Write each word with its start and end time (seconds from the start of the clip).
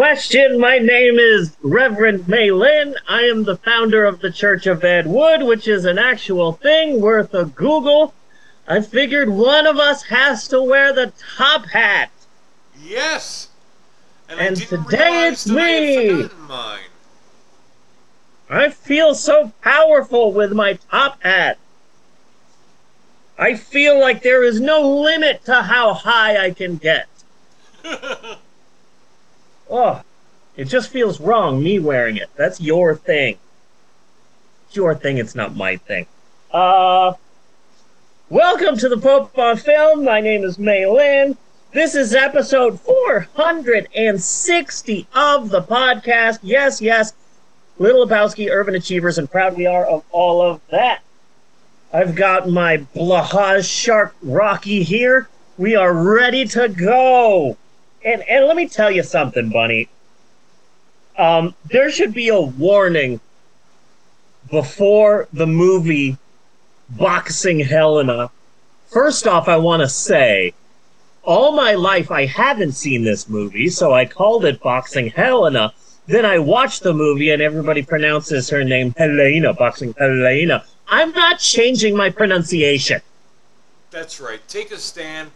question. 0.00 0.58
My 0.58 0.78
name 0.78 1.18
is 1.18 1.54
Reverend 1.60 2.26
May 2.26 2.50
Lin. 2.50 2.96
I 3.06 3.24
am 3.24 3.44
the 3.44 3.58
founder 3.58 4.06
of 4.06 4.20
the 4.20 4.32
Church 4.32 4.66
of 4.66 4.82
Ed 4.82 5.06
Wood, 5.06 5.42
which 5.42 5.68
is 5.68 5.84
an 5.84 5.98
actual 5.98 6.52
thing 6.54 7.02
worth 7.02 7.34
a 7.34 7.44
Google. 7.44 8.14
I 8.66 8.80
figured 8.80 9.28
one 9.28 9.66
of 9.66 9.76
us 9.76 10.04
has 10.04 10.48
to 10.48 10.62
wear 10.62 10.94
the 10.94 11.12
top 11.36 11.66
hat. 11.66 12.10
Yes. 12.82 13.50
And, 14.26 14.40
And 14.40 14.56
today 14.56 15.28
it's 15.28 15.46
me. 15.46 16.30
I 18.48 18.70
feel 18.70 19.14
so 19.14 19.52
powerful 19.60 20.32
with 20.32 20.52
my 20.52 20.78
top 20.90 21.22
hat. 21.22 21.58
I 23.36 23.54
feel 23.54 24.00
like 24.00 24.22
there 24.22 24.44
is 24.44 24.62
no 24.62 24.80
limit 24.80 25.44
to 25.44 25.60
how 25.60 25.92
high 25.92 26.42
I 26.42 26.52
can 26.52 26.76
get. 26.76 27.06
Oh, 29.72 30.02
it 30.56 30.64
just 30.64 30.90
feels 30.90 31.20
wrong 31.20 31.62
me 31.62 31.78
wearing 31.78 32.16
it. 32.16 32.28
That's 32.34 32.60
your 32.60 32.96
thing. 32.96 33.38
It's 34.66 34.74
your 34.74 34.96
thing, 34.96 35.18
it's 35.18 35.36
not 35.36 35.54
my 35.54 35.76
thing. 35.76 36.06
Uh, 36.50 37.12
welcome 38.28 38.76
to 38.78 38.88
the 38.88 38.96
Pope 38.96 39.38
on 39.38 39.58
Film. 39.58 40.04
My 40.04 40.20
name 40.20 40.42
is 40.42 40.58
May 40.58 40.86
Lin. 40.86 41.36
This 41.72 41.94
is 41.94 42.16
episode 42.16 42.80
460 42.80 45.06
of 45.14 45.50
the 45.50 45.62
podcast. 45.62 46.40
Yes, 46.42 46.82
yes, 46.82 47.12
Little 47.78 48.04
Lebowski, 48.04 48.50
Urban 48.50 48.74
Achievers, 48.74 49.18
and 49.18 49.30
proud 49.30 49.56
we 49.56 49.66
are 49.66 49.86
of 49.86 50.02
all 50.10 50.42
of 50.42 50.60
that. 50.72 51.02
I've 51.92 52.16
got 52.16 52.48
my 52.48 52.78
Blahaj 52.96 53.70
Shark 53.70 54.16
Rocky 54.20 54.82
here. 54.82 55.28
We 55.56 55.76
are 55.76 55.92
ready 55.92 56.44
to 56.46 56.68
go. 56.68 57.56
And 58.04 58.22
and 58.22 58.46
let 58.46 58.56
me 58.56 58.68
tell 58.68 58.90
you 58.90 59.02
something, 59.02 59.50
Bunny. 59.50 59.88
Um, 61.18 61.54
there 61.66 61.90
should 61.90 62.14
be 62.14 62.28
a 62.28 62.40
warning 62.40 63.20
before 64.50 65.28
the 65.32 65.46
movie 65.46 66.16
Boxing 66.88 67.60
Helena. 67.60 68.30
First 68.88 69.26
off, 69.26 69.48
I 69.48 69.56
want 69.58 69.80
to 69.80 69.88
say, 69.88 70.54
all 71.22 71.52
my 71.52 71.74
life 71.74 72.10
I 72.10 72.26
haven't 72.26 72.72
seen 72.72 73.04
this 73.04 73.28
movie, 73.28 73.68
so 73.68 73.92
I 73.92 74.06
called 74.06 74.44
it 74.44 74.60
Boxing 74.60 75.10
Helena. 75.10 75.72
Then 76.06 76.24
I 76.24 76.38
watched 76.38 76.82
the 76.82 76.94
movie 76.94 77.30
and 77.30 77.42
everybody 77.42 77.82
pronounces 77.82 78.48
her 78.50 78.64
name 78.64 78.94
Helena, 78.96 79.52
Boxing 79.52 79.94
Helena. 79.98 80.64
I'm 80.88 81.12
not 81.12 81.38
changing 81.38 81.96
my 81.96 82.10
pronunciation. 82.10 83.00
That's 83.90 84.20
right. 84.20 84.40
Take 84.48 84.72
a 84.72 84.78
stand. 84.78 85.30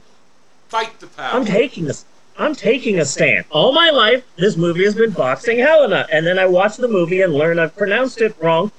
Fight 0.68 0.98
the 0.98 1.06
power. 1.06 1.36
I'm 1.36 1.44
taking 1.44 1.88
a, 1.88 1.94
I'm 2.36 2.54
taking 2.54 2.98
a 2.98 3.04
stand. 3.04 3.44
All 3.50 3.72
my 3.72 3.90
life, 3.90 4.24
this 4.36 4.56
movie 4.56 4.84
has 4.84 4.94
been 4.94 5.12
boxing 5.12 5.58
Helena, 5.58 6.06
and 6.10 6.26
then 6.26 6.38
I 6.38 6.46
watch 6.46 6.76
the 6.76 6.88
movie 6.88 7.22
and 7.22 7.32
learn 7.32 7.58
I've 7.58 7.76
pronounced 7.76 8.20
it 8.20 8.34
wrong. 8.40 8.72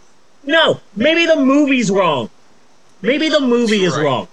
No, 0.44 0.82
maybe 0.96 1.26
the 1.26 1.38
movie's 1.38 1.90
wrong. 1.90 2.30
Maybe 3.02 3.30
the 3.30 3.40
movie 3.40 3.84
is 3.86 3.96
Right. 3.96 4.04
wrong. 4.04 4.28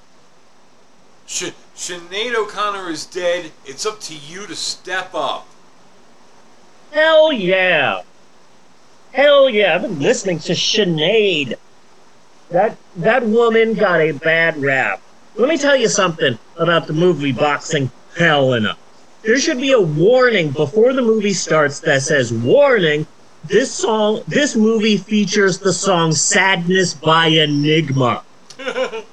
Sh- 1.27 1.51
Sinead 1.77 2.35
O'Connor 2.35 2.91
is 2.91 3.07
dead. 3.07 3.53
It's 3.65 3.87
up 3.87 4.01
to 4.03 4.15
you 4.15 4.47
to 4.47 4.55
step 4.57 5.11
up. 5.15 5.47
Hell 6.91 7.33
yeah. 7.33 8.03
Hell 9.13 9.49
yeah. 9.49 9.75
I've 9.75 9.83
been 9.83 10.01
listening 10.01 10.39
to 10.41 10.53
Sinead. 10.53 11.55
That 12.51 12.77
that 12.97 13.25
woman 13.25 13.75
got 13.75 14.01
a 14.01 14.13
bad 14.13 14.61
rap. 14.61 15.01
Let 15.37 15.49
me 15.49 15.57
tell 15.57 15.77
you 15.77 15.89
something 15.89 16.39
about 16.59 16.87
the 16.87 16.93
movie 16.93 17.33
Boxing 17.33 17.91
Helena. 18.19 18.77
There 19.23 19.39
should 19.39 19.61
be 19.61 19.71
a 19.71 19.81
warning 19.81 20.51
before 20.51 20.93
the 20.93 21.03
movie 21.03 21.33
starts 21.33 21.79
that 21.81 22.03
says, 22.03 22.33
Warning, 22.33 23.07
this 23.45 23.73
song 23.73 24.23
this 24.27 24.57
movie 24.57 24.97
features 24.97 25.59
the 25.59 25.73
song 25.73 26.11
Sadness 26.11 26.95
by 26.95 27.29
Enigma. 27.29 28.25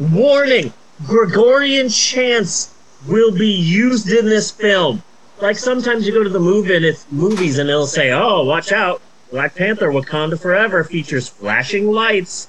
Warning, 0.00 0.72
Gregorian 1.06 1.88
chants 1.88 2.74
will 3.06 3.30
be 3.30 3.52
used 3.52 4.10
in 4.10 4.26
this 4.26 4.50
film. 4.50 5.02
Like 5.40 5.58
sometimes 5.58 6.04
you 6.04 6.12
go 6.12 6.24
to 6.24 6.28
the 6.28 6.40
movie 6.40 6.74
and 6.74 6.84
it's 6.84 7.06
movies 7.12 7.58
and 7.58 7.68
they'll 7.68 7.86
say, 7.86 8.10
"Oh, 8.10 8.42
watch 8.42 8.72
out! 8.72 9.00
Black 9.30 9.54
Panther: 9.54 9.92
Wakanda 9.92 10.40
Forever 10.40 10.82
features 10.82 11.28
flashing 11.28 11.92
lights." 11.92 12.48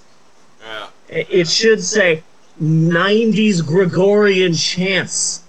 Yeah. 0.61 0.87
It 1.09 1.47
should 1.47 1.83
say, 1.83 2.23
"90s 2.59 3.63
Gregorian 3.63 4.55
chants 4.55 5.43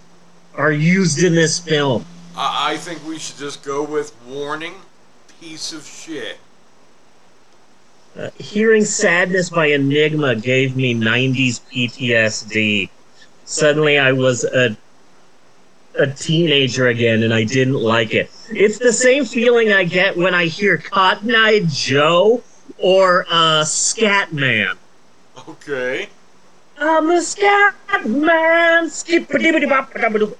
are 0.59 0.73
used 0.73 1.23
in 1.23 1.35
this 1.35 1.59
film." 1.59 2.05
I-, 2.37 2.73
I 2.73 2.77
think 2.77 3.07
we 3.07 3.19
should 3.19 3.39
just 3.39 3.65
go 3.65 3.83
with 3.83 4.15
warning. 4.27 4.75
Piece 5.41 5.73
of 5.73 5.87
shit. 5.87 6.39
Uh, 8.19 8.31
hearing 8.39 8.85
"Sadness" 8.85 9.51
by 9.51 9.67
Enigma 9.67 10.35
gave 10.35 10.77
me 10.77 10.95
'90s 10.95 11.61
PTSD. 11.73 12.91
Suddenly, 13.45 13.99
I 13.99 14.13
was 14.13 14.45
a 14.45 14.77
a 15.99 16.07
teenager 16.07 16.89
again, 16.89 17.23
and 17.23 17.35
I 17.35 17.45
didn't 17.45 17.75
like 17.75 18.15
it. 18.15 18.31
It's 18.51 18.79
the 18.79 18.93
same 18.93 19.25
feeling 19.25 19.73
I 19.73 19.85
get 19.85 20.17
when 20.17 20.35
I 20.35 20.47
hear 20.47 20.79
Cotton 20.79 21.35
Eye 21.35 21.63
Joe 21.67 22.43
or 22.79 23.27
uh, 23.29 23.65
Scat 23.65 24.33
Man. 24.33 24.77
Okay. 25.49 26.09
I'm 26.81 27.11
a 27.11 27.21
scat 27.21 27.75
man. 28.07 28.91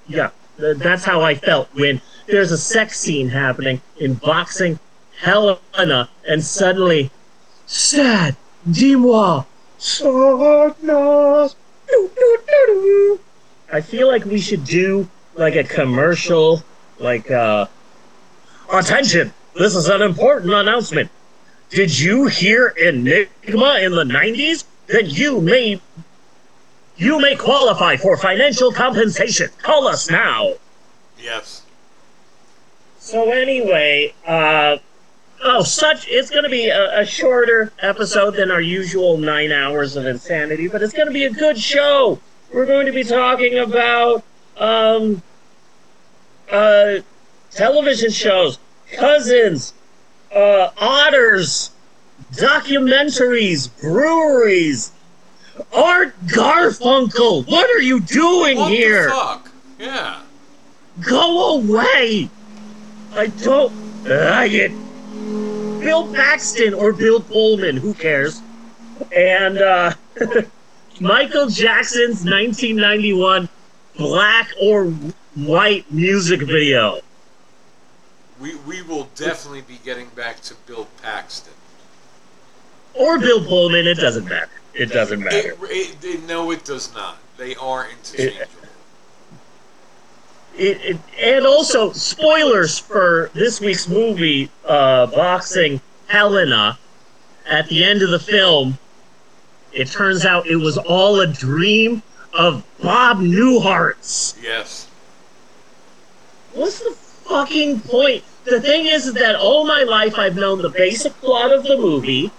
Yeah, 0.07 0.29
that's 0.57 1.03
how 1.03 1.21
I 1.21 1.35
felt 1.35 1.67
when 1.73 2.01
there's 2.27 2.51
a 2.51 2.57
sex 2.57 2.99
scene 2.99 3.29
happening 3.29 3.81
in 3.97 4.13
boxing 4.15 4.79
Helena, 5.19 6.09
and 6.27 6.43
suddenly, 6.43 7.11
sad, 7.65 8.37
dis-moi, 8.69 9.43
sadness. 9.77 11.55
I 13.71 13.81
feel 13.81 14.07
like 14.07 14.23
we 14.25 14.39
should 14.39 14.63
do 14.63 15.09
like 15.35 15.55
a 15.55 15.63
commercial, 15.63 16.63
like 16.99 17.29
uh, 17.29 17.65
attention. 18.71 19.33
This 19.55 19.75
is 19.75 19.89
an 19.89 20.01
important 20.01 20.53
announcement. 20.53 21.09
Did 21.69 21.99
you 21.99 22.27
hear 22.27 22.69
Enigma 22.69 23.79
in 23.81 23.91
the 23.91 24.05
90s? 24.05 24.63
Then 24.87 25.07
you 25.07 25.41
may 25.41 25.79
you 26.99 27.19
may 27.19 27.35
qualify 27.35 27.95
for 27.95 28.17
financial 28.17 28.71
compensation. 28.71 29.49
Call 29.61 29.87
us 29.87 30.09
now. 30.09 30.53
Yes. 31.17 31.63
So 32.99 33.31
anyway, 33.31 34.13
uh 34.27 34.77
oh 35.41 35.63
such 35.63 36.07
it's 36.09 36.29
gonna 36.29 36.49
be 36.49 36.67
a, 36.67 36.99
a 36.99 37.05
shorter 37.05 37.71
episode 37.79 38.35
than 38.35 38.51
our 38.51 38.61
usual 38.61 39.17
nine 39.17 39.51
hours 39.51 39.95
of 39.95 40.05
insanity, 40.05 40.67
but 40.67 40.83
it's 40.83 40.93
gonna 40.93 41.11
be 41.11 41.23
a 41.23 41.31
good 41.31 41.57
show. 41.57 42.19
We're 42.53 42.65
going 42.65 42.85
to 42.87 42.91
be 42.91 43.03
talking 43.03 43.57
about 43.59 44.23
um 44.57 45.23
uh 46.51 46.95
television 47.51 48.11
shows, 48.11 48.59
cousins, 48.91 49.73
uh 50.35 50.71
otters, 50.77 51.71
documentaries, 52.33 53.69
breweries, 53.81 54.91
Art 55.73 56.15
Garfunkel. 56.27 57.47
What 57.47 57.69
are 57.69 57.81
you 57.81 57.99
doing 57.99 58.57
What 58.57 58.71
here? 58.71 59.05
the 59.05 59.09
fuck? 59.11 59.51
Yeah. 59.79 60.21
Go 61.01 61.55
away! 61.55 62.29
I 63.13 63.27
don't 63.27 63.73
like 64.05 64.51
it. 64.51 64.71
Bill 65.79 66.13
Paxton 66.13 66.73
or 66.73 66.91
Bill 66.93 67.21
Pullman, 67.21 67.77
who 67.77 67.93
cares? 67.93 68.41
And 69.15 69.57
uh, 69.57 69.93
Michael 70.99 71.47
Jackson's 71.47 72.25
1991 72.25 73.47
black 73.97 74.49
or 74.61 74.85
white 75.35 75.89
music 75.91 76.41
video. 76.41 76.99
We 78.39 78.55
we 78.67 78.81
will 78.81 79.09
definitely 79.15 79.61
be 79.61 79.79
getting 79.83 80.07
back 80.09 80.41
to 80.43 80.55
Bill 80.65 80.87
Paxton. 81.01 81.53
Or 82.93 83.19
Bill 83.19 83.43
Pullman, 83.43 83.87
it 83.87 83.95
doesn't 83.95 84.25
matter. 84.25 84.49
It 84.73 84.87
doesn't 84.91 85.19
matter. 85.21 85.55
It, 85.63 85.95
it, 86.01 86.03
it- 86.03 86.23
no, 86.27 86.51
it 86.51 86.63
does 86.65 86.93
not. 86.93 87.17
They 87.37 87.55
are 87.55 87.87
interchangeable. 87.89 88.45
It, 90.57 90.77
it, 90.83 90.97
and 91.17 91.45
also, 91.45 91.93
spoilers 91.93 92.77
for 92.77 93.31
this 93.33 93.61
week's 93.61 93.87
movie, 93.87 94.49
uh, 94.65 95.05
Boxing 95.07 95.79
Helena. 96.07 96.77
At 97.47 97.67
the 97.69 97.83
end 97.83 98.01
of 98.03 98.09
the 98.11 98.19
film, 98.19 98.77
it 99.73 99.87
turns 99.87 100.25
out 100.25 100.45
it 100.47 100.57
was 100.57 100.77
all 100.77 101.19
a 101.21 101.27
dream 101.27 102.03
of 102.33 102.63
Bob 102.81 103.19
Newhart's. 103.19 104.35
yes. 104.41 104.87
What's 106.53 106.79
the 106.79 106.91
fucking 106.91 107.79
point? 107.81 108.23
The 108.43 108.59
thing 108.61 108.85
is 108.87 109.13
that 109.13 109.35
all 109.35 109.65
my 109.65 109.83
life 109.83 110.17
I've 110.17 110.35
known 110.35 110.61
the 110.61 110.69
basic 110.69 111.13
plot 111.21 111.51
of 111.51 111.63
the 111.63 111.77
movie 111.77 112.31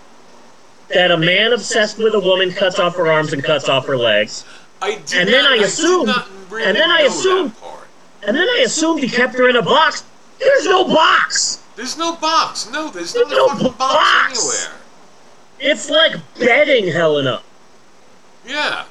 that 0.94 1.10
a 1.10 1.16
man 1.16 1.52
obsessed 1.52 1.98
with 1.98 2.14
a 2.14 2.20
woman 2.20 2.52
cuts 2.52 2.78
off 2.78 2.96
her 2.96 3.10
arms 3.10 3.32
and 3.32 3.42
cuts 3.44 3.68
off 3.68 3.86
her 3.86 3.96
legs. 3.96 4.44
I 4.82 4.96
did 5.06 5.14
And 5.20 5.28
then 5.28 5.44
not, 5.44 5.52
I 5.52 5.56
assumed- 5.56 6.06
not 6.06 6.28
really 6.50 6.64
and 6.64 6.76
then 6.76 6.90
I 6.90 7.00
assumed-. 7.02 7.52
And 8.22 8.36
then 8.36 8.48
I 8.48 8.62
assumed 8.66 9.00
he 9.02 9.08
kept 9.08 9.34
her 9.34 9.48
in 9.48 9.56
a 9.56 9.62
box. 9.62 10.04
There's 10.38 10.64
no 10.66 10.84
box. 10.84 11.62
There's 11.76 11.96
no 11.96 12.14
box. 12.16 12.68
No, 12.70 12.90
there's, 12.90 13.12
There's 13.14 13.28
no 13.30 13.48
fucking 13.48 13.72
box, 13.72 13.78
box. 13.78 14.66
anywhere. 14.68 15.72
It's 15.72 15.88
like 15.90 16.16
bedding 16.38 16.88
Helena. 16.92 17.40
Yeah. 18.46 18.84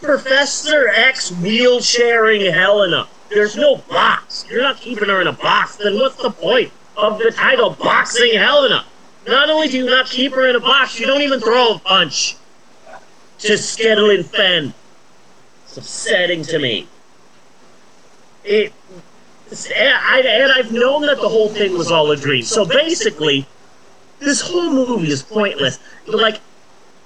Professor 0.00 0.88
X 0.88 1.30
wheelchairing 1.30 2.52
Helena. 2.52 3.06
There's 3.30 3.56
no 3.56 3.76
box. 3.76 4.44
You're 4.50 4.62
not 4.62 4.78
keeping 4.78 5.08
her 5.08 5.20
in 5.20 5.26
a 5.28 5.32
box. 5.32 5.76
Then 5.76 5.94
what's 5.98 6.16
the 6.16 6.30
point 6.30 6.70
of 6.96 7.18
the 7.18 7.30
title 7.30 7.70
Boxing 7.70 8.34
Helena? 8.34 8.84
Not 9.26 9.50
only 9.50 9.68
do 9.68 9.78
you 9.78 9.86
not 9.86 10.06
keep 10.06 10.32
her 10.32 10.48
in 10.48 10.56
a 10.56 10.60
box, 10.60 10.98
you 10.98 11.06
don't 11.06 11.22
even 11.22 11.40
throw 11.40 11.74
a 11.74 11.78
punch 11.78 12.36
to 13.38 13.56
Skittle 13.56 14.10
and 14.10 14.26
Fen. 14.26 14.74
It's 15.64 15.76
upsetting 15.76 16.42
to 16.44 16.58
me. 16.58 16.88
It, 18.44 18.72
I, 19.52 20.22
and 20.26 20.52
I've 20.52 20.72
known 20.72 21.02
that 21.02 21.20
the 21.20 21.28
whole 21.28 21.48
thing 21.48 21.76
was 21.76 21.90
all 21.90 22.10
a 22.10 22.16
dream. 22.16 22.42
So 22.42 22.64
basically, 22.64 23.46
this 24.18 24.40
whole 24.40 24.70
movie 24.70 25.10
is 25.10 25.22
pointless. 25.22 25.78
Like, 26.06 26.40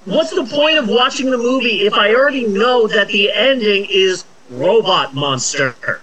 what's 0.05 0.31
the 0.31 0.45
point 0.45 0.77
of 0.77 0.87
watching 0.87 1.29
the 1.29 1.37
movie 1.37 1.85
if 1.85 1.93
I 1.93 2.15
already 2.15 2.47
know 2.47 2.87
that 2.87 3.09
the 3.09 3.31
ending 3.31 3.85
is 3.89 4.25
robot 4.49 5.13
monster? 5.13 6.01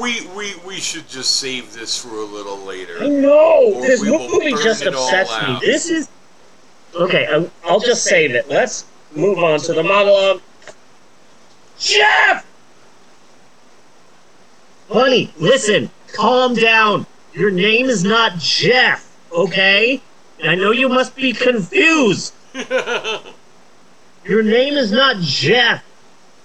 We, 0.00 0.26
we, 0.28 0.54
we 0.66 0.80
should 0.80 1.08
just 1.08 1.36
save 1.36 1.72
this 1.72 2.02
for 2.02 2.16
a 2.16 2.24
little 2.24 2.58
later. 2.58 2.98
I 3.00 3.08
know 3.08 3.80
this 3.80 4.02
movie 4.02 4.52
just 4.52 4.84
upsets 4.84 5.30
me. 5.46 5.58
This 5.60 5.90
is 5.90 6.08
okay. 6.94 7.26
I, 7.26 7.50
I'll 7.64 7.80
just 7.80 8.04
save 8.04 8.34
it. 8.34 8.48
Let's 8.48 8.86
move 9.14 9.38
on 9.38 9.60
to 9.60 9.72
the 9.72 9.82
monologue. 9.82 10.40
Jeff, 11.78 12.46
honey, 14.88 15.32
listen, 15.38 15.90
calm 16.12 16.54
down. 16.54 17.06
Your 17.32 17.50
name 17.50 17.86
is 17.86 18.04
not 18.04 18.38
Jeff, 18.38 19.16
okay? 19.32 20.00
I 20.44 20.54
know 20.54 20.70
you 20.70 20.88
must 20.88 21.16
be 21.16 21.32
confused. 21.32 22.34
Your 24.24 24.42
name 24.42 24.74
is 24.74 24.92
not 24.92 25.16
Jeff. 25.20 25.82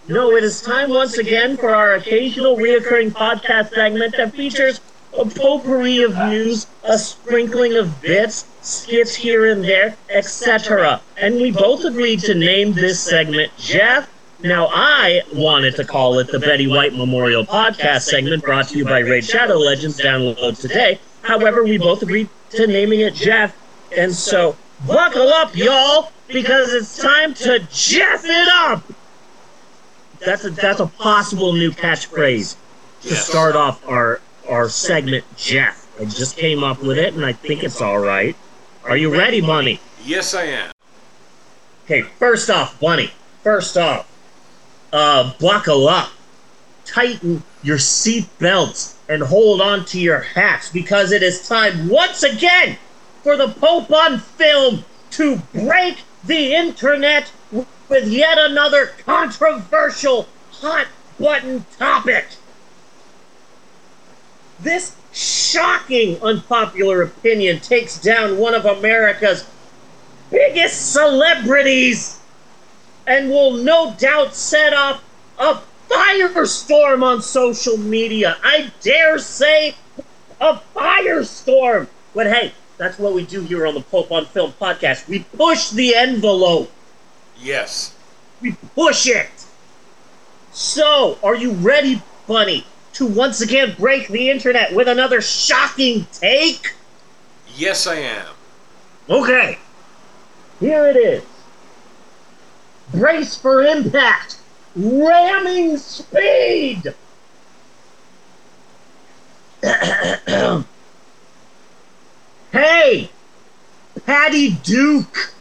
No, 0.09 0.37
it 0.37 0.43
is 0.45 0.61
time 0.61 0.89
once 0.89 1.17
again 1.17 1.57
for 1.57 1.75
our 1.75 1.95
occasional 1.95 2.55
reoccurring 2.55 3.11
podcast 3.11 3.71
segment 3.71 4.15
that 4.15 4.33
features 4.33 4.79
a 5.11 5.25
potpourri 5.25 6.01
of 6.01 6.15
news, 6.29 6.65
a 6.85 6.97
sprinkling 6.97 7.75
of 7.75 8.01
bits, 8.01 8.45
skits 8.61 9.13
here 9.13 9.51
and 9.51 9.61
there, 9.65 9.97
etc. 10.09 11.01
And 11.17 11.35
we 11.35 11.51
both 11.51 11.83
agreed 11.83 12.21
to 12.21 12.35
name 12.35 12.71
this 12.71 13.01
segment 13.01 13.51
Jeff. 13.57 14.09
Now, 14.41 14.69
I 14.71 15.23
wanted 15.33 15.75
to 15.75 15.83
call 15.83 16.19
it 16.19 16.31
the 16.31 16.39
Betty 16.39 16.67
White 16.67 16.93
Memorial 16.93 17.43
Podcast 17.43 18.03
segment 18.03 18.43
brought 18.43 18.69
to 18.69 18.77
you 18.77 18.85
by 18.85 18.99
Raid 18.99 19.25
Shadow 19.25 19.57
Legends. 19.57 19.99
Download 19.99 20.57
today. 20.57 21.01
However, 21.23 21.65
we 21.65 21.77
both 21.77 22.01
agreed 22.01 22.29
to 22.51 22.65
naming 22.65 23.01
it 23.01 23.13
Jeff. 23.13 23.57
And 23.97 24.15
so, 24.15 24.55
buckle 24.85 25.27
up, 25.33 25.53
y'all, 25.53 26.13
because 26.29 26.73
it's 26.73 26.97
time 26.97 27.33
to 27.33 27.59
Jeff 27.71 28.23
it 28.23 28.47
up! 28.53 28.83
That's 30.19 30.45
a, 30.45 30.49
that's 30.49 30.79
a 30.79 30.87
possible 30.87 31.53
new 31.53 31.71
catchphrase 31.71 32.55
to 33.03 33.09
Yes. 33.09 33.27
start 33.27 33.55
off 33.55 33.87
our 33.87 34.21
our 34.49 34.69
segment, 34.69 35.25
Jeff. 35.35 35.87
I 35.99 36.05
just 36.05 36.37
came 36.37 36.63
up 36.63 36.81
with 36.81 36.97
it, 36.97 37.13
and 37.13 37.25
I 37.25 37.33
think 37.33 37.63
it's 37.63 37.81
all 37.81 37.99
right. 37.99 38.35
Are 38.85 38.95
you 38.95 39.11
ready, 39.11 39.41
Bunny? 39.41 39.79
Yes, 40.05 40.33
I 40.33 40.43
am. 40.43 40.71
Okay, 41.85 42.01
first 42.01 42.49
off, 42.49 42.79
Bunny. 42.79 43.11
First 43.43 43.77
off, 43.77 44.07
uh, 44.93 45.33
buckle 45.39 45.87
up, 45.87 46.11
tighten 46.85 47.43
your 47.63 47.77
seat 47.77 48.27
belts, 48.39 48.95
and 49.09 49.21
hold 49.23 49.61
on 49.61 49.85
to 49.85 49.99
your 49.99 50.19
hats 50.19 50.69
because 50.69 51.11
it 51.11 51.23
is 51.23 51.47
time 51.47 51.89
once 51.89 52.23
again 52.23 52.77
for 53.23 53.35
the 53.35 53.49
Pope 53.49 53.91
on 53.91 54.19
film 54.19 54.85
to 55.11 55.37
break 55.53 56.03
the 56.23 56.53
internet 56.53 57.31
with 57.89 58.07
yet 58.07 58.37
another 58.37 58.87
controversial 59.05 60.27
hot 60.51 60.87
button 61.19 61.65
topic. 61.77 62.25
This 64.59 64.95
shocking 65.13 66.21
unpopular 66.21 67.01
opinion 67.03 67.59
takes 67.59 67.99
down 67.99 68.37
one 68.37 68.53
of 68.53 68.65
America's 68.65 69.47
biggest 70.29 70.93
celebrities 70.93 72.19
and 73.05 73.29
will 73.29 73.53
no 73.53 73.95
doubt 73.97 74.35
set 74.35 74.73
off 74.73 75.03
a 75.39 75.59
firestorm 75.89 77.03
on 77.03 77.21
social 77.21 77.77
media. 77.77 78.37
I 78.43 78.71
dare 78.81 79.17
say 79.17 79.75
a 80.41 80.59
firestorm. 80.75 81.87
But 82.13 82.27
hey, 82.27 82.53
that's 82.77 82.99
what 82.99 83.13
we 83.13 83.25
do 83.25 83.41
here 83.41 83.65
on 83.65 83.73
the 83.73 83.81
Pope 83.81 84.11
on 84.11 84.25
Film 84.25 84.53
podcast. 84.59 85.07
We 85.07 85.19
push 85.19 85.69
the 85.69 85.95
envelope. 85.95 86.71
Yes. 87.39 87.95
We 88.41 88.53
push 88.75 89.07
it. 89.07 89.29
So, 90.51 91.19
are 91.23 91.35
you 91.35 91.51
ready, 91.51 92.01
Bunny, 92.27 92.65
to 92.93 93.05
once 93.05 93.41
again 93.41 93.75
break 93.77 94.07
the 94.07 94.29
internet 94.29 94.73
with 94.73 94.87
another 94.87 95.21
shocking 95.21 96.07
take? 96.11 96.73
Yes, 97.55 97.85
I 97.87 97.95
am. 97.95 98.25
Okay. 99.09 99.59
Here 100.59 100.87
it 100.87 100.95
is. 100.95 101.23
Brace 102.91 103.37
for 103.37 103.63
impact. 103.63 104.37
Ramming 104.75 105.77
speed. 105.77 106.93
hey, 112.51 113.09
Patty 114.05 114.51
Duke. 114.63 115.33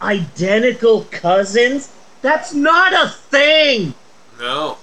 Identical 0.00 1.04
cousins? 1.10 1.92
That's 2.22 2.52
not 2.52 2.92
a 2.92 3.08
thing. 3.08 3.94
No. 4.38 4.78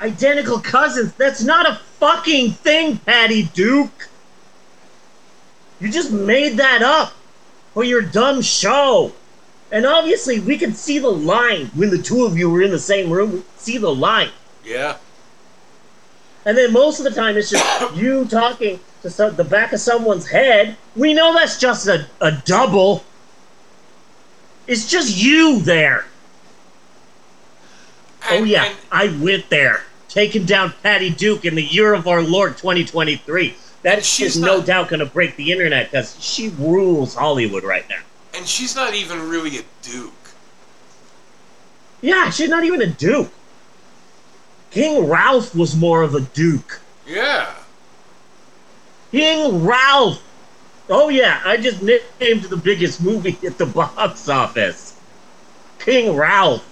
Identical 0.00 0.60
cousins? 0.60 1.12
That's 1.14 1.42
not 1.42 1.68
a 1.68 1.80
fucking 1.98 2.52
thing, 2.52 2.98
Patty 2.98 3.44
Duke. 3.44 4.08
You 5.80 5.90
just 5.90 6.10
made 6.12 6.56
that 6.56 6.82
up 6.82 7.12
for 7.74 7.84
your 7.84 8.02
dumb 8.02 8.42
show. 8.42 9.12
And 9.70 9.84
obviously, 9.84 10.40
we 10.40 10.56
could 10.56 10.76
see 10.76 10.98
the 10.98 11.10
line 11.10 11.66
when 11.74 11.90
the 11.90 11.98
two 11.98 12.24
of 12.24 12.38
you 12.38 12.48
were 12.48 12.62
in 12.62 12.70
the 12.70 12.78
same 12.78 13.10
room. 13.10 13.32
We 13.32 13.38
could 13.38 13.60
see 13.60 13.78
the 13.78 13.94
line. 13.94 14.30
Yeah. 14.64 14.96
And 16.48 16.56
then 16.56 16.72
most 16.72 16.98
of 16.98 17.04
the 17.04 17.10
time, 17.10 17.36
it's 17.36 17.50
just 17.50 17.94
you 17.94 18.24
talking 18.24 18.80
to 19.02 19.10
some, 19.10 19.36
the 19.36 19.44
back 19.44 19.74
of 19.74 19.80
someone's 19.80 20.26
head. 20.26 20.78
We 20.96 21.12
know 21.12 21.34
that's 21.34 21.58
just 21.60 21.86
a, 21.86 22.06
a 22.22 22.32
double. 22.46 23.04
It's 24.66 24.88
just 24.90 25.14
you 25.22 25.60
there. 25.60 26.06
oh, 28.30 28.44
yeah, 28.44 28.64
and- 28.64 28.76
I 28.90 29.08
went 29.22 29.50
there. 29.50 29.82
Taking 30.08 30.46
down 30.46 30.72
Patty 30.82 31.10
Duke 31.10 31.44
in 31.44 31.54
the 31.54 31.62
year 31.62 31.92
of 31.92 32.08
our 32.08 32.22
Lord 32.22 32.56
2023. 32.56 33.54
That 33.82 34.02
she's 34.06 34.36
is 34.36 34.40
no 34.40 34.56
not- 34.56 34.66
doubt 34.66 34.88
going 34.88 35.00
to 35.00 35.06
break 35.06 35.36
the 35.36 35.52
internet 35.52 35.90
because 35.90 36.16
she 36.18 36.48
rules 36.48 37.14
Hollywood 37.14 37.62
right 37.62 37.86
now. 37.90 38.00
and 38.34 38.46
she's 38.48 38.74
not 38.74 38.94
even 38.94 39.28
really 39.28 39.58
a 39.58 39.62
duke. 39.82 40.14
Yeah, 42.00 42.30
she's 42.30 42.48
not 42.48 42.64
even 42.64 42.80
a 42.80 42.86
duke. 42.86 43.30
King 44.70 45.06
Ralph 45.06 45.54
was 45.54 45.76
more 45.76 46.02
of 46.02 46.14
a 46.14 46.20
duke. 46.20 46.80
Yeah. 47.06 47.54
King 49.10 49.64
Ralph. 49.64 50.22
Oh 50.90 51.08
yeah, 51.08 51.40
I 51.44 51.56
just 51.56 51.82
named 51.82 52.44
the 52.44 52.56
biggest 52.56 53.02
movie 53.02 53.38
at 53.46 53.58
the 53.58 53.66
box 53.96 54.28
office. 54.28 54.98
King 55.78 56.14
Ralph. 56.14 56.64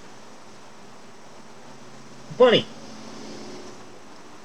Funny. 2.37 2.65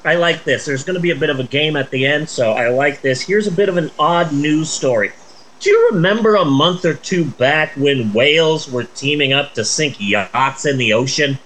I 0.04 0.16
like 0.16 0.44
this. 0.44 0.64
There's 0.64 0.82
going 0.82 0.94
to 0.94 1.00
be 1.00 1.10
a 1.10 1.16
bit 1.16 1.30
of 1.30 1.38
a 1.38 1.44
game 1.44 1.76
at 1.76 1.90
the 1.90 2.06
end, 2.06 2.28
so 2.28 2.52
I 2.52 2.70
like 2.70 3.02
this. 3.02 3.20
Here's 3.20 3.46
a 3.46 3.52
bit 3.52 3.68
of 3.68 3.76
an 3.76 3.90
odd 3.98 4.32
news 4.32 4.68
story. 4.68 5.12
Do 5.60 5.70
you 5.70 5.90
remember 5.92 6.34
a 6.34 6.44
month 6.44 6.84
or 6.84 6.94
two 6.94 7.24
back 7.24 7.72
when 7.76 8.12
whales 8.12 8.68
were 8.68 8.82
teaming 8.82 9.32
up 9.32 9.54
to 9.54 9.64
sink 9.64 9.96
yachts 10.00 10.66
in 10.66 10.76
the 10.76 10.92
ocean? 10.92 11.38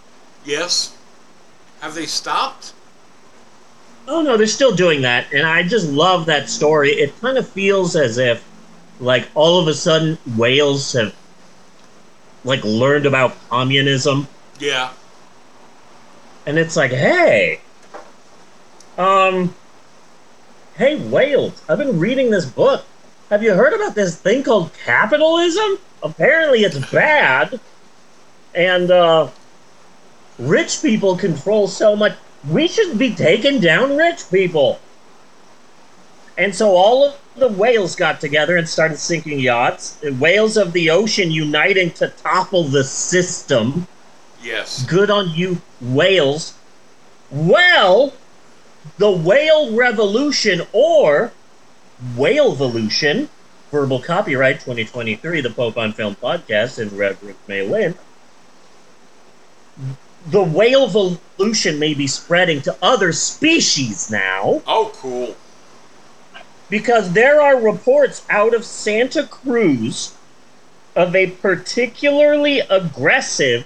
Yes. 0.44 0.95
Have 1.80 1.94
they 1.94 2.06
stopped? 2.06 2.72
Oh 4.08 4.22
no, 4.22 4.36
they're 4.36 4.46
still 4.46 4.74
doing 4.74 5.02
that, 5.02 5.32
and 5.32 5.46
I 5.46 5.62
just 5.64 5.88
love 5.88 6.26
that 6.26 6.48
story. 6.48 6.90
It 6.92 7.18
kind 7.20 7.36
of 7.38 7.48
feels 7.48 7.96
as 7.96 8.18
if, 8.18 8.44
like, 9.00 9.28
all 9.34 9.58
of 9.60 9.66
a 9.66 9.74
sudden 9.74 10.16
whales 10.36 10.92
have, 10.92 11.14
like, 12.44 12.62
learned 12.64 13.04
about 13.06 13.34
communism, 13.48 14.28
Yeah. 14.60 14.90
and 16.46 16.56
it's 16.56 16.76
like, 16.76 16.92
hey, 16.92 17.60
um, 18.96 19.54
hey 20.76 20.96
whales, 20.96 21.60
I've 21.68 21.78
been 21.78 21.98
reading 21.98 22.30
this 22.30 22.46
book. 22.46 22.84
Have 23.28 23.42
you 23.42 23.54
heard 23.54 23.72
about 23.72 23.96
this 23.96 24.16
thing 24.16 24.44
called 24.44 24.70
capitalism? 24.84 25.78
Apparently, 26.02 26.60
it's 26.62 26.78
bad, 26.92 27.58
and 28.54 28.88
uh, 28.92 29.28
Rich 30.38 30.82
people 30.82 31.16
control 31.16 31.68
so 31.68 31.96
much. 31.96 32.16
We 32.48 32.68
should 32.68 32.98
be 32.98 33.14
taking 33.14 33.60
down 33.60 33.96
rich 33.96 34.30
people. 34.30 34.78
And 36.38 36.54
so 36.54 36.76
all 36.76 37.04
of 37.04 37.16
the 37.36 37.48
whales 37.48 37.96
got 37.96 38.20
together 38.20 38.56
and 38.56 38.68
started 38.68 38.98
sinking 38.98 39.40
yachts. 39.40 39.92
The 39.92 40.12
whales 40.12 40.56
of 40.56 40.72
the 40.72 40.90
ocean 40.90 41.30
uniting 41.30 41.90
to 41.92 42.08
topple 42.08 42.64
the 42.64 42.84
system. 42.84 43.86
Yes. 44.42 44.84
Good 44.84 45.10
on 45.10 45.30
you, 45.30 45.62
whales. 45.80 46.54
Well, 47.30 48.12
the 48.98 49.10
whale 49.10 49.74
revolution 49.74 50.62
or 50.72 51.32
whale 52.14 52.52
evolution, 52.52 53.30
verbal 53.70 54.00
copyright 54.00 54.60
2023, 54.60 55.40
the 55.40 55.50
Pope 55.50 55.78
on 55.78 55.92
Film 55.92 56.14
podcast 56.16 56.78
and 56.78 56.92
Reverend 56.92 57.36
May 57.48 57.62
Lin. 57.62 57.94
The 60.28 60.42
whale 60.42 60.84
evolution 60.86 61.78
may 61.78 61.94
be 61.94 62.06
spreading 62.06 62.60
to 62.62 62.76
other 62.82 63.12
species 63.12 64.10
now 64.10 64.62
Oh, 64.66 64.90
cool. 64.96 65.36
because 66.68 67.12
there 67.12 67.40
are 67.40 67.56
reports 67.60 68.24
out 68.28 68.52
of 68.54 68.64
Santa 68.64 69.22
Cruz 69.24 70.14
of 70.96 71.14
a 71.14 71.28
particularly 71.28 72.60
aggressive 72.60 73.64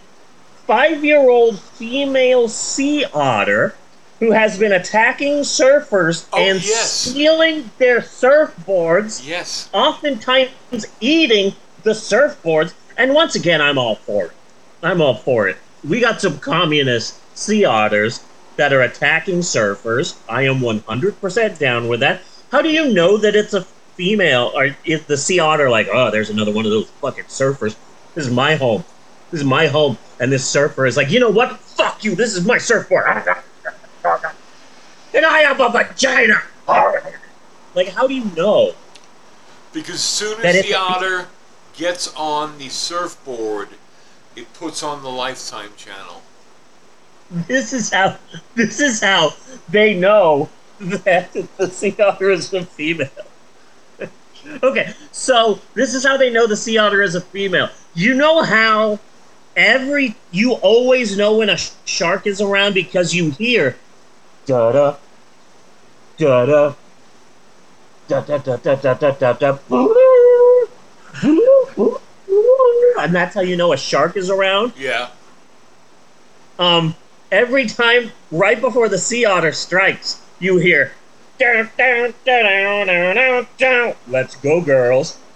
five 0.66 1.02
year 1.04 1.30
old 1.30 1.58
female 1.58 2.48
sea 2.48 3.04
otter 3.14 3.74
who 4.18 4.32
has 4.32 4.58
been 4.58 4.72
attacking 4.72 5.38
surfers 5.40 6.26
Oh, 6.32 6.38
and 6.38 6.62
yes. 6.62 6.90
stealing 6.92 7.70
their 7.78 8.00
surfboards, 8.00 9.26
Yes. 9.26 9.70
oftentimes 9.72 10.50
eating 11.00 11.54
the 11.84 11.92
surfboards. 11.92 12.74
And 12.98 13.14
once 13.14 13.34
again, 13.34 13.62
I'm 13.62 13.78
all 13.78 13.94
for 13.94 14.26
it. 14.26 14.32
I'm 14.82 15.00
all 15.00 15.14
for 15.14 15.48
it. 15.48 15.56
We 15.82 16.00
got 16.00 16.20
some 16.20 16.38
communist 16.38 17.18
sea 17.36 17.64
otters 17.64 18.22
that 18.56 18.72
are 18.72 18.82
attacking 18.82 19.38
surfers. 19.38 20.18
I 20.28 20.42
am 20.42 20.60
100% 20.60 21.58
down 21.58 21.88
with 21.88 22.00
that. 22.00 22.20
How 22.52 22.60
do 22.60 22.68
you 22.68 22.92
know 22.92 23.16
that 23.16 23.34
it's 23.34 23.54
a 23.54 23.62
female? 23.62 24.52
Or 24.54 24.76
is 24.84 25.04
the 25.06 25.16
sea 25.16 25.38
otter 25.38 25.70
like, 25.70 25.88
oh, 25.90 26.10
there's 26.10 26.30
another 26.30 26.52
one 26.52 26.66
of 26.66 26.70
those 26.70 26.90
fucking 27.00 27.24
surfers? 27.24 27.76
This 28.14 28.26
is 28.26 28.32
my 28.32 28.56
home. 28.56 28.84
This 29.30 29.40
is 29.40 29.46
my 29.46 29.68
home. 29.68 29.96
And 30.18 30.30
this 30.30 30.44
surfer 30.44 30.84
is 30.86 30.96
like, 30.96 31.10
you 31.10 31.20
know 31.20 31.30
what? 31.30 31.58
Fuck 31.60 32.04
you. 32.04 32.14
This 32.14 32.34
is 32.34 32.44
my 32.44 32.58
surfboard. 32.58 33.04
And 35.14 35.24
I 35.26 35.38
have 35.40 35.60
a 35.60 35.70
vagina. 35.70 36.42
Like, 37.74 37.88
how 37.88 38.06
do 38.06 38.14
you 38.14 38.24
know? 38.36 38.74
Because 39.72 40.00
soon 40.00 40.44
as 40.44 40.62
the 40.62 40.74
otter 40.74 41.28
gets 41.74 42.12
on 42.14 42.58
the 42.58 42.68
surfboard, 42.68 43.68
it 44.36 44.52
puts 44.54 44.82
on 44.82 45.02
the 45.02 45.10
Lifetime 45.10 45.70
channel. 45.76 46.22
This 47.30 47.72
is 47.72 47.92
how. 47.92 48.16
This 48.54 48.80
is 48.80 49.00
how 49.00 49.34
they 49.68 49.94
know 49.94 50.48
that 50.80 51.32
the 51.56 51.68
sea 51.70 51.94
otter 52.00 52.30
is 52.30 52.52
a 52.52 52.64
female. 52.64 53.08
okay, 54.62 54.94
so 55.12 55.60
this 55.74 55.94
is 55.94 56.04
how 56.04 56.16
they 56.16 56.30
know 56.30 56.46
the 56.46 56.56
sea 56.56 56.78
otter 56.78 57.02
is 57.02 57.14
a 57.14 57.20
female. 57.20 57.68
You 57.94 58.14
know 58.14 58.42
how 58.42 58.98
every 59.56 60.16
you 60.30 60.52
always 60.54 61.16
know 61.16 61.38
when 61.38 61.50
a 61.50 61.56
sh- 61.56 61.70
shark 61.84 62.26
is 62.26 62.40
around 62.40 62.74
because 62.74 63.14
you 63.14 63.30
hear 63.32 63.76
da 64.46 64.72
da 64.72 64.96
da 66.16 66.46
da 66.46 66.74
da 68.08 68.38
da 68.38 68.56
da 68.56 68.74
da 68.76 68.94
da 68.94 69.32
da 69.32 69.32
da 69.32 69.58
and 72.98 73.14
that's 73.14 73.34
how 73.34 73.40
you 73.40 73.56
know 73.56 73.72
a 73.72 73.76
shark 73.76 74.16
is 74.16 74.30
around. 74.30 74.72
Yeah. 74.76 75.10
Um, 76.58 76.94
every 77.32 77.66
time 77.66 78.12
right 78.30 78.60
before 78.60 78.88
the 78.88 78.98
sea 78.98 79.24
otter 79.24 79.52
strikes, 79.52 80.24
you 80.38 80.58
hear. 80.58 80.92
Let's 84.08 84.36
go, 84.36 84.60
girls. 84.60 85.18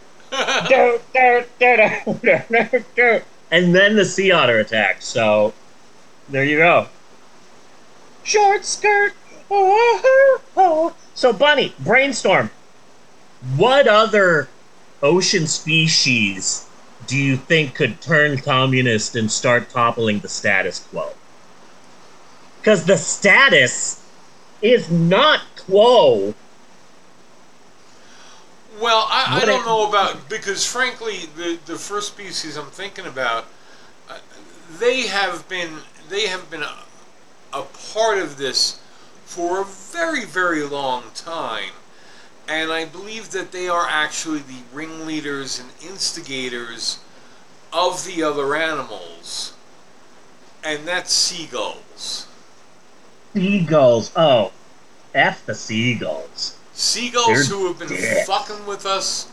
And 3.51 3.75
then 3.75 3.97
the 3.97 4.05
sea 4.05 4.33
otter 4.33 4.59
attacks. 4.59 5.07
So, 5.07 5.55
there 6.29 6.45
you 6.45 6.59
go. 6.59 6.89
Short 8.23 8.65
skirt. 8.65 9.13
Oh, 9.51 10.01
oh, 10.05 10.41
oh. 10.57 10.95
So, 11.15 11.33
Bunny, 11.33 11.75
brainstorm. 11.79 12.51
What 13.57 13.87
other 13.87 14.49
ocean 15.03 15.47
species 15.47 16.67
do 17.07 17.17
you 17.17 17.37
think 17.37 17.75
could 17.75 18.01
turn 18.01 18.39
communist 18.39 19.17
and 19.17 19.31
start 19.31 19.71
toppling 19.71 20.21
the 20.21 20.29
status 20.29 20.81
quo? 20.81 21.11
Because 22.61 22.85
the 22.87 22.97
status 22.97 24.03
is 24.63 24.91
not 24.91 25.43
quo. 25.57 26.35
Well, 28.81 29.07
I, 29.09 29.41
I 29.43 29.45
don't 29.45 29.63
it- 29.63 29.67
know 29.67 29.89
about 29.89 30.29
because 30.29 30.67
frankly, 30.67 31.27
the 31.37 31.59
the 31.65 31.79
first 31.79 32.09
species 32.09 32.57
I'm 32.57 32.71
thinking 32.71 33.07
about, 33.07 33.47
uh, 34.09 34.19
they 34.79 35.03
have 35.07 35.49
been 35.49 35.79
they 36.09 36.27
have 36.27 36.51
been 36.51 36.63
a, 36.63 36.75
a 37.53 37.63
part 37.63 38.19
of 38.19 38.37
this 38.37 38.81
for 39.25 39.61
a 39.61 39.65
very 39.65 40.25
very 40.25 40.63
long 40.65 41.05
time, 41.15 41.73
and 42.49 42.73
I 42.73 42.85
believe 42.85 43.31
that 43.31 43.53
they 43.53 43.69
are 43.69 43.87
actually 43.89 44.41
the 44.41 44.63
ringleaders 44.73 45.59
and 45.59 45.71
instigators 45.83 46.99
of 47.73 48.05
the 48.05 48.23
other 48.23 48.55
animals, 48.55 49.55
and 50.63 50.87
that's 50.87 51.13
seagulls. 51.13 52.29
Seagulls. 53.33 54.13
Oh, 54.15 54.53
F 55.15 55.45
the 55.47 55.55
seagulls. 55.55 56.59
Seagulls 56.73 57.49
They're 57.49 57.59
who 57.59 57.69
have 57.69 57.79
been 57.79 57.89
dicks. 57.89 58.27
fucking 58.27 58.67
with 58.67 58.85
us 58.87 59.31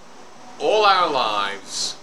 all 0.59 0.85
our 0.85 1.09
lives. 1.09 1.95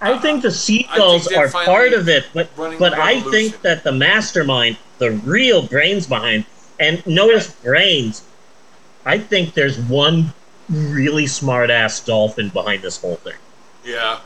I 0.00 0.18
think 0.18 0.42
the 0.42 0.50
seagulls 0.50 1.24
they're 1.26 1.50
part 1.50 1.92
of 1.92 2.08
it, 2.08 2.26
but 2.32 2.48
but 2.56 2.94
I 2.94 3.20
think 3.20 3.62
that 3.62 3.82
the 3.82 3.92
mastermind, 3.92 4.76
the 4.98 5.10
real 5.10 5.66
brains 5.66 6.06
behind, 6.06 6.44
and 6.80 7.04
notice 7.06 7.52
brains. 7.54 8.22
I 9.04 9.18
think 9.18 9.54
there's 9.54 9.78
one 9.78 10.32
really 10.68 11.26
smart 11.26 11.70
ass 11.70 12.00
dolphin 12.00 12.50
behind 12.50 12.82
this 12.82 13.00
whole 13.00 13.16
thing, 13.16 13.36
Yeah. 13.84 14.20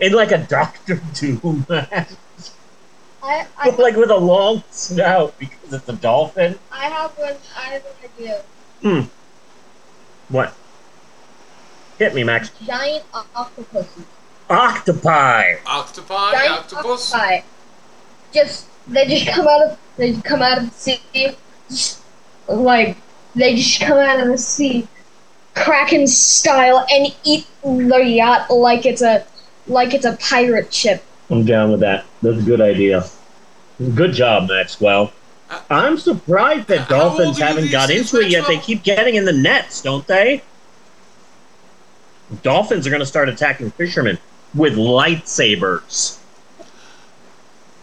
in 0.00 0.12
like 0.12 0.32
a 0.32 0.38
Doctor 0.38 1.00
Doom 1.14 1.66
mask, 1.68 2.16
I, 3.22 3.46
I, 3.58 3.68
like 3.70 3.96
with 3.96 4.10
a 4.10 4.16
long 4.16 4.62
snout 4.70 5.38
because 5.38 5.72
it's 5.74 5.88
a 5.88 5.92
dolphin. 5.92 6.58
I 6.72 6.86
have 6.86 7.10
one. 7.18 7.34
I 7.54 7.60
have 7.60 7.84
an 7.84 8.10
idea. 8.18 8.42
Hmm. 8.80 9.00
What? 10.34 10.54
Hit 11.98 12.14
me, 12.14 12.24
Max. 12.24 12.50
Giant 12.64 13.04
octopuses. 13.12 14.04
Octopi. 14.48 15.56
Octopi, 15.66 16.32
Giant 16.32 16.52
octopus. 16.52 17.12
octopi. 17.12 17.40
Just 18.32 18.66
they 18.88 19.06
just 19.06 19.26
come 19.26 19.46
out 19.46 19.62
of 19.72 19.78
they 19.98 20.12
just 20.12 20.24
come 20.24 20.40
out 20.40 20.56
of 20.58 20.64
the 20.70 20.74
sea. 20.74 21.36
Just, 21.70 22.02
like 22.48 22.96
they 23.34 23.54
just 23.56 23.80
come 23.80 23.98
out 23.98 24.20
of 24.20 24.28
the 24.28 24.38
sea, 24.38 24.86
Kraken 25.54 26.06
style, 26.06 26.86
and 26.90 27.14
eat 27.24 27.46
the 27.62 28.04
yacht 28.04 28.50
like 28.50 28.86
it's 28.86 29.02
a 29.02 29.24
like 29.66 29.94
it's 29.94 30.04
a 30.04 30.16
pirate 30.16 30.72
ship. 30.72 31.02
I'm 31.30 31.44
down 31.44 31.70
with 31.70 31.80
that. 31.80 32.04
That's 32.22 32.38
a 32.38 32.42
good 32.42 32.60
idea. 32.60 33.08
Good 33.94 34.12
job, 34.12 34.48
Maxwell. 34.48 35.12
I'm 35.68 35.98
surprised 35.98 36.68
that 36.68 36.80
How 36.80 36.98
dolphins 36.98 37.38
haven't 37.38 37.70
got 37.70 37.88
days, 37.88 38.12
into 38.12 38.24
it 38.24 38.30
yet. 38.30 38.46
They 38.46 38.58
keep 38.58 38.82
getting 38.82 39.14
in 39.14 39.24
the 39.24 39.32
nets, 39.32 39.80
don't 39.82 40.06
they? 40.06 40.42
Dolphins 42.42 42.86
are 42.86 42.90
going 42.90 43.00
to 43.00 43.06
start 43.06 43.28
attacking 43.28 43.70
fishermen 43.72 44.18
with 44.54 44.74
lightsabers. 44.74 46.19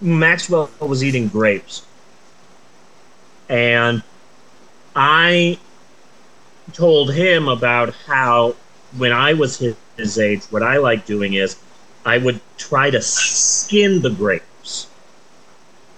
Maxwell 0.00 0.70
was 0.80 1.04
eating 1.04 1.28
grapes, 1.28 1.84
and 3.48 4.02
I 4.96 5.58
told 6.72 7.12
him 7.12 7.48
about 7.48 7.94
how 8.06 8.56
when 8.96 9.12
I 9.12 9.34
was 9.34 9.58
his, 9.58 9.76
his 9.96 10.18
age, 10.18 10.42
what 10.50 10.62
I 10.62 10.78
like 10.78 11.06
doing 11.06 11.34
is 11.34 11.56
I 12.04 12.18
would 12.18 12.40
try 12.56 12.90
to 12.90 13.00
skin 13.02 14.02
the 14.02 14.10
grapes. 14.10 14.86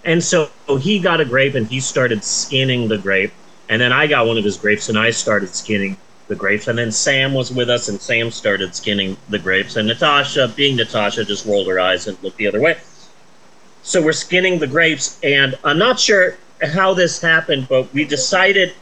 And 0.04 0.23
so 0.23 0.50
he 0.80 0.99
got 0.99 1.21
a 1.21 1.25
grape 1.25 1.54
and 1.54 1.66
he 1.66 1.80
started 1.80 2.25
skinning 2.25 2.88
the 2.88 2.99
grape. 2.99 3.32
And 3.68 3.80
then 3.80 3.92
I 3.92 4.06
got 4.06 4.26
one 4.26 4.37
of 4.37 4.44
his 4.44 4.56
grapes 4.56 4.88
and 4.88 4.99
I 4.99 5.11
started 5.11 5.54
skinning 5.54 5.97
the 6.28 6.35
grapes. 6.35 6.66
And 6.66 6.78
then 6.78 6.90
Sam 6.90 7.35
was 7.35 7.52
with 7.52 7.71
us 7.71 7.88
and 7.88 8.00
Sam 8.00 8.30
started 8.30 8.75
skinning 8.75 9.16
the 9.28 9.38
grapes. 9.38 9.76
And 9.76 9.87
Natasha, 9.87 10.52
being 10.56 10.76
Natasha, 10.76 11.25
just 11.25 11.47
rolled 11.47 11.68
her 11.68 11.78
eyes 11.78 12.09
and 12.09 12.21
looked 12.23 12.37
the 12.37 12.49
other 12.49 12.61
way. 12.61 12.78
So 13.83 14.03
we're 14.03 14.12
skinning 14.12 14.59
the 14.59 14.67
grapes. 14.67 15.19
And 15.23 15.59
I'm 15.65 15.79
not 15.79 15.99
sure 15.99 16.37
how 16.62 16.95
this 16.95 17.21
happened, 17.21 17.69
but 17.69 17.93
we 17.93 18.05
decided. 18.05 18.75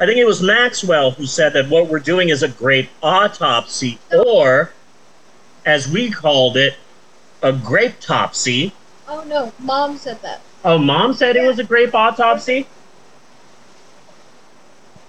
I 0.00 0.06
think 0.06 0.18
it 0.18 0.26
was 0.26 0.42
Maxwell 0.42 1.12
who 1.12 1.26
said 1.26 1.52
that 1.52 1.68
what 1.68 1.88
we're 1.88 2.00
doing 2.00 2.28
is 2.28 2.42
a 2.42 2.48
grape 2.48 2.90
autopsy, 3.02 3.98
or 4.12 4.72
as 5.64 5.88
we 5.88 6.10
called 6.10 6.56
it, 6.56 6.74
a 7.42 7.52
grape 7.52 8.00
topsy. 8.00 8.72
Oh 9.06 9.22
no, 9.24 9.52
mom 9.60 9.96
said 9.96 10.20
that. 10.22 10.40
Oh, 10.64 10.78
mom 10.78 11.14
said 11.14 11.36
it 11.36 11.46
was 11.46 11.58
a 11.58 11.64
grape 11.64 11.94
autopsy? 11.94 12.66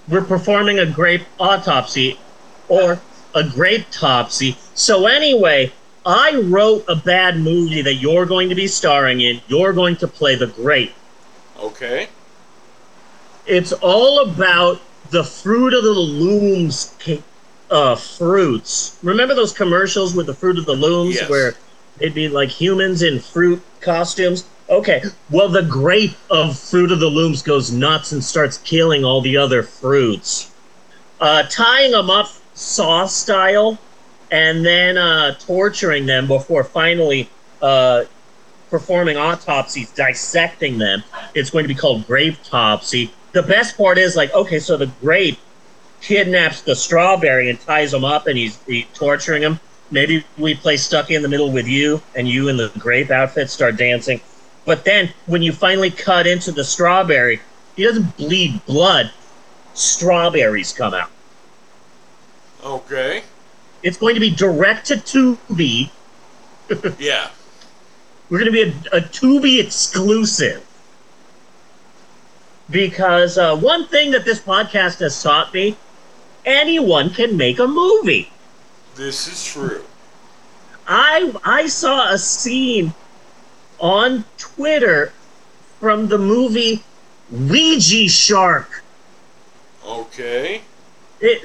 We're 0.07 0.23
performing 0.23 0.77
a 0.79 0.85
grape 0.85 1.23
autopsy 1.39 2.19
or 2.67 2.99
a 3.33 3.43
grape 3.43 3.87
topsy. 3.89 4.57
So, 4.75 5.07
anyway, 5.07 5.71
I 6.05 6.35
wrote 6.35 6.85
a 6.87 6.95
bad 6.95 7.37
movie 7.39 7.81
that 7.81 7.95
you're 7.95 8.25
going 8.25 8.49
to 8.49 8.55
be 8.55 8.67
starring 8.67 9.21
in. 9.21 9.41
You're 9.47 9.73
going 9.73 9.95
to 9.97 10.07
play 10.07 10.35
the 10.35 10.47
grape. 10.47 10.93
Okay. 11.59 12.09
It's 13.47 13.71
all 13.73 14.19
about 14.29 14.81
the 15.09 15.23
fruit 15.23 15.73
of 15.73 15.83
the 15.83 15.91
looms 15.91 16.95
uh, 17.71 17.95
fruits. 17.95 18.97
Remember 19.01 19.33
those 19.33 19.53
commercials 19.53 20.15
with 20.15 20.27
the 20.27 20.33
fruit 20.33 20.57
of 20.57 20.65
the 20.65 20.73
looms 20.73 21.15
Yes. 21.15 21.29
where 21.29 21.55
it'd 21.99 22.13
be 22.13 22.27
like 22.29 22.49
humans 22.49 23.01
in 23.01 23.19
fruit 23.19 23.61
costumes? 23.81 24.45
Okay, 24.67 25.03
well, 25.29 25.47
the 25.47 25.61
grape 25.61 26.15
of 26.31 26.57
Fruit 26.57 26.91
of 26.91 26.99
the 26.99 27.07
Looms 27.07 27.43
goes 27.43 27.71
nuts 27.71 28.11
and 28.11 28.23
starts 28.23 28.57
killing 28.59 29.05
all 29.05 29.21
the 29.21 29.37
other 29.37 29.61
fruits, 29.61 30.49
uh, 31.21 31.43
tying 31.43 31.91
them 31.91 32.09
up 32.09 32.31
saw 32.55 33.05
style, 33.05 33.77
and 34.35 34.65
then 34.65 34.97
uh, 34.97 35.33
torturing 35.35 36.05
them 36.05 36.27
before 36.27 36.65
finally 36.65 37.29
uh, 37.61 38.03
performing 38.69 39.15
autopsies, 39.15 39.89
dissecting 39.91 40.77
them. 40.77 41.01
It's 41.33 41.49
going 41.49 41.63
to 41.63 41.69
be 41.69 41.73
called 41.73 42.05
grape 42.05 42.43
topsy. 42.43 43.13
The 43.31 43.43
best 43.43 43.77
part 43.77 43.97
is 43.97 44.17
like, 44.17 44.33
okay, 44.33 44.59
so 44.59 44.75
the 44.75 44.91
grape 44.99 45.39
kidnaps 46.01 46.61
the 46.63 46.75
strawberry 46.75 47.49
and 47.49 47.61
ties 47.61 47.93
him 47.93 48.03
up, 48.03 48.27
and 48.27 48.37
he's, 48.37 48.61
he's 48.65 48.85
torturing 48.93 49.41
him. 49.41 49.57
Maybe 49.89 50.25
we 50.37 50.53
play 50.53 50.75
Stuck 50.75 51.11
in 51.11 51.21
the 51.21 51.29
Middle 51.29 51.53
with 51.53 51.67
you, 51.67 52.01
and 52.13 52.27
you 52.27 52.49
in 52.49 52.57
the 52.57 52.73
grape 52.77 53.11
outfit 53.11 53.49
start 53.49 53.77
dancing. 53.77 54.19
But 54.65 54.83
then 54.83 55.13
when 55.27 55.43
you 55.43 55.53
finally 55.53 55.91
cut 55.91 56.27
into 56.27 56.51
the 56.51 56.65
strawberry, 56.65 57.39
he 57.77 57.85
doesn't 57.85 58.17
bleed 58.17 58.65
blood. 58.65 59.11
Strawberries 59.75 60.73
come 60.73 60.93
out. 60.93 61.11
Okay. 62.65 63.23
It's 63.85 63.97
going 63.97 64.15
to 64.15 64.19
be 64.19 64.31
direct 64.31 64.87
to 64.87 64.95
Tubi. 64.95 65.91
Yeah. 66.97 67.29
We're 68.29 68.39
going 68.39 68.51
to 68.51 68.63
be 68.63 68.63
a, 68.63 68.97
a 68.97 69.01
Tubi 69.01 69.63
exclusive. 69.63 70.65
Because 72.67 73.37
uh, 73.37 73.55
one 73.55 73.85
thing 73.85 74.09
that 74.09 74.25
this 74.25 74.39
podcast 74.39 75.01
has 75.01 75.21
taught 75.21 75.53
me 75.53 75.77
anyone 76.47 77.11
can 77.11 77.37
make 77.37 77.59
a 77.59 77.67
movie. 77.67 78.31
This 78.95 79.27
is 79.27 79.45
true. 79.45 79.83
I 80.87 81.31
I 81.43 81.67
saw 81.67 82.11
a 82.11 82.17
scene 82.17 82.95
on 83.77 84.25
Twitter 84.37 85.13
from 85.79 86.07
the 86.07 86.17
movie 86.17 86.83
Ouija 87.29 88.09
Shark. 88.09 88.83
Okay. 89.85 90.61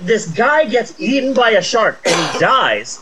This 0.01 0.27
guy 0.29 0.65
gets 0.67 0.99
eaten 1.01 1.35
by 1.35 1.51
a 1.51 1.63
shark 1.63 2.01
and 2.07 2.33
he 2.33 2.39
dies. 2.39 3.01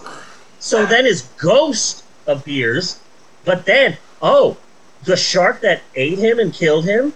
So 0.59 0.87
then 0.87 1.05
his 1.05 1.23
ghost 1.39 2.05
appears, 2.27 3.01
but 3.45 3.65
then 3.65 3.97
oh, 4.21 4.57
the 5.05 5.17
shark 5.17 5.61
that 5.61 5.83
ate 5.95 6.19
him 6.19 6.39
and 6.39 6.53
killed 6.53 6.85
him 6.85 7.15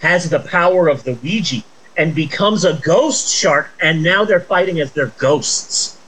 has 0.00 0.30
the 0.30 0.40
power 0.40 0.88
of 0.88 1.04
the 1.04 1.14
Ouija 1.14 1.62
and 1.96 2.14
becomes 2.14 2.64
a 2.64 2.74
ghost 2.74 3.28
shark, 3.34 3.68
and 3.80 4.02
now 4.02 4.24
they're 4.24 4.40
fighting 4.40 4.80
as 4.80 4.92
their 4.92 5.08
ghosts. 5.18 5.98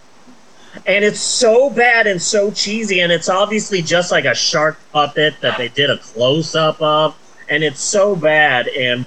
And 0.87 1.05
it's 1.05 1.21
so 1.21 1.69
bad 1.69 2.07
and 2.07 2.21
so 2.21 2.51
cheesy, 2.51 3.01
and 3.01 3.13
it's 3.13 3.29
obviously 3.29 3.83
just 3.83 4.11
like 4.11 4.25
a 4.25 4.35
shark 4.35 4.79
puppet 4.93 5.35
that 5.43 5.59
they 5.59 5.69
did 5.69 5.91
a 5.91 5.99
close 5.99 6.55
up 6.55 6.81
of, 6.81 7.15
and 7.51 7.63
it's 7.63 7.81
so 7.81 8.17
bad. 8.17 8.69
And 8.69 9.05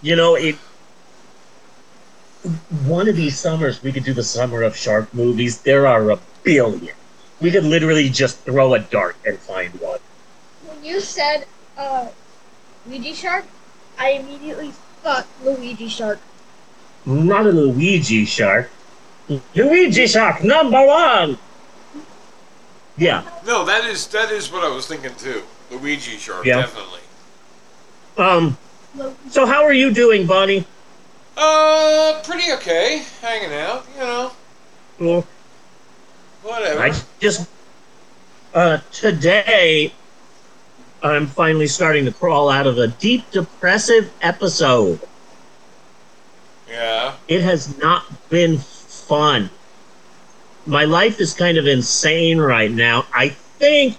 you 0.00 0.16
know, 0.16 0.36
it. 0.36 0.56
One 2.86 3.08
of 3.08 3.16
these 3.16 3.38
summers, 3.38 3.82
we 3.82 3.92
could 3.92 4.04
do 4.04 4.12
the 4.14 4.22
summer 4.22 4.62
of 4.62 4.76
shark 4.76 5.12
movies. 5.12 5.60
There 5.62 5.86
are 5.86 6.10
a 6.10 6.18
billion. 6.42 6.94
We 7.40 7.50
could 7.50 7.64
literally 7.64 8.08
just 8.08 8.38
throw 8.40 8.74
a 8.74 8.78
dart 8.78 9.16
and 9.26 9.38
find 9.38 9.72
one. 9.80 9.98
When 10.66 10.84
you 10.84 11.00
said 11.00 11.46
uh, 11.76 12.08
Luigi 12.86 13.12
Shark, 13.14 13.44
I 13.98 14.10
immediately 14.12 14.72
thought 15.02 15.26
Luigi 15.44 15.88
Shark. 15.88 16.18
Not 17.04 17.46
a 17.46 17.50
Luigi 17.52 18.24
shark. 18.24 18.70
Luigi 19.54 20.06
shark 20.06 20.42
number 20.42 20.84
one. 20.86 21.38
Yeah. 22.96 23.22
No, 23.44 23.64
that 23.64 23.84
is 23.84 24.06
that 24.08 24.30
is 24.30 24.50
what 24.50 24.64
I 24.64 24.68
was 24.74 24.86
thinking 24.86 25.14
too. 25.16 25.42
Luigi 25.70 26.16
shark, 26.16 26.44
Yeah. 26.44 26.62
definitely. 26.62 27.00
Um. 28.16 28.56
So 29.30 29.46
how 29.46 29.62
are 29.64 29.72
you 29.72 29.92
doing, 29.92 30.26
Bonnie? 30.26 30.64
Uh, 31.36 32.20
pretty 32.24 32.50
okay. 32.52 33.02
Hanging 33.20 33.52
out, 33.54 33.84
you 33.94 34.00
know. 34.00 34.32
Well, 34.98 35.26
Whatever. 36.42 36.80
I 36.80 36.92
just 37.18 37.48
uh 38.54 38.78
today 38.92 39.92
I'm 41.02 41.26
finally 41.26 41.66
starting 41.66 42.04
to 42.06 42.12
crawl 42.12 42.48
out 42.48 42.66
of 42.66 42.78
a 42.78 42.86
deep 42.88 43.30
depressive 43.32 44.12
episode. 44.22 45.00
yeah. 46.68 47.14
It 47.28 47.42
has 47.42 47.76
not 47.78 48.04
been 48.30 48.58
fun. 48.58 49.50
My 50.66 50.84
life 50.84 51.20
is 51.20 51.34
kind 51.34 51.58
of 51.58 51.66
insane 51.66 52.38
right 52.38 52.70
now. 52.70 53.06
I 53.12 53.30
think 53.30 53.98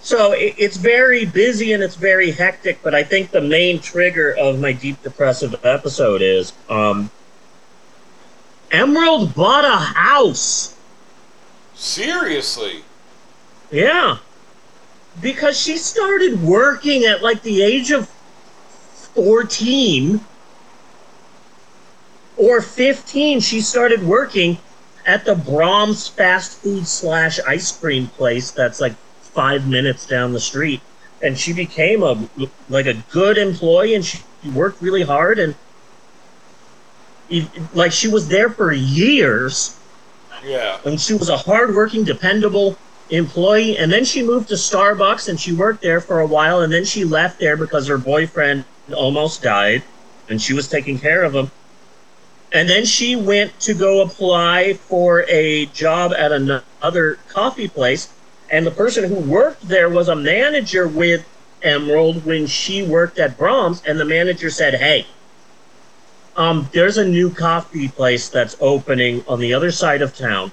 so. 0.00 0.32
It, 0.32 0.54
it's 0.58 0.76
very 0.76 1.24
busy 1.24 1.72
and 1.72 1.82
it's 1.82 1.96
very 1.96 2.30
hectic, 2.30 2.82
but 2.82 2.94
I 2.94 3.02
think 3.02 3.30
the 3.30 3.40
main 3.40 3.80
trigger 3.80 4.36
of 4.38 4.60
my 4.60 4.72
deep 4.72 5.02
depressive 5.02 5.64
episode 5.64 6.22
is 6.22 6.52
um, 6.68 7.10
Emerald 8.70 9.34
bought 9.34 9.64
a 9.64 9.76
house. 9.76 10.76
Seriously. 11.74 12.84
Yeah. 13.70 14.18
Because 15.20 15.60
she 15.60 15.76
started 15.76 16.42
working 16.42 17.04
at 17.04 17.22
like 17.22 17.42
the 17.42 17.62
age 17.62 17.90
of 17.90 18.08
14 19.14 20.20
or 22.36 22.62
15. 22.62 23.40
She 23.40 23.60
started 23.60 24.02
working 24.02 24.58
at 25.06 25.24
the 25.24 25.34
Braum's 25.34 26.06
fast 26.06 26.58
food 26.58 26.86
slash 26.86 27.40
ice 27.40 27.76
cream 27.76 28.06
place 28.08 28.50
that's 28.50 28.80
like 28.80 28.94
five 29.32 29.66
minutes 29.66 30.06
down 30.06 30.32
the 30.32 30.40
street. 30.40 30.80
And 31.22 31.38
she 31.38 31.52
became 31.52 32.02
a 32.02 32.28
like 32.68 32.86
a 32.86 32.94
good 33.10 33.36
employee 33.38 33.94
and 33.94 34.04
she 34.04 34.20
worked 34.54 34.80
really 34.80 35.02
hard 35.02 35.38
and 35.38 35.54
like 37.74 37.92
she 37.92 38.08
was 38.08 38.28
there 38.28 38.50
for 38.50 38.72
years 38.72 39.76
Yeah. 40.44 40.78
and 40.84 41.00
she 41.00 41.14
was 41.14 41.28
a 41.28 41.36
hardworking, 41.36 42.04
dependable 42.04 42.76
employee. 43.10 43.76
And 43.76 43.92
then 43.92 44.04
she 44.04 44.22
moved 44.22 44.48
to 44.48 44.54
Starbucks 44.54 45.28
and 45.28 45.38
she 45.38 45.52
worked 45.52 45.82
there 45.82 46.00
for 46.00 46.20
a 46.20 46.26
while. 46.26 46.60
And 46.62 46.72
then 46.72 46.84
she 46.84 47.04
left 47.04 47.38
there 47.38 47.56
because 47.56 47.86
her 47.88 47.98
boyfriend 47.98 48.64
almost 48.94 49.42
died 49.42 49.82
and 50.28 50.40
she 50.40 50.54
was 50.54 50.68
taking 50.68 50.98
care 50.98 51.22
of 51.22 51.34
him. 51.34 51.50
And 52.52 52.68
then 52.68 52.84
she 52.84 53.14
went 53.14 53.58
to 53.60 53.74
go 53.74 54.00
apply 54.02 54.74
for 54.74 55.24
a 55.28 55.66
job 55.66 56.12
at 56.16 56.32
another 56.32 57.18
coffee 57.28 57.68
place. 57.68 58.08
And 58.50 58.66
the 58.66 58.70
person 58.70 59.04
who 59.04 59.16
worked 59.16 59.68
there 59.68 59.88
was 59.88 60.08
a 60.08 60.16
manager 60.16 60.88
with 60.88 61.26
Emerald 61.62 62.24
when 62.24 62.46
she 62.46 62.82
worked 62.82 63.18
at 63.18 63.38
Braum's. 63.38 63.82
And 63.86 63.98
the 63.98 64.04
manager 64.04 64.50
said, 64.50 64.74
Hey, 64.74 65.06
um, 66.36 66.68
there's 66.72 66.98
a 66.98 67.04
new 67.04 67.30
coffee 67.30 67.88
place 67.88 68.28
that's 68.28 68.56
opening 68.60 69.24
on 69.28 69.40
the 69.40 69.54
other 69.54 69.70
side 69.70 70.02
of 70.02 70.16
town. 70.16 70.52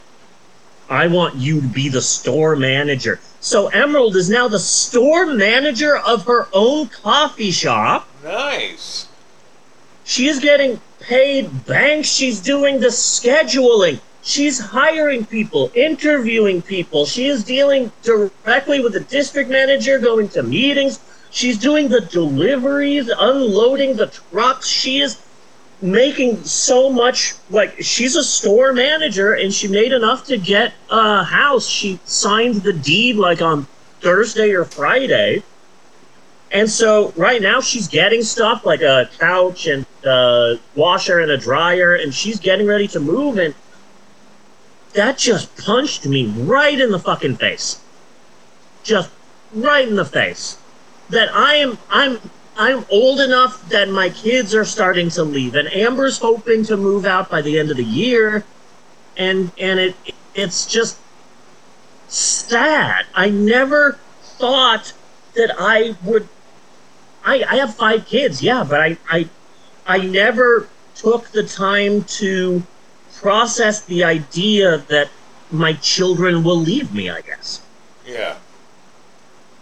I 0.89 1.07
want 1.07 1.35
you 1.35 1.61
to 1.61 1.67
be 1.67 1.89
the 1.89 2.01
store 2.01 2.55
manager. 2.55 3.19
So 3.39 3.67
Emerald 3.67 4.15
is 4.15 4.29
now 4.29 4.47
the 4.47 4.59
store 4.59 5.25
manager 5.25 5.97
of 5.97 6.25
her 6.25 6.47
own 6.53 6.87
coffee 6.87 7.51
shop. 7.51 8.07
Nice. 8.23 9.07
She 10.03 10.27
is 10.27 10.39
getting 10.39 10.79
paid 10.99 11.65
banks. 11.65 12.07
She's 12.07 12.39
doing 12.39 12.79
the 12.79 12.87
scheduling. 12.87 13.99
She's 14.27 14.59
hiring 14.59 15.25
people, 15.25 15.71
interviewing 15.73 16.61
people. 16.61 17.05
She 17.05 17.27
is 17.27 17.45
dealing 17.45 17.93
directly 18.03 18.81
with 18.81 18.91
the 18.91 18.99
district 18.99 19.49
manager, 19.49 19.99
going 19.99 20.27
to 20.29 20.43
meetings. 20.43 20.99
She's 21.31 21.57
doing 21.57 21.87
the 21.87 22.01
deliveries, 22.01 23.07
unloading 23.07 23.95
the 23.95 24.07
trucks. 24.07 24.67
She 24.67 24.99
is 24.99 25.21
making 25.81 26.43
so 26.43 26.89
much 26.89 27.35
like 27.49 27.81
she's 27.81 28.17
a 28.17 28.23
store 28.23 28.73
manager 28.73 29.31
and 29.31 29.53
she 29.53 29.69
made 29.69 29.93
enough 29.93 30.25
to 30.25 30.37
get 30.37 30.73
a 30.89 31.23
house. 31.23 31.65
She 31.65 31.97
signed 32.03 32.55
the 32.63 32.73
deed 32.73 33.15
like 33.15 33.41
on 33.41 33.65
Thursday 34.01 34.51
or 34.51 34.65
Friday. 34.65 35.41
And 36.51 36.69
so 36.69 37.13
right 37.15 37.41
now 37.41 37.61
she's 37.61 37.87
getting 37.87 38.23
stuff 38.23 38.65
like 38.65 38.81
a 38.81 39.09
couch 39.19 39.67
and 39.67 39.85
a 40.03 40.59
washer 40.75 41.19
and 41.19 41.31
a 41.31 41.37
dryer 41.37 41.95
and 41.95 42.13
she's 42.13 42.41
getting 42.41 42.67
ready 42.67 42.89
to 42.89 42.99
move 42.99 43.37
and 43.37 43.55
that 44.97 45.15
just 45.19 45.55
punched 45.57 46.07
me 46.07 46.25
right 46.25 46.81
in 46.81 46.89
the 46.89 46.97
fucking 46.97 47.35
face. 47.35 47.79
Just 48.83 49.11
right 49.53 49.87
in 49.87 49.95
the 49.95 50.03
face. 50.03 50.57
That 51.09 51.29
I 51.33 51.53
am 51.55 51.77
I'm 51.91 52.19
I'm 52.57 52.83
old 52.89 53.19
enough 53.19 53.69
that 53.69 53.89
my 53.89 54.09
kids 54.09 54.55
are 54.55 54.65
starting 54.65 55.09
to 55.11 55.23
leave 55.23 55.53
and 55.53 55.71
Amber's 55.71 56.17
hoping 56.17 56.65
to 56.65 56.75
move 56.75 57.05
out 57.05 57.29
by 57.29 57.43
the 57.43 57.59
end 57.59 57.69
of 57.69 57.77
the 57.77 57.83
year 57.83 58.43
and 59.15 59.51
and 59.59 59.79
it 59.79 59.95
it's 60.33 60.65
just 60.65 60.97
sad. 62.07 63.05
I 63.13 63.29
never 63.29 63.99
thought 64.23 64.93
that 65.35 65.55
I 65.59 65.95
would 66.03 66.27
I, 67.23 67.43
I 67.47 67.55
have 67.57 67.75
five 67.75 68.07
kids, 68.07 68.41
yeah, 68.41 68.65
but 68.67 68.81
I, 68.81 68.97
I 69.07 69.29
I 69.85 69.99
never 69.99 70.67
took 70.95 71.27
the 71.29 71.43
time 71.43 72.03
to 72.03 72.63
process 73.21 73.81
the 73.85 74.03
idea 74.03 74.77
that 74.89 75.09
my 75.51 75.73
children 75.73 76.43
will 76.43 76.57
leave 76.57 76.93
me, 76.93 77.09
I 77.09 77.21
guess. 77.21 77.61
Yeah. 78.05 78.35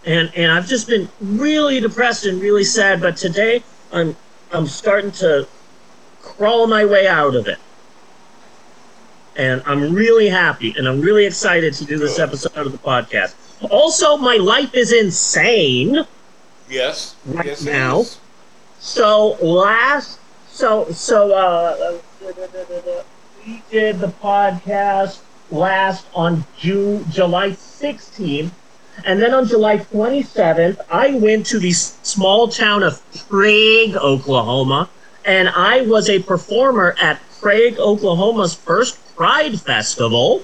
And 0.04 0.30
and 0.36 0.52
I've 0.52 0.68
just 0.68 0.86
been 0.88 1.08
really 1.20 1.80
depressed 1.80 2.26
and 2.26 2.40
really 2.40 2.64
sad, 2.64 3.00
but 3.00 3.16
today 3.16 3.62
I'm 3.92 4.16
I'm 4.52 4.66
starting 4.66 5.10
to 5.12 5.48
crawl 6.22 6.66
my 6.66 6.84
way 6.84 7.06
out 7.06 7.34
of 7.34 7.48
it. 7.48 7.58
And 9.36 9.62
I'm 9.66 9.94
really 9.94 10.28
happy 10.28 10.74
and 10.78 10.88
I'm 10.88 11.00
really 11.00 11.26
excited 11.26 11.74
to 11.74 11.84
do 11.84 11.98
this 11.98 12.18
episode 12.18 12.66
of 12.66 12.72
the 12.72 12.78
podcast. 12.78 13.34
Also, 13.70 14.16
my 14.16 14.36
life 14.36 14.74
is 14.74 14.92
insane. 14.92 16.06
Yes. 16.68 17.16
Right 17.26 17.46
yes, 17.46 17.64
now. 17.64 18.04
So 18.78 19.36
last, 19.42 20.18
so 20.48 20.90
so 20.90 21.34
uh, 21.34 21.98
we 23.46 23.62
did 23.70 24.00
the 24.00 24.08
podcast 24.08 25.20
last 25.50 26.06
on 26.14 26.44
June, 26.58 27.04
July 27.10 27.52
sixteenth, 27.52 28.52
and 29.04 29.22
then 29.22 29.32
on 29.32 29.46
July 29.46 29.78
twenty 29.78 30.22
seventh, 30.22 30.80
I 30.90 31.14
went 31.14 31.46
to 31.46 31.58
the 31.60 31.70
small 31.72 32.48
town 32.48 32.82
of 32.82 33.00
Prague, 33.28 33.94
Oklahoma, 33.96 34.88
and 35.24 35.48
I 35.48 35.82
was 35.82 36.10
a 36.10 36.18
performer 36.18 36.96
at 37.00 37.20
Prague, 37.40 37.78
Oklahoma's 37.78 38.54
first 38.54 38.98
Pride 39.14 39.60
Festival. 39.60 40.42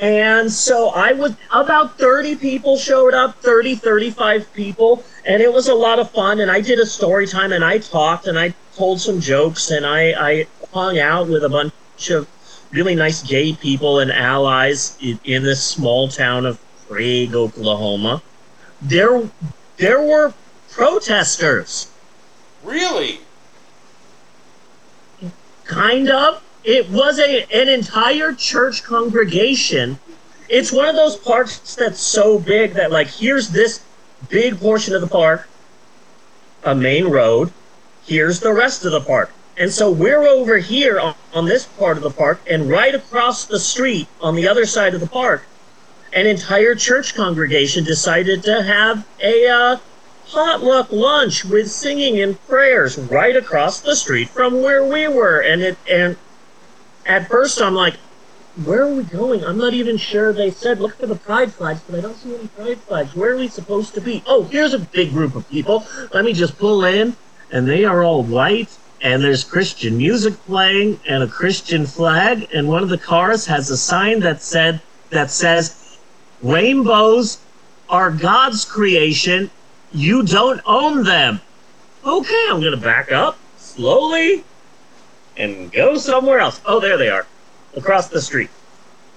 And 0.00 0.50
so 0.50 0.90
I 0.90 1.12
was 1.12 1.34
about 1.50 1.98
30 1.98 2.36
people 2.36 2.76
showed 2.76 3.14
up, 3.14 3.40
30, 3.42 3.74
35 3.74 4.52
people, 4.52 5.04
and 5.26 5.42
it 5.42 5.52
was 5.52 5.68
a 5.68 5.74
lot 5.74 5.98
of 5.98 6.10
fun. 6.10 6.40
And 6.40 6.50
I 6.50 6.60
did 6.60 6.78
a 6.78 6.86
story 6.86 7.26
time 7.26 7.52
and 7.52 7.64
I 7.64 7.78
talked 7.78 8.26
and 8.26 8.38
I 8.38 8.54
told 8.76 9.00
some 9.00 9.20
jokes 9.20 9.70
and 9.70 9.84
I, 9.84 10.12
I 10.12 10.46
hung 10.72 10.98
out 10.98 11.28
with 11.28 11.42
a 11.42 11.48
bunch 11.48 12.10
of 12.10 12.28
really 12.70 12.94
nice 12.94 13.22
gay 13.22 13.54
people 13.54 13.98
and 13.98 14.12
allies 14.12 14.96
in, 15.00 15.18
in 15.24 15.42
this 15.42 15.64
small 15.64 16.08
town 16.08 16.46
of 16.46 16.60
Prague, 16.88 17.34
Oklahoma. 17.34 18.22
There, 18.80 19.28
there 19.78 20.00
were 20.00 20.32
protesters. 20.70 21.90
Really? 22.62 23.20
kind 25.68 26.08
of 26.08 26.42
it 26.68 26.90
was 26.90 27.18
a 27.18 27.44
an 27.44 27.66
entire 27.70 28.34
church 28.34 28.84
congregation. 28.84 29.98
It's 30.50 30.70
one 30.70 30.86
of 30.86 30.94
those 30.94 31.16
parks 31.16 31.74
that's 31.74 31.98
so 31.98 32.38
big 32.38 32.74
that 32.74 32.90
like 32.90 33.08
here's 33.08 33.48
this 33.48 33.80
big 34.28 34.60
portion 34.60 34.94
of 34.94 35.00
the 35.00 35.06
park 35.06 35.48
a 36.64 36.74
main 36.74 37.06
road. 37.06 37.52
Here's 38.04 38.40
the 38.40 38.52
rest 38.52 38.84
of 38.84 38.92
the 38.92 39.00
park. 39.00 39.30
And 39.56 39.72
so 39.72 39.90
we're 39.90 40.26
over 40.26 40.58
here 40.58 41.00
on, 41.00 41.14
on 41.32 41.46
this 41.46 41.64
part 41.64 41.96
of 41.96 42.02
the 42.02 42.10
park 42.10 42.40
and 42.46 42.68
right 42.68 42.94
across 42.94 43.46
the 43.46 43.58
street 43.58 44.06
on 44.20 44.34
the 44.34 44.46
other 44.46 44.66
side 44.66 44.92
of 44.92 45.00
the 45.00 45.06
park 45.06 45.44
an 46.12 46.26
entire 46.26 46.74
church 46.74 47.14
congregation 47.14 47.82
decided 47.84 48.42
to 48.42 48.62
have 48.62 49.06
a 49.22 49.48
uh, 49.48 49.76
potluck 50.26 50.92
lunch 50.92 51.46
with 51.46 51.70
singing 51.70 52.20
and 52.20 52.46
prayers 52.46 52.98
right 52.98 53.36
across 53.36 53.80
the 53.80 53.96
street 53.96 54.28
from 54.28 54.62
where 54.62 54.84
we 54.84 55.08
were. 55.08 55.40
And 55.40 55.62
it 55.62 55.78
and 55.90 56.16
at 57.08 57.28
first 57.28 57.60
i'm 57.60 57.74
like 57.74 57.94
where 58.64 58.82
are 58.82 58.92
we 58.92 59.04
going? 59.04 59.44
I'm 59.44 59.56
not 59.56 59.72
even 59.72 59.96
sure. 59.96 60.32
They 60.32 60.50
said 60.50 60.80
look 60.80 60.96
for 60.96 61.06
the 61.06 61.14
pride 61.14 61.52
flags 61.52 61.80
but 61.88 61.98
i 61.98 62.00
don't 62.02 62.16
see 62.16 62.34
any 62.34 62.48
pride 62.48 62.78
flags. 62.78 63.14
Where 63.14 63.34
are 63.34 63.36
we 63.36 63.48
supposed 63.48 63.94
to 63.94 64.00
be? 64.00 64.22
Oh 64.26 64.42
here's 64.44 64.74
a 64.74 64.80
big 64.80 65.12
group 65.12 65.36
of 65.36 65.48
people. 65.48 65.86
Let 66.12 66.24
me 66.24 66.32
just 66.32 66.58
pull 66.58 66.84
in. 66.84 67.16
And 67.52 67.66
they 67.68 67.84
are 67.84 68.02
all 68.02 68.22
white 68.24 68.76
and 69.00 69.22
there's 69.22 69.44
christian 69.44 69.96
music 69.96 70.34
playing 70.46 70.98
and 71.08 71.22
a 71.22 71.28
christian 71.28 71.86
flag 71.86 72.48
and 72.52 72.66
one 72.66 72.82
of 72.82 72.88
the 72.88 72.98
cars 72.98 73.46
has 73.46 73.70
a 73.70 73.76
sign 73.76 74.18
that 74.18 74.42
said 74.42 74.82
that 75.10 75.30
says 75.30 75.98
rainbows 76.42 77.38
are 77.88 78.10
god's 78.10 78.64
creation. 78.64 79.50
You 79.92 80.24
don't 80.24 80.60
own 80.66 81.04
them. 81.04 81.40
Okay, 82.04 82.46
I'm 82.50 82.60
gonna 82.60 82.76
back 82.76 83.12
up 83.12 83.38
slowly 83.56 84.44
and 85.38 85.72
go 85.72 85.96
somewhere 85.96 86.40
else. 86.40 86.60
Oh, 86.66 86.80
there 86.80 86.98
they 86.98 87.08
are, 87.08 87.26
across 87.76 88.08
the 88.08 88.20
street. 88.20 88.50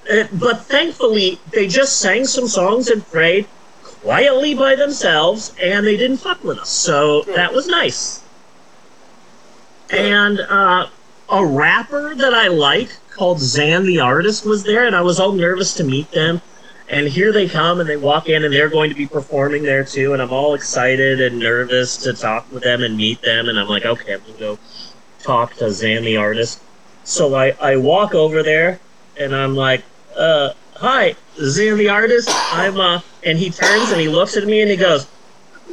Uh, 0.09 0.23
but 0.33 0.61
thankfully, 0.65 1.39
they 1.51 1.67
just 1.67 1.99
sang 1.99 2.25
some 2.25 2.47
songs 2.47 2.87
and 2.87 3.05
prayed 3.07 3.47
quietly 3.83 4.55
by 4.55 4.75
themselves, 4.75 5.53
and 5.61 5.85
they 5.85 5.97
didn't 5.97 6.17
fuck 6.17 6.43
with 6.43 6.59
us. 6.59 6.69
So 6.69 7.21
that 7.35 7.53
was 7.53 7.67
nice. 7.67 8.23
And 9.91 10.39
uh, 10.39 10.87
a 11.29 11.45
rapper 11.45 12.15
that 12.15 12.33
I 12.33 12.47
like 12.47 12.89
called 13.11 13.39
Zan 13.39 13.85
the 13.85 13.99
Artist 13.99 14.45
was 14.45 14.63
there, 14.63 14.85
and 14.85 14.95
I 14.95 15.01
was 15.01 15.19
all 15.19 15.33
nervous 15.33 15.73
to 15.75 15.83
meet 15.83 16.11
them. 16.11 16.41
And 16.89 17.07
here 17.07 17.31
they 17.31 17.47
come, 17.47 17.79
and 17.79 17.87
they 17.87 17.95
walk 17.95 18.27
in, 18.27 18.43
and 18.43 18.53
they're 18.53 18.69
going 18.69 18.89
to 18.89 18.95
be 18.95 19.07
performing 19.07 19.63
there 19.63 19.83
too. 19.83 20.13
And 20.13 20.21
I'm 20.21 20.33
all 20.33 20.55
excited 20.55 21.21
and 21.21 21.39
nervous 21.39 21.95
to 21.97 22.13
talk 22.13 22.51
with 22.51 22.63
them 22.63 22.83
and 22.83 22.97
meet 22.97 23.21
them. 23.21 23.47
And 23.47 23.57
I'm 23.59 23.67
like, 23.67 23.85
okay, 23.85 24.13
I'm 24.13 24.21
gonna 24.21 24.39
go 24.39 24.59
talk 25.23 25.55
to 25.55 25.71
Zan 25.71 26.03
the 26.03 26.17
artist. 26.17 26.61
So 27.03 27.35
I 27.35 27.55
I 27.61 27.77
walk 27.77 28.13
over 28.13 28.43
there, 28.43 28.79
and 29.17 29.35
I'm 29.35 29.55
like, 29.55 29.83
uh, 30.15 30.53
hi, 30.75 31.15
Zan 31.37 31.77
the 31.77 31.89
artist. 31.89 32.29
I'm 32.53 32.79
uh, 32.79 33.01
and 33.23 33.37
he 33.37 33.49
turns 33.49 33.91
and 33.91 34.01
he 34.01 34.09
looks 34.09 34.37
at 34.37 34.45
me 34.45 34.61
and 34.61 34.69
he 34.69 34.77
goes, 34.77 35.07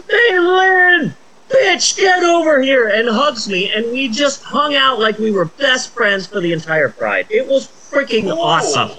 Hey, 0.08 0.38
Lin, 0.38 1.14
bitch, 1.48 1.96
get 1.96 2.22
over 2.22 2.60
here, 2.62 2.88
and 2.88 3.08
hugs 3.08 3.48
me. 3.48 3.70
And 3.72 3.90
we 3.90 4.08
just 4.08 4.42
hung 4.42 4.74
out 4.74 4.98
like 4.98 5.18
we 5.18 5.30
were 5.30 5.46
best 5.46 5.92
friends 5.92 6.26
for 6.26 6.40
the 6.40 6.52
entire 6.52 6.88
Pride. 6.88 7.26
It 7.30 7.46
was 7.46 7.66
freaking 7.66 8.24
Cool. 8.24 8.40
awesome 8.40 8.90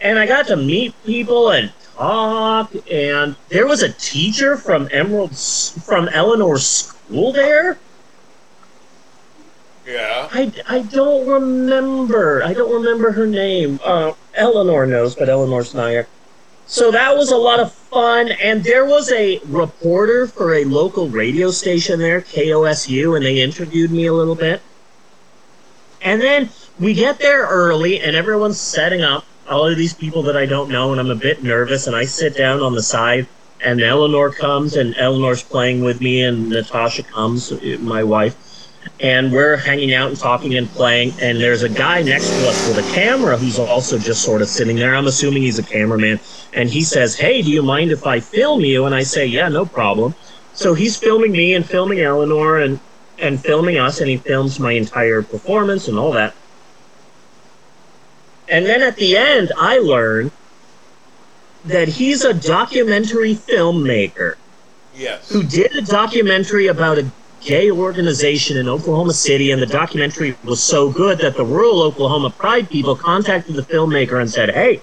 and 0.00 0.18
I 0.18 0.26
got 0.26 0.46
to 0.48 0.56
meet 0.56 0.94
people 1.04 1.50
and 1.50 1.72
talk. 1.94 2.72
And 2.90 3.36
there 3.48 3.66
was 3.66 3.82
a 3.82 3.92
teacher 3.92 4.56
from 4.56 4.88
Emerald 4.92 5.36
from 5.36 6.08
Eleanor's 6.08 6.66
school 6.66 7.32
there. 7.32 7.78
I, 10.32 10.52
I 10.68 10.82
don't 10.82 11.26
remember. 11.26 12.42
I 12.42 12.52
don't 12.52 12.72
remember 12.72 13.12
her 13.12 13.26
name. 13.26 13.80
Uh, 13.82 14.12
Eleanor 14.34 14.86
knows, 14.86 15.14
but 15.14 15.28
Eleanor's 15.28 15.74
not 15.74 15.90
here. 15.90 16.06
So 16.66 16.90
that 16.92 17.16
was 17.16 17.32
a 17.32 17.36
lot 17.36 17.58
of 17.58 17.72
fun. 17.72 18.30
And 18.32 18.62
there 18.62 18.84
was 18.84 19.10
a 19.10 19.38
reporter 19.46 20.26
for 20.26 20.54
a 20.54 20.64
local 20.64 21.08
radio 21.08 21.50
station 21.50 21.98
there, 21.98 22.20
KOSU, 22.20 23.16
and 23.16 23.24
they 23.24 23.40
interviewed 23.40 23.90
me 23.90 24.06
a 24.06 24.12
little 24.12 24.36
bit. 24.36 24.62
And 26.02 26.20
then 26.20 26.50
we 26.78 26.94
get 26.94 27.18
there 27.18 27.46
early, 27.46 28.00
and 28.00 28.14
everyone's 28.16 28.60
setting 28.60 29.02
up. 29.02 29.24
All 29.48 29.66
of 29.66 29.76
these 29.76 29.94
people 29.94 30.22
that 30.22 30.36
I 30.36 30.46
don't 30.46 30.70
know, 30.70 30.92
and 30.92 31.00
I'm 31.00 31.10
a 31.10 31.16
bit 31.16 31.42
nervous. 31.42 31.86
And 31.88 31.96
I 31.96 32.04
sit 32.04 32.36
down 32.36 32.60
on 32.60 32.74
the 32.74 32.82
side, 32.82 33.26
and 33.64 33.80
Eleanor 33.80 34.30
comes, 34.30 34.76
and 34.76 34.94
Eleanor's 34.96 35.42
playing 35.42 35.82
with 35.82 36.00
me, 36.00 36.22
and 36.22 36.48
Natasha 36.50 37.02
comes, 37.02 37.52
my 37.80 38.04
wife 38.04 38.49
and 39.00 39.32
we're 39.32 39.56
hanging 39.56 39.94
out 39.94 40.08
and 40.08 40.18
talking 40.18 40.56
and 40.56 40.68
playing 40.70 41.12
and 41.20 41.40
there's 41.40 41.62
a 41.62 41.68
guy 41.68 42.02
next 42.02 42.28
to 42.28 42.48
us 42.48 42.68
with 42.68 42.78
a 42.78 42.94
camera 42.94 43.36
who's 43.36 43.58
also 43.58 43.98
just 43.98 44.22
sort 44.22 44.42
of 44.42 44.48
sitting 44.48 44.76
there. 44.76 44.94
I'm 44.94 45.06
assuming 45.06 45.42
he's 45.42 45.58
a 45.58 45.62
cameraman. 45.62 46.20
And 46.52 46.68
he 46.68 46.82
says 46.82 47.16
hey 47.16 47.42
do 47.42 47.50
you 47.50 47.62
mind 47.62 47.92
if 47.92 48.06
i 48.06 48.20
film 48.20 48.60
you? 48.60 48.86
And 48.86 48.94
i 48.94 49.02
say 49.02 49.26
yeah 49.26 49.48
no 49.48 49.64
problem. 49.64 50.14
So 50.52 50.74
he's 50.74 50.96
filming 50.96 51.32
me 51.32 51.54
and 51.54 51.64
filming 51.64 52.00
eleanor 52.00 52.58
and 52.58 52.80
and 53.18 53.40
filming 53.40 53.78
us 53.78 54.00
and 54.00 54.08
he 54.08 54.16
films 54.16 54.58
my 54.58 54.72
entire 54.72 55.22
performance 55.22 55.88
and 55.88 55.98
all 55.98 56.12
that. 56.12 56.34
And 58.48 58.66
then 58.66 58.82
at 58.82 58.96
the 58.96 59.16
end 59.16 59.52
i 59.58 59.78
learn 59.78 60.30
that 61.64 61.88
he's 61.88 62.24
a 62.24 62.34
documentary 62.34 63.34
filmmaker. 63.34 64.36
Yes. 64.92 65.30
who 65.30 65.42
did 65.44 65.74
a 65.76 65.82
documentary 65.82 66.66
about 66.66 66.98
a 66.98 67.10
gay 67.40 67.70
organization 67.70 68.56
in 68.56 68.68
Oklahoma 68.68 69.12
City, 69.12 69.50
and 69.50 69.60
the 69.60 69.66
documentary 69.66 70.36
was 70.44 70.62
so 70.62 70.90
good 70.90 71.18
that 71.18 71.36
the 71.36 71.44
rural 71.44 71.82
Oklahoma 71.82 72.30
Pride 72.30 72.68
people 72.68 72.94
contacted 72.94 73.54
the 73.54 73.62
filmmaker 73.62 74.20
and 74.20 74.30
said, 74.30 74.50
"Hey, 74.50 74.80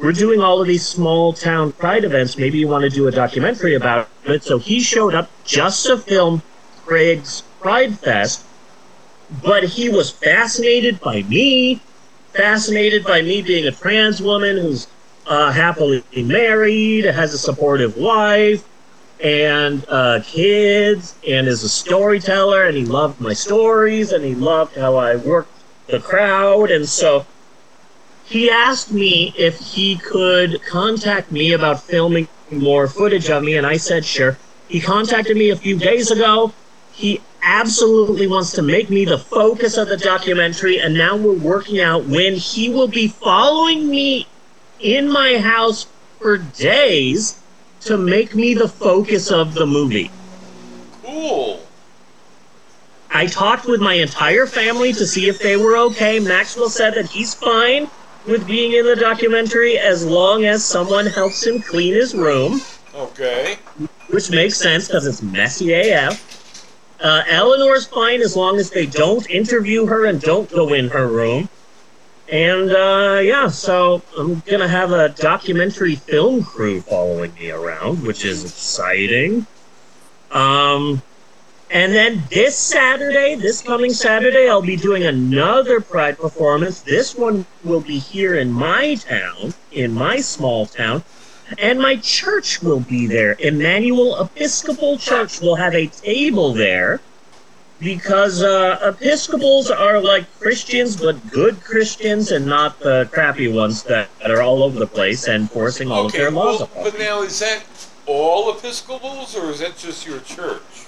we're 0.00 0.12
doing 0.12 0.40
all 0.40 0.60
of 0.60 0.66
these 0.66 0.86
small 0.86 1.32
town 1.32 1.72
Pride 1.72 2.04
events. 2.04 2.38
Maybe 2.38 2.58
you 2.58 2.68
want 2.68 2.84
to 2.84 2.90
do 2.90 3.06
a 3.06 3.10
documentary 3.10 3.74
about 3.74 4.08
it." 4.24 4.42
So 4.42 4.58
he 4.58 4.80
showed 4.80 5.14
up 5.14 5.30
just 5.44 5.86
to 5.86 5.98
film 5.98 6.42
Prague's 6.86 7.42
Pride 7.60 7.98
Fest, 7.98 8.44
but 9.42 9.64
he 9.64 9.88
was 9.88 10.10
fascinated 10.10 11.00
by 11.00 11.22
me, 11.22 11.80
fascinated 12.32 13.04
by 13.04 13.22
me 13.22 13.42
being 13.42 13.66
a 13.66 13.72
trans 13.72 14.22
woman 14.22 14.56
who's 14.56 14.86
uh, 15.26 15.52
happily 15.52 16.02
married, 16.16 17.04
has 17.04 17.34
a 17.34 17.38
supportive 17.38 17.96
wife 17.96 18.64
and 19.22 19.84
uh, 19.88 20.20
kids 20.24 21.14
and 21.28 21.46
is 21.46 21.62
a 21.62 21.68
storyteller 21.68 22.64
and 22.64 22.76
he 22.76 22.84
loved 22.84 23.20
my 23.20 23.34
stories 23.34 24.12
and 24.12 24.24
he 24.24 24.34
loved 24.34 24.76
how 24.76 24.96
I 24.96 25.16
worked 25.16 25.52
the 25.86 26.00
crowd 26.00 26.70
and 26.70 26.88
so 26.88 27.26
he 28.24 28.48
asked 28.48 28.92
me 28.92 29.34
if 29.36 29.58
he 29.58 29.96
could 29.96 30.62
contact 30.62 31.32
me 31.32 31.52
about 31.52 31.82
filming 31.82 32.28
more 32.50 32.86
footage 32.86 33.28
of 33.28 33.42
me 33.42 33.56
and 33.56 33.66
I 33.66 33.76
said 33.76 34.04
sure. 34.04 34.38
He 34.68 34.80
contacted 34.80 35.36
me 35.36 35.50
a 35.50 35.56
few 35.56 35.76
days 35.76 36.12
ago. 36.12 36.52
He 36.92 37.20
absolutely 37.42 38.28
wants 38.28 38.52
to 38.52 38.62
make 38.62 38.88
me 38.88 39.04
the 39.04 39.18
focus 39.18 39.76
of 39.76 39.88
the 39.88 39.96
documentary 39.96 40.80
and 40.80 40.94
now 40.94 41.16
we're 41.16 41.38
working 41.38 41.80
out 41.80 42.04
when 42.04 42.36
he 42.36 42.70
will 42.70 42.88
be 42.88 43.08
following 43.08 43.88
me 43.88 44.28
in 44.78 45.10
my 45.10 45.38
house 45.38 45.86
for 46.18 46.38
days 46.38 47.39
to 47.82 47.96
make 47.96 48.34
me 48.34 48.54
the 48.54 48.68
focus 48.68 49.30
of 49.30 49.54
the 49.54 49.66
movie. 49.66 50.10
Cool. 51.02 51.60
I 53.12 53.26
talked 53.26 53.66
with 53.66 53.80
my 53.80 53.94
entire 53.94 54.46
family 54.46 54.92
to 54.92 55.06
see 55.06 55.28
if 55.28 55.40
they 55.40 55.56
were 55.56 55.76
okay. 55.76 56.20
Maxwell 56.20 56.68
said 56.70 56.94
that 56.94 57.06
he's 57.06 57.34
fine 57.34 57.88
with 58.26 58.46
being 58.46 58.72
in 58.72 58.84
the 58.86 58.96
documentary 58.96 59.78
as 59.78 60.06
long 60.06 60.44
as 60.44 60.64
someone 60.64 61.06
helps 61.06 61.44
him 61.44 61.60
clean 61.60 61.94
his 61.94 62.14
room, 62.14 62.60
Okay. 62.94 63.56
which 64.10 64.30
makes 64.30 64.56
sense 64.56 64.86
because 64.86 65.06
it's 65.06 65.22
messy 65.22 65.72
AF. 65.72 66.26
Uh, 67.02 67.22
Eleanor's 67.28 67.86
fine 67.86 68.20
as 68.20 68.36
long 68.36 68.58
as 68.58 68.70
they 68.70 68.86
don't 68.86 69.28
interview 69.30 69.86
her 69.86 70.04
and 70.04 70.20
don't 70.20 70.50
go 70.50 70.72
in 70.74 70.88
her 70.88 71.08
room. 71.08 71.48
And 72.30 72.70
uh, 72.70 73.20
yeah, 73.24 73.48
so 73.48 74.02
I'm 74.16 74.40
gonna 74.46 74.68
have 74.68 74.92
a 74.92 75.08
documentary 75.08 75.96
film 75.96 76.44
crew 76.44 76.80
following 76.80 77.34
me 77.34 77.50
around, 77.50 78.06
which 78.06 78.24
is 78.24 78.44
exciting. 78.44 79.46
Um, 80.30 81.02
and 81.72 81.92
then 81.92 82.22
this 82.30 82.56
Saturday, 82.56 83.34
this 83.34 83.62
coming 83.62 83.92
Saturday, 83.92 84.48
I'll 84.48 84.62
be 84.62 84.76
doing 84.76 85.04
another 85.04 85.80
Pride 85.80 86.18
performance. 86.18 86.80
This 86.82 87.16
one 87.16 87.46
will 87.64 87.80
be 87.80 87.98
here 87.98 88.36
in 88.36 88.52
my 88.52 88.94
town, 88.94 89.52
in 89.72 89.92
my 89.92 90.20
small 90.20 90.66
town, 90.66 91.02
and 91.58 91.80
my 91.80 91.96
church 91.96 92.62
will 92.62 92.80
be 92.80 93.08
there. 93.08 93.34
Emmanuel 93.40 94.20
Episcopal 94.22 94.98
Church 94.98 95.40
will 95.40 95.56
have 95.56 95.74
a 95.74 95.88
table 95.88 96.52
there 96.52 97.00
because 97.80 98.42
uh, 98.42 98.78
Episcopals 98.82 99.70
are 99.70 100.00
like 100.00 100.26
Christians, 100.38 100.96
but 100.96 101.30
good 101.30 101.60
Christians 101.64 102.30
and 102.30 102.46
not 102.46 102.78
the 102.80 103.08
crappy 103.12 103.48
ones 103.48 103.82
that, 103.84 104.08
that 104.20 104.30
are 104.30 104.42
all 104.42 104.62
over 104.62 104.78
the 104.78 104.86
place 104.86 105.26
and 105.28 105.50
forcing 105.50 105.90
all 105.90 106.06
of 106.06 106.12
okay. 106.12 106.18
their 106.18 106.30
laws 106.30 106.60
Well, 106.60 106.64
upon 106.64 106.84
but 106.84 106.98
now 106.98 107.22
is 107.22 107.38
that 107.40 107.64
all 108.06 108.50
Episcopals 108.56 109.34
or 109.36 109.50
is 109.50 109.60
that 109.60 109.76
just 109.78 110.06
your 110.06 110.20
church? 110.20 110.86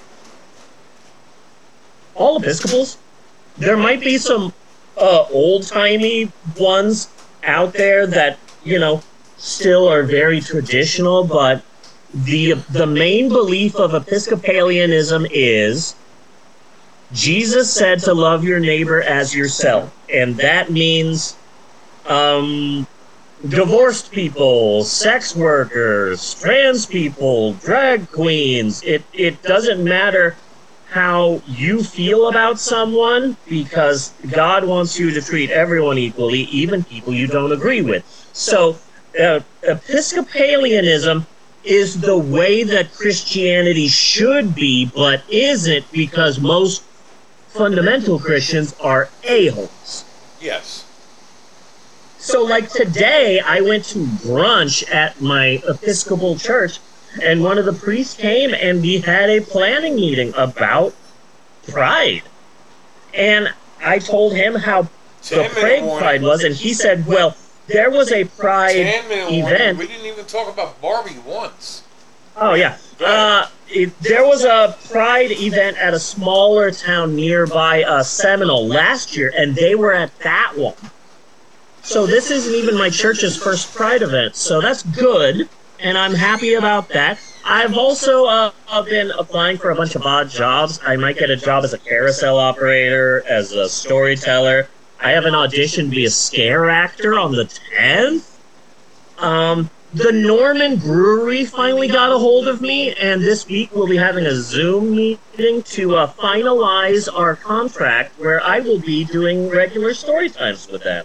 all 2.14 2.36
Episcopals. 2.38 2.98
There 3.58 3.76
might 3.76 4.00
be 4.00 4.18
some 4.18 4.52
uh, 4.98 5.26
old 5.30 5.66
timey 5.66 6.30
ones 6.58 7.08
out 7.44 7.72
there 7.72 8.06
that 8.06 8.38
you 8.64 8.78
know 8.78 9.02
still 9.36 9.88
are 9.88 10.02
very 10.02 10.40
traditional, 10.40 11.24
but 11.24 11.62
the 12.14 12.52
the 12.70 12.86
main 12.86 13.28
belief 13.28 13.74
of 13.76 13.94
Episcopalianism 13.94 15.26
is 15.30 15.94
Jesus 17.12 17.72
said 17.72 17.98
to 18.00 18.14
love 18.14 18.44
your 18.44 18.58
neighbor 18.58 19.02
as 19.02 19.34
yourself, 19.34 19.94
and 20.08 20.36
that 20.36 20.70
means 20.70 21.36
um, 22.06 22.86
divorced 23.48 24.10
people, 24.10 24.82
sex 24.84 25.36
workers, 25.36 26.34
trans 26.40 26.86
people, 26.86 27.52
drag 27.54 28.10
queens. 28.10 28.82
It 28.82 29.02
it 29.12 29.42
doesn't 29.42 29.84
matter 29.84 30.36
how 30.88 31.40
you 31.46 31.82
feel 31.82 32.28
about 32.28 32.58
someone 32.58 33.36
because 33.48 34.12
God 34.30 34.64
wants 34.64 34.98
you 34.98 35.10
to 35.10 35.22
treat 35.22 35.50
everyone 35.50 35.98
equally, 35.98 36.42
even 36.44 36.84
people 36.84 37.14
you 37.14 37.26
don't 37.26 37.52
agree 37.52 37.80
with. 37.80 38.04
So, 38.34 38.76
uh, 39.18 39.40
Episcopalianism 39.62 41.26
is 41.64 42.00
the 42.00 42.16
way 42.18 42.62
that 42.64 42.92
Christianity 42.92 43.88
should 43.88 44.54
be, 44.54 44.86
but 44.86 45.22
isn't 45.30 45.90
because 45.92 46.38
most 46.38 46.82
fundamental 47.52 48.18
Christians 48.18 48.74
are 48.80 49.08
a-holes. 49.24 50.04
Yes. 50.40 50.86
So, 52.18 52.42
like 52.44 52.70
today, 52.70 53.40
I 53.40 53.60
went 53.60 53.84
to 53.86 53.98
brunch 53.98 54.88
at 54.92 55.20
my 55.20 55.60
Episcopal 55.68 56.36
church, 56.38 56.78
and 57.20 57.42
one 57.42 57.58
of 57.58 57.64
the 57.64 57.72
priests 57.72 58.14
came 58.16 58.54
and 58.54 58.80
we 58.80 58.98
had 59.00 59.28
a 59.28 59.40
planning 59.40 59.96
meeting 59.96 60.32
about 60.36 60.94
pride. 61.68 62.22
And 63.12 63.52
I 63.84 63.98
told 63.98 64.34
him 64.34 64.54
how 64.54 64.82
the 65.28 65.48
Prague. 65.52 65.98
Pride 65.98 66.22
was, 66.22 66.42
and 66.44 66.54
he 66.54 66.72
said, 66.72 67.06
well, 67.06 67.36
there 67.66 67.90
was 67.90 68.10
a 68.12 68.24
pride 68.24 68.74
Ten 68.74 69.08
minute 69.08 69.30
warning. 69.30 69.44
event. 69.44 69.78
We 69.78 69.86
didn't 69.88 70.06
even 70.06 70.24
talk 70.24 70.52
about 70.52 70.80
Barbie 70.80 71.18
once. 71.26 71.82
Oh 72.36 72.54
yeah. 72.54 72.78
Uh, 73.04 73.48
it, 73.68 73.98
there 74.00 74.24
was 74.24 74.44
a 74.44 74.76
pride 74.90 75.30
event 75.32 75.76
at 75.78 75.94
a 75.94 75.98
smaller 75.98 76.70
town 76.70 77.16
nearby 77.16 77.82
uh, 77.82 78.02
Seminole 78.02 78.66
last 78.66 79.16
year, 79.16 79.32
and 79.36 79.54
they 79.54 79.74
were 79.74 79.92
at 79.92 80.16
that 80.20 80.52
one. 80.56 80.74
So 81.82 82.06
this 82.06 82.30
isn't 82.30 82.54
even 82.54 82.78
my 82.78 82.90
church's 82.90 83.36
first 83.36 83.74
pride 83.74 84.02
event, 84.02 84.36
so 84.36 84.60
that's 84.60 84.82
good, 84.82 85.48
and 85.80 85.98
I'm 85.98 86.14
happy 86.14 86.54
about 86.54 86.88
that. 86.90 87.18
I've 87.44 87.76
also 87.76 88.26
uh, 88.26 88.52
been 88.84 89.10
applying 89.18 89.58
for 89.58 89.70
a 89.70 89.74
bunch 89.74 89.96
of 89.96 90.02
odd 90.02 90.30
jobs. 90.30 90.78
I 90.86 90.94
might 90.96 91.18
get 91.18 91.30
a 91.30 91.36
job 91.36 91.64
as 91.64 91.72
a 91.72 91.78
carousel 91.78 92.38
operator, 92.38 93.24
as 93.28 93.52
a 93.52 93.68
storyteller. 93.68 94.68
I 95.00 95.10
have 95.10 95.24
an 95.24 95.34
audition 95.34 95.86
to 95.86 95.90
be 95.90 96.04
a 96.04 96.10
scare 96.10 96.70
actor 96.70 97.18
on 97.18 97.32
the 97.32 97.44
10th. 97.76 98.38
Um, 99.18 99.68
the 99.94 100.12
Norman 100.12 100.76
Brewery 100.76 101.44
finally 101.44 101.86
got 101.86 102.10
a 102.10 102.18
hold 102.18 102.48
of 102.48 102.62
me, 102.62 102.94
and 102.94 103.20
this 103.20 103.46
week 103.46 103.70
we'll 103.74 103.86
be 103.86 103.96
having 103.96 104.24
a 104.24 104.34
Zoom 104.34 104.96
meeting 104.96 105.62
to 105.64 105.96
uh, 105.96 106.10
finalize 106.12 107.08
our 107.12 107.36
contract 107.36 108.18
where 108.18 108.42
I 108.42 108.60
will 108.60 108.80
be 108.80 109.04
doing 109.04 109.50
regular 109.50 109.92
story 109.92 110.30
times 110.30 110.66
with 110.68 110.82
them. 110.82 111.04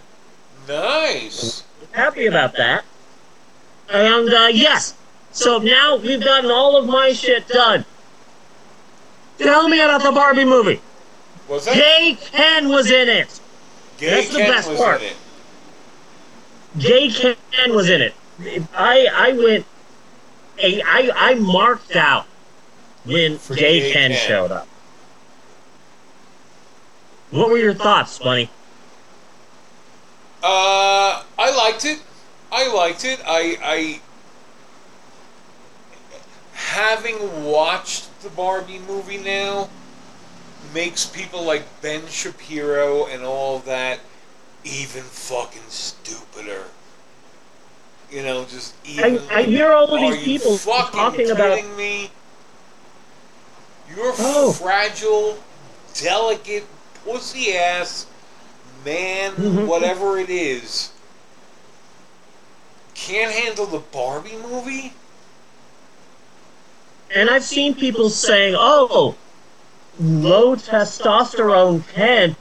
Nice. 0.66 1.64
Happy 1.92 2.26
about 2.26 2.56
that. 2.56 2.84
And 3.90 4.32
uh, 4.32 4.48
yes, 4.52 4.94
so 5.32 5.58
now 5.58 5.96
we've 5.96 6.22
gotten 6.22 6.50
all 6.50 6.76
of 6.76 6.86
my 6.86 7.12
shit 7.12 7.46
done. 7.48 7.84
Tell 9.38 9.68
me 9.68 9.80
about 9.80 10.02
the 10.02 10.12
Barbie 10.12 10.44
movie. 10.44 10.80
Was 11.46 11.66
that 11.66 11.74
Gay 11.74 12.16
Ken 12.20 12.68
was 12.68 12.90
in 12.90 13.08
it. 13.08 13.40
Gay 13.98 14.10
that's 14.10 14.30
the 14.30 14.38
best 14.38 14.70
was 14.70 14.78
part. 14.78 15.02
in 15.02 15.08
it? 15.08 15.16
Gay 16.78 17.10
Ken 17.10 17.74
was 17.74 17.90
in 17.90 18.00
it. 18.00 18.14
I 18.40 19.08
I 19.12 19.32
went. 19.32 19.66
I 20.62 20.82
I, 20.84 21.30
I 21.30 21.34
marked 21.34 21.96
out 21.96 22.26
when 23.04 23.38
For 23.38 23.54
Gay 23.54 23.80
Gay 23.80 23.92
Ken 23.92 24.10
Ken. 24.10 24.28
showed 24.28 24.52
up. 24.52 24.68
What 27.30 27.50
were 27.50 27.58
your 27.58 27.74
thoughts, 27.74 28.18
Bunny? 28.18 28.50
Uh, 30.42 31.22
I 31.38 31.50
liked 31.56 31.84
it. 31.84 32.02
I 32.50 32.72
liked 32.72 33.04
it. 33.04 33.20
I, 33.26 33.58
I, 33.62 34.00
having 36.54 37.44
watched 37.44 38.22
the 38.22 38.30
Barbie 38.30 38.78
movie 38.78 39.18
now, 39.18 39.68
makes 40.72 41.04
people 41.04 41.42
like 41.42 41.64
Ben 41.82 42.06
Shapiro 42.06 43.06
and 43.06 43.24
all 43.24 43.58
that 43.60 44.00
even 44.64 45.02
fucking 45.02 45.68
stupider. 45.68 46.64
You 48.10 48.22
know, 48.22 48.44
just 48.46 48.74
even. 48.84 49.20
I 49.30 49.42
hear 49.42 49.72
all 49.72 49.94
of 49.94 50.00
these 50.00 50.24
people 50.24 50.56
fucking 50.56 50.98
talking 50.98 51.30
about. 51.30 51.62
me? 51.76 52.10
You're 53.94 54.14
Oh. 54.18 54.52
fragile, 54.52 55.38
delicate, 55.94 56.66
pussy 57.04 57.54
ass 57.56 58.06
man, 58.84 59.32
Mhm. 59.34 59.66
whatever 59.66 60.18
it 60.18 60.30
is, 60.30 60.90
can't 62.94 63.32
handle 63.32 63.66
the 63.66 63.78
Barbie 63.78 64.36
movie. 64.36 64.92
And 67.14 67.30
I've 67.30 67.44
seen 67.44 67.74
people 67.74 68.10
saying, 68.10 68.54
"Oh, 68.58 69.16
low 69.98 70.56
testosterone 70.56 71.82
Ken, 71.94 72.36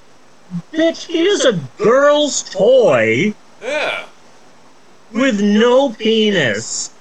bitch, 0.73 1.09
is 1.09 1.45
a 1.45 1.53
girl's 1.77 2.43
toy 2.43 3.33
Yeah, 3.61 4.03
with 5.11 5.41
no 5.41 5.89
penis." 5.91 6.91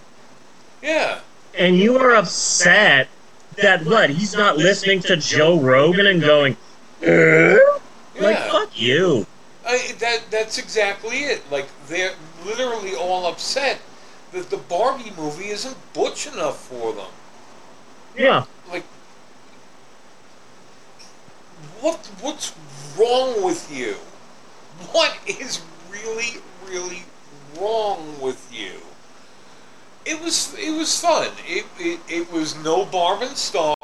yeah. 0.82 1.20
and 1.58 1.76
you 1.76 1.98
are 1.98 2.14
upset 2.14 3.08
that 3.56 3.84
what 3.84 4.10
he's 4.10 4.34
not 4.34 4.56
listening 4.56 5.00
to 5.00 5.16
Joe 5.16 5.58
Rogan 5.58 6.06
and 6.06 6.20
going, 6.20 6.56
"Eh?" 7.02 7.58
like 8.20 8.36
Yeah. 8.36 8.50
fuck 8.52 8.78
you. 8.78 9.26
I, 9.66 9.92
that 9.98 10.30
that's 10.30 10.58
exactly 10.58 11.24
it. 11.24 11.50
Like 11.50 11.66
they're 11.88 12.14
literally 12.44 12.94
all 12.94 13.26
upset 13.26 13.80
that 14.32 14.50
the 14.50 14.56
Barbie 14.58 15.12
movie 15.16 15.48
isn't 15.48 15.76
butch 15.92 16.26
enough 16.26 16.58
for 16.58 16.92
them. 16.92 17.10
Yeah, 18.16 18.44
Like, 18.70 18.84
what 21.80 21.98
what's 22.20 22.54
wrong 22.96 23.42
with 23.42 23.70
you? 23.74 23.96
What 24.92 25.16
is 25.26 25.60
really 25.90 26.40
really 26.66 27.04
wrong 27.56 28.20
with 28.20 28.48
you? 28.52 28.80
It 30.04 30.20
was 30.22 30.54
it 30.58 30.70
was 30.76 31.00
fun. 31.00 31.30
It 31.46 31.66
it, 31.78 32.00
it 32.08 32.32
was 32.32 32.54
no 32.62 32.84
Barb 32.84 33.22
and 33.22 33.36
Star, 33.36 33.74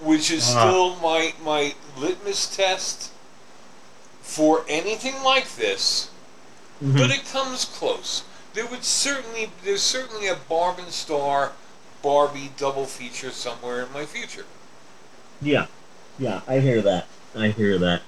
which 0.00 0.30
is 0.30 0.54
Ah. 0.54 0.60
still 0.68 0.96
my 0.96 1.34
my 1.42 1.74
litmus 1.96 2.54
test 2.54 3.10
for 4.22 4.64
anything 4.68 5.22
like 5.22 5.56
this. 5.56 6.08
Mhm. 6.82 6.96
But 6.98 7.10
it 7.10 7.24
comes 7.30 7.64
close. 7.64 8.22
There 8.54 8.66
would 8.66 8.84
certainly 8.84 9.50
there's 9.64 9.82
certainly 9.82 10.28
a 10.28 10.34
Barb 10.36 10.78
and 10.78 10.92
Star 10.92 11.52
Barbie 12.02 12.52
double 12.56 12.86
feature 12.86 13.30
somewhere 13.30 13.82
in 13.82 13.92
my 13.92 14.06
future. 14.06 14.46
yeah, 15.42 15.66
yeah. 16.18 16.40
I 16.48 16.60
hear 16.60 16.80
that. 16.82 17.06
I 17.34 17.48
hear 17.48 17.78
that. 17.78 18.00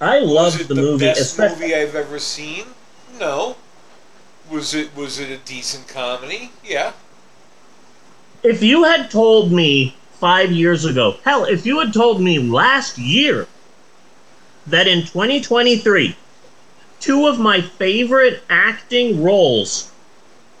I 0.00 0.20
love 0.20 0.56
the, 0.56 0.64
the, 0.64 0.74
movie, 0.74 1.04
best 1.04 1.20
especially. 1.20 1.60
movie 1.68 1.74
I've 1.74 1.94
ever 1.94 2.18
seen? 2.18 2.64
No. 3.20 3.56
Was 4.50 4.74
it 4.74 4.96
was 4.96 5.18
it 5.20 5.30
a 5.30 5.36
decent 5.36 5.86
comedy? 5.86 6.50
Yeah. 6.64 6.92
If 8.42 8.62
you 8.62 8.84
had 8.84 9.10
told 9.10 9.52
me 9.52 9.94
five 10.14 10.50
years 10.50 10.86
ago, 10.86 11.16
hell, 11.22 11.44
if 11.44 11.66
you 11.66 11.78
had 11.78 11.92
told 11.92 12.22
me 12.22 12.38
last 12.38 12.96
year 12.96 13.46
that 14.66 14.88
in 14.88 15.00
2023, 15.02 16.16
two 16.98 17.26
of 17.26 17.38
my 17.38 17.60
favorite 17.60 18.42
acting 18.48 19.22
roles 19.22 19.92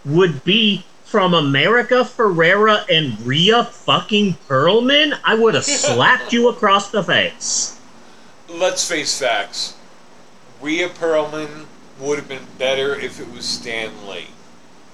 would 0.04 0.44
be 0.44 0.84
from 1.04 1.32
America 1.34 2.04
Ferrera 2.04 2.84
and 2.90 3.20
Rhea 3.26 3.64
fucking 3.64 4.34
Perlman, 4.48 5.18
I 5.24 5.34
would 5.34 5.54
have 5.54 5.64
slapped 5.84 6.32
you 6.32 6.48
across 6.48 6.90
the 6.90 7.02
face. 7.02 7.80
Let's 8.48 8.86
face 8.88 9.18
facts. 9.18 9.76
Rhea 10.60 10.88
Perlman 10.88 11.66
would 12.00 12.18
have 12.18 12.28
been 12.28 12.46
better 12.58 12.94
if 12.94 13.20
it 13.20 13.30
was 13.30 13.44
Stan 13.44 14.08
Lee. 14.08 14.28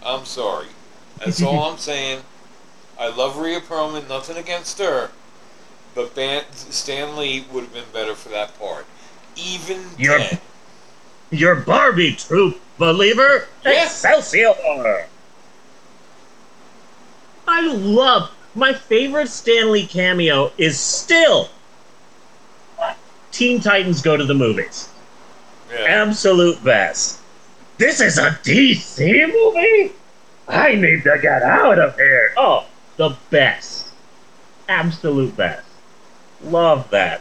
I'm 0.05 0.25
sorry. 0.25 0.69
That's 1.19 1.43
all 1.43 1.71
I'm 1.71 1.79
saying. 1.79 2.21
I 2.99 3.09
love 3.09 3.37
Rhea 3.39 3.61
Perlman, 3.61 4.09
nothing 4.09 4.37
against 4.37 4.79
her. 4.79 5.11
But 5.95 6.15
Ban- 6.15 6.45
Stan 6.53 7.17
Lee 7.17 7.47
would 7.53 7.65
have 7.65 7.73
been 7.73 7.85
better 7.93 8.15
for 8.15 8.29
that 8.31 8.59
part. 8.59 8.87
Even 9.37 9.83
You're- 9.99 10.19
dead. 10.19 10.41
Your 11.31 11.57
Barbie 11.57 12.15
troop 12.15 12.61
believer. 12.79 13.49
Excelsior! 13.65 15.07
I 17.49 17.61
love 17.67 18.31
my 18.55 18.73
favorite 18.73 19.29
Stanley 19.29 19.87
cameo 19.87 20.53
is 20.57 20.79
still 20.79 21.51
Teen 23.33 23.61
Titans 23.61 24.01
Go 24.03 24.17
to 24.17 24.25
the 24.25 24.35
Movies. 24.35 24.89
Yeah. 25.71 25.85
Absolute 25.89 26.63
best. 26.63 27.21
This 27.79 28.01
is 28.01 28.19
a 28.19 28.31
DC 28.43 29.33
movie? 29.33 29.93
I 30.49 30.75
need 30.75 31.03
to 31.05 31.19
get 31.21 31.43
out 31.43 31.79
of 31.79 31.97
here. 31.97 32.33
Oh, 32.37 32.67
the 32.97 33.17
best. 33.31 33.93
Absolute 34.69 35.37
best. 35.37 35.67
Love 36.43 36.89
that. 36.91 37.21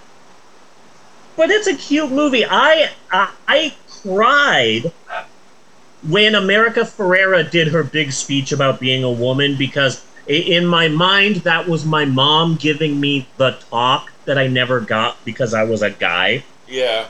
But 1.36 1.50
it's 1.50 1.68
a 1.68 1.76
cute 1.76 2.12
movie. 2.12 2.46
I 2.46 2.92
I, 3.12 3.32
I 3.48 3.74
cried 4.02 4.92
when 6.08 6.36
America 6.36 6.82
Ferrera 6.82 7.50
did 7.50 7.70
her 7.70 7.84
big 7.84 8.12
speech 8.12 8.52
about 8.52 8.80
being 8.80 9.04
a 9.04 9.12
woman 9.12 9.56
because 9.58 10.06
in 10.28 10.66
my 10.66 10.88
mind 10.88 11.38
that 11.38 11.68
was 11.68 11.86
my 11.86 12.06
mom 12.06 12.56
giving 12.56 13.00
me 13.00 13.28
the 13.38 13.52
talk 13.70 14.12
that 14.26 14.38
I 14.38 14.48
never 14.48 14.80
got 14.80 15.24
because 15.26 15.54
I 15.54 15.64
was 15.64 15.82
a 15.82 15.90
guy 15.90 16.44
Yeah. 16.68 17.08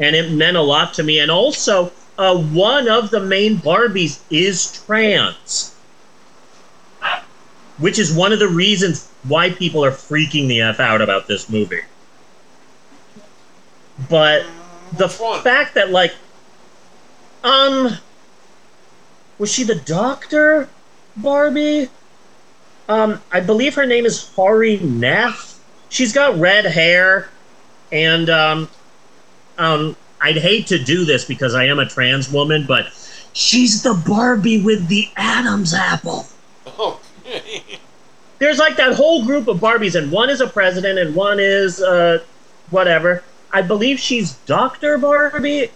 And 0.00 0.16
it 0.16 0.32
meant 0.32 0.56
a 0.56 0.62
lot 0.62 0.94
to 0.94 1.02
me. 1.02 1.20
And 1.20 1.30
also, 1.30 1.92
uh, 2.18 2.36
one 2.36 2.88
of 2.88 3.10
the 3.10 3.20
main 3.20 3.58
Barbies 3.58 4.20
is 4.30 4.82
trans, 4.84 5.76
which 7.78 7.98
is 7.98 8.12
one 8.12 8.32
of 8.32 8.38
the 8.38 8.48
reasons 8.48 9.08
why 9.24 9.50
people 9.50 9.84
are 9.84 9.90
freaking 9.90 10.48
the 10.48 10.62
f 10.62 10.80
out 10.80 11.02
about 11.02 11.28
this 11.28 11.48
movie. 11.48 11.82
But 14.08 14.46
the 14.96 15.08
fact 15.08 15.74
that, 15.74 15.90
like, 15.90 16.14
um, 17.44 17.90
was 19.38 19.52
she 19.52 19.62
the 19.62 19.74
doctor, 19.74 20.68
Barbie? 21.16 21.88
Um, 22.88 23.20
I 23.30 23.40
believe 23.40 23.74
her 23.74 23.86
name 23.86 24.06
is 24.06 24.30
Hari 24.34 24.78
Neff. 24.78 25.60
She's 25.90 26.12
got 26.12 26.38
red 26.38 26.64
hair, 26.64 27.28
and 27.92 28.28
um, 28.30 28.68
um, 29.60 29.94
I'd 30.22 30.38
hate 30.38 30.66
to 30.68 30.82
do 30.82 31.04
this 31.04 31.24
because 31.24 31.54
I 31.54 31.66
am 31.66 31.78
a 31.78 31.86
trans 31.86 32.32
woman, 32.32 32.64
but 32.66 32.86
she's 33.34 33.82
the 33.82 33.94
Barbie 33.94 34.62
with 34.62 34.88
the 34.88 35.08
Adam's 35.16 35.74
apple. 35.74 36.26
Okay. 36.78 37.62
There's 38.38 38.58
like 38.58 38.78
that 38.78 38.94
whole 38.94 39.26
group 39.26 39.48
of 39.48 39.58
Barbies, 39.58 39.94
and 39.96 40.10
one 40.10 40.30
is 40.30 40.40
a 40.40 40.46
president, 40.46 40.98
and 40.98 41.14
one 41.14 41.38
is 41.38 41.82
uh, 41.82 42.24
whatever. 42.70 43.22
I 43.52 43.60
believe 43.60 44.00
she's 44.00 44.32
Doctor 44.46 44.96
Barbie, 44.96 45.70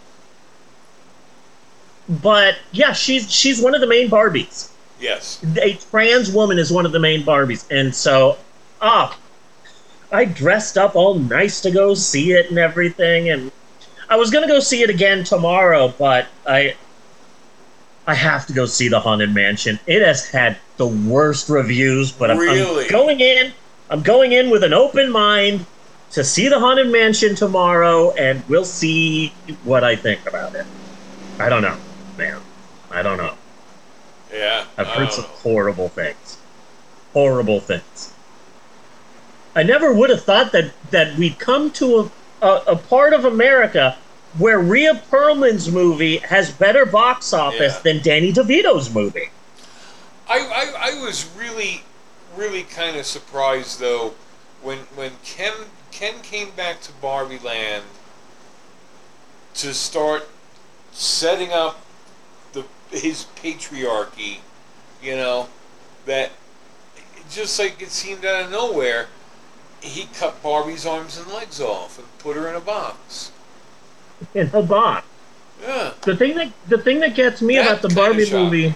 but 2.08 2.56
yeah, 2.72 2.92
she's 2.92 3.30
she's 3.30 3.60
one 3.60 3.74
of 3.74 3.82
the 3.82 3.86
main 3.86 4.08
Barbies. 4.08 4.70
yes. 4.98 5.44
A 5.60 5.74
trans 5.74 6.32
woman 6.32 6.58
is 6.58 6.72
one 6.72 6.86
of 6.86 6.92
the 6.92 7.00
main 7.00 7.22
Barbies, 7.22 7.70
and 7.70 7.94
so, 7.94 8.38
ah, 8.80 9.14
I 10.10 10.24
dressed 10.24 10.78
up 10.78 10.96
all 10.96 11.16
nice 11.16 11.60
to 11.60 11.70
go 11.70 11.92
see 11.92 12.32
it 12.32 12.48
and 12.48 12.58
everything, 12.58 13.28
and 13.28 13.52
I 14.08 14.16
was 14.16 14.30
gonna 14.30 14.48
go 14.48 14.60
see 14.60 14.82
it 14.82 14.90
again 14.90 15.24
tomorrow, 15.24 15.92
but 15.98 16.26
I, 16.46 16.76
I 18.06 18.14
have 18.14 18.46
to 18.46 18.52
go 18.52 18.66
see 18.66 18.88
the 18.88 19.00
Haunted 19.00 19.34
Mansion. 19.34 19.78
It 19.86 20.02
has 20.02 20.28
had 20.28 20.58
the 20.76 20.86
worst 20.86 21.48
reviews, 21.48 22.12
but 22.12 22.30
I'm, 22.30 22.38
I'm 22.38 22.88
going 22.88 23.20
in. 23.20 23.52
I'm 23.90 24.02
going 24.02 24.32
in 24.32 24.50
with 24.50 24.64
an 24.64 24.72
open 24.72 25.10
mind 25.10 25.66
to 26.12 26.24
see 26.24 26.48
the 26.48 26.58
Haunted 26.58 26.90
Mansion 26.90 27.34
tomorrow, 27.34 28.12
and 28.12 28.42
we'll 28.48 28.64
see 28.64 29.28
what 29.64 29.84
I 29.84 29.96
think 29.96 30.26
about 30.28 30.54
it. 30.54 30.66
I 31.38 31.48
don't 31.48 31.62
know, 31.62 31.76
man. 32.16 32.40
I 32.90 33.02
don't 33.02 33.18
know. 33.18 33.34
Yeah. 34.32 34.64
I've 34.76 34.86
heard 34.86 35.12
some 35.12 35.24
know. 35.24 35.30
horrible 35.30 35.88
things. 35.88 36.38
Horrible 37.12 37.60
things. 37.60 38.12
I 39.56 39.62
never 39.62 39.92
would 39.92 40.10
have 40.10 40.24
thought 40.24 40.52
that 40.52 40.72
that 40.90 41.16
we'd 41.16 41.38
come 41.38 41.70
to 41.72 42.00
a, 42.00 42.10
a, 42.44 42.72
a 42.72 42.76
part 42.76 43.12
of 43.12 43.24
America 43.24 43.96
where 44.38 44.58
Rhea 44.58 45.00
Perlman's 45.10 45.70
movie 45.70 46.18
has 46.18 46.50
better 46.50 46.84
box 46.84 47.32
office 47.32 47.74
Yeah. 47.74 47.80
than 47.92 48.02
Danny 48.02 48.32
DeVito's 48.32 48.92
movie. 48.92 49.30
I, 50.28 50.38
I, 50.38 50.90
I 50.90 51.02
was 51.04 51.28
really, 51.38 51.82
really 52.36 52.62
kind 52.62 52.96
of 52.96 53.06
surprised 53.06 53.80
though 53.80 54.14
when 54.62 54.78
when 54.96 55.12
Ken 55.24 55.52
Ken 55.90 56.20
came 56.22 56.50
back 56.50 56.80
to 56.82 56.92
Barbie 56.92 57.38
Land 57.38 57.84
to 59.54 59.72
start 59.72 60.28
setting 60.92 61.52
up 61.52 61.80
the 62.52 62.64
his 62.90 63.26
patriarchy, 63.36 64.38
you 65.02 65.14
know, 65.16 65.48
that 66.06 66.32
just 67.30 67.58
like 67.58 67.80
it 67.80 67.90
seemed 67.90 68.24
out 68.24 68.46
of 68.46 68.50
nowhere, 68.50 69.08
he 69.84 70.06
cut 70.14 70.42
Barbie's 70.42 70.86
arms 70.86 71.18
and 71.18 71.30
legs 71.32 71.60
off 71.60 71.98
and 71.98 72.18
put 72.18 72.36
her 72.36 72.48
in 72.48 72.56
a 72.56 72.60
box. 72.60 73.32
In 74.34 74.50
a 74.52 74.62
box. 74.62 75.06
Yeah. 75.62 75.92
The 76.02 76.16
thing 76.16 76.36
that 76.36 76.52
the 76.68 76.78
thing 76.78 77.00
that 77.00 77.14
gets 77.14 77.40
me 77.42 77.56
That 77.56 77.66
about 77.66 77.82
the 77.82 77.94
Barbie 77.94 78.30
movie, 78.30 78.74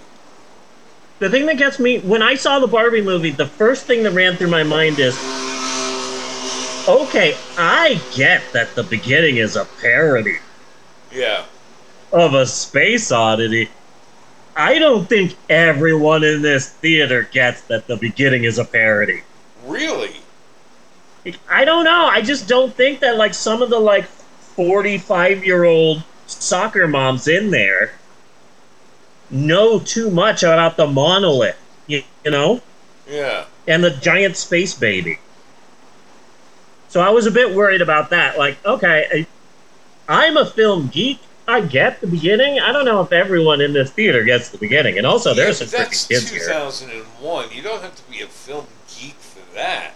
the 1.19 1.29
thing 1.31 1.47
that 1.47 1.59
gets 1.59 1.79
me 1.79 1.99
when 2.01 2.23
I 2.23 2.35
saw 2.35 2.61
the 2.61 2.67
Barbie 2.67 3.03
movie, 3.03 3.31
the 3.31 3.47
first 3.47 3.87
thing 3.87 4.03
that 4.05 4.13
ran 4.13 4.37
through 4.37 4.51
my 4.51 4.63
mind 4.63 4.99
is, 4.99 5.15
okay, 6.89 7.35
I 7.57 8.01
get 8.15 8.43
that 8.53 8.75
the 8.75 8.85
beginning 8.85 9.39
is 9.39 9.57
a 9.57 9.65
parody. 9.81 10.39
Yeah. 11.13 11.45
of 12.13 12.35
a 12.35 12.47
space 12.47 13.11
oddity. 13.11 13.71
I 14.57 14.79
don't 14.79 15.09
think 15.09 15.37
everyone 15.49 16.25
in 16.25 16.43
this 16.43 16.69
theater 16.69 17.23
gets 17.33 17.63
that 17.63 17.87
the 17.87 17.97
beginning 17.97 18.45
is 18.45 18.59
a 18.59 18.65
parody. 18.65 19.23
Really? 19.65 20.17
I 21.49 21.65
don't 21.65 21.85
know. 21.85 22.07
I 22.07 22.21
just 22.23 22.49
don't 22.49 22.75
think 22.75 23.01
that 23.01 23.17
like 23.17 23.35
some 23.35 23.63
of 23.63 23.71
the 23.71 23.79
like 23.79 24.05
45 24.05 25.45
year 25.45 25.65
old 25.65 26.03
soccer 26.27 26.87
moms 26.87 27.29
in 27.29 27.51
there 27.51 27.93
know 29.31 29.79
too 29.79 30.11
much 30.11 30.43
about 30.43 30.77
the 30.77 30.87
monolith, 30.87 31.57
you, 31.87 32.03
you 32.25 32.31
know, 32.31 32.61
Yeah. 33.09 33.45
and 33.67 33.83
the 33.85 33.91
giant 33.91 34.37
space 34.37 34.75
baby. 34.75 35.19
So 36.89 37.01
I 37.01 37.11
was 37.11 37.27
a 37.27 37.31
bit 37.31 37.55
worried 37.55 37.83
about 37.83 38.11
that. 38.11 38.39
Like, 38.39 38.65
okay, 38.65 39.27
I, 40.09 40.25
I'm 40.27 40.37
a 40.39 40.47
film 40.47 40.89
geek. 40.89 41.21
I 41.47 41.61
get 41.63 42.01
the 42.01 42.07
beginning. 42.07 42.61
I 42.61 42.73
don't 42.73 42.85
know 42.85 43.01
if 43.03 43.13
everyone 43.13 43.61
in 43.61 43.73
this 43.73 43.91
theater 43.91 44.23
gets 44.23 44.49
the 44.51 44.59
beginning. 44.59 44.99
And 44.99 45.07
also, 45.07 45.31
Yeah, 45.31 45.45
there's 45.45 45.59
some 45.59 45.69
that's 45.69 46.07
freaking 46.07 46.09
kids 46.09 46.31
here. 46.31 46.41
2001. 46.41 47.53
You 47.53 47.63
don't 47.63 47.83
have 47.83 47.95
to 47.95 48.11
be 48.11 48.21
a 48.21 48.27
film 48.27 48.67
geek 48.89 49.15
for 49.15 49.55
that. 49.55 49.93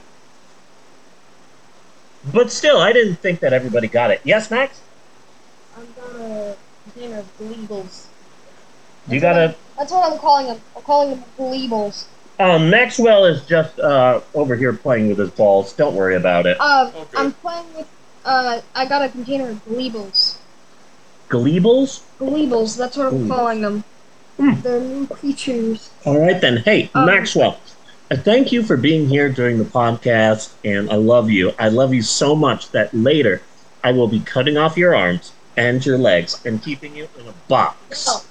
But 2.33 2.53
still, 2.53 2.79
I 2.79 2.93
didn't 2.93 3.17
think 3.17 3.41
that 3.41 3.53
everybody 3.53 3.89
got 3.89 4.11
it. 4.11 4.21
Yes, 4.25 4.51
Max? 4.51 4.81
I've 5.77 5.97
got 5.97 6.21
a 6.21 6.57
container 6.85 7.19
of 7.19 7.39
Gleebles. 7.39 8.07
You 9.09 9.21
got 9.21 9.37
a. 9.37 9.55
That's 9.77 9.91
what 9.91 10.13
I'm 10.13 10.19
calling 10.19 10.47
them. 10.47 10.61
I'm 10.77 10.83
calling 10.83 11.11
them 11.11 11.25
Gleebles. 11.39 12.05
Um, 12.39 12.71
Maxwell 12.71 13.25
is 13.25 13.45
just 13.47 13.79
uh, 13.81 14.21
over 14.35 14.55
here 14.57 14.73
playing 14.73 15.09
with 15.09 15.19
his 15.19 15.31
balls. 15.31 15.73
Don't 15.73 15.95
worry 15.97 16.17
about 16.17 16.47
it. 16.47 16.57
Uh, 16.61 16.91
Okay. 16.95 17.19
I'm 17.19 17.33
playing 17.33 17.67
with. 17.77 17.89
Uh, 18.25 18.61
I 18.75 18.87
got 18.87 19.03
a 19.03 19.09
container 19.09 19.51
of 19.51 19.65
Gleebles. 19.67 20.37
Gleebles? 21.29 22.03
Gleebles. 22.21 22.77
That's 22.77 22.97
what 22.97 23.09
I'm 23.09 23.25
Ooh. 23.25 23.29
calling 23.29 23.61
them. 23.63 23.85
Hmm. 24.37 24.61
They're 24.61 24.81
new 24.81 25.07
creatures. 25.09 25.91
All 26.05 26.19
right 26.21 26.41
then. 26.41 26.59
Hey, 26.59 26.91
Um, 26.95 27.07
Maxwell. 27.07 27.59
I 28.13 28.17
thank 28.17 28.53
you 28.53 28.63
for 28.63 28.77
being 28.77 29.09
here 29.09 29.31
during 29.31 29.57
the 29.57 29.65
podcast, 29.65 30.53
and 30.67 30.91
I 30.91 30.97
love 30.97 31.31
you. 31.31 31.53
I 31.59 31.69
love 31.71 31.95
you 31.95 32.03
so 32.03 32.37
much 32.37 32.71
that 32.73 32.93
later 32.93 33.41
I 33.83 33.93
will 33.93 34.07
be 34.07 34.21
cutting 34.21 34.59
off 34.59 34.77
your 34.77 34.95
arms 34.95 35.33
and 35.57 35.85
your 35.87 35.97
legs 35.97 36.39
and 36.45 36.63
keeping 36.63 36.95
you 36.95 37.09
in 37.19 37.27
a 37.27 37.33
box. 37.49 38.07
Oh. 38.11 38.23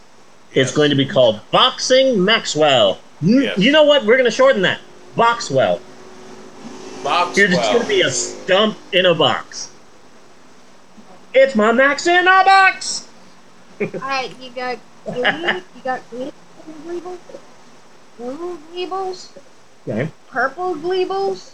It's 0.51 0.69
Yes. 0.69 0.75
going 0.75 0.91
to 0.91 0.95
be 0.95 1.07
called 1.07 1.39
Boxing 1.49 2.23
Maxwell. 2.23 2.99
You, 3.23 3.41
Yes. 3.41 3.57
you 3.57 3.71
know 3.71 3.84
what? 3.84 4.05
We're 4.05 4.17
going 4.17 4.25
to 4.29 4.29
shorten 4.29 4.61
that. 4.61 4.82
Boxwell. 5.17 5.79
Bob's 7.03 7.36
You're 7.36 7.47
just 7.47 7.71
going 7.71 7.82
to 7.82 7.88
be 7.88 8.01
a 8.01 8.11
stump 8.11 8.77
in 8.93 9.07
a 9.07 9.15
box. 9.15 9.71
It's 11.34 11.55
my 11.55 11.71
Max 11.71 12.05
in 12.05 12.27
a 12.27 12.43
box. 12.45 13.07
Alright, 13.82 14.39
you 14.39 14.51
got 14.51 14.77
Glee, 15.05 15.15
you 15.75 15.82
got 15.84 16.07
green 16.11 16.32
Gleebles, 16.86 17.17
blue 18.19 18.59
Gleebles, 18.71 19.29
Okay. 19.88 20.09
purple 20.29 20.75
Gleebles. 20.75 21.51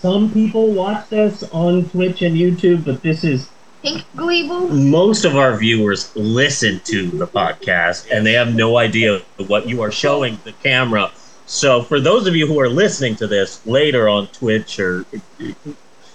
Some 0.00 0.30
people 0.32 0.72
watch 0.72 1.08
this 1.08 1.42
on 1.50 1.88
Twitch 1.90 2.22
and 2.22 2.36
YouTube, 2.36 2.84
but 2.84 3.02
this 3.02 3.24
is 3.24 3.48
Pink 3.82 4.04
Gleebles. 4.16 4.70
most 4.90 5.24
of 5.24 5.36
our 5.36 5.56
viewers 5.56 6.14
listen 6.14 6.80
to 6.84 7.08
the 7.08 7.26
podcast 7.26 8.08
and 8.12 8.26
they 8.26 8.32
have 8.34 8.54
no 8.54 8.76
idea 8.76 9.20
what 9.46 9.68
you 9.68 9.80
are 9.82 9.90
showing 9.92 10.38
the 10.44 10.52
camera. 10.52 11.10
So 11.46 11.82
for 11.82 12.00
those 12.00 12.26
of 12.26 12.36
you 12.36 12.46
who 12.46 12.60
are 12.60 12.68
listening 12.68 13.16
to 13.16 13.26
this 13.26 13.64
later 13.66 14.08
on 14.08 14.26
Twitch 14.28 14.78
or 14.78 15.06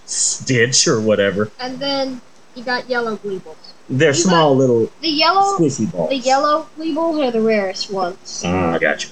Stitch 0.06 0.88
or 0.88 1.02
whatever, 1.02 1.52
And 1.60 1.80
then 1.80 2.22
you 2.56 2.64
got 2.64 2.88
yellow 2.90 3.18
Gleebles. 3.18 3.56
they're 3.90 4.10
You 4.10 4.14
small 4.14 4.56
little 4.56 4.92
The 5.02 5.10
yellow, 5.10 5.58
squishy 5.58 5.92
balls. 5.92 6.10
the 6.10 6.18
yellow 6.18 6.68
Gleebles 6.78 7.28
are 7.28 7.32
the 7.32 7.42
rarest 7.42 7.92
ones. 7.92 8.44
Ah, 8.46 8.74
I 8.74 8.78
got 8.80 9.04
you. 9.04 9.10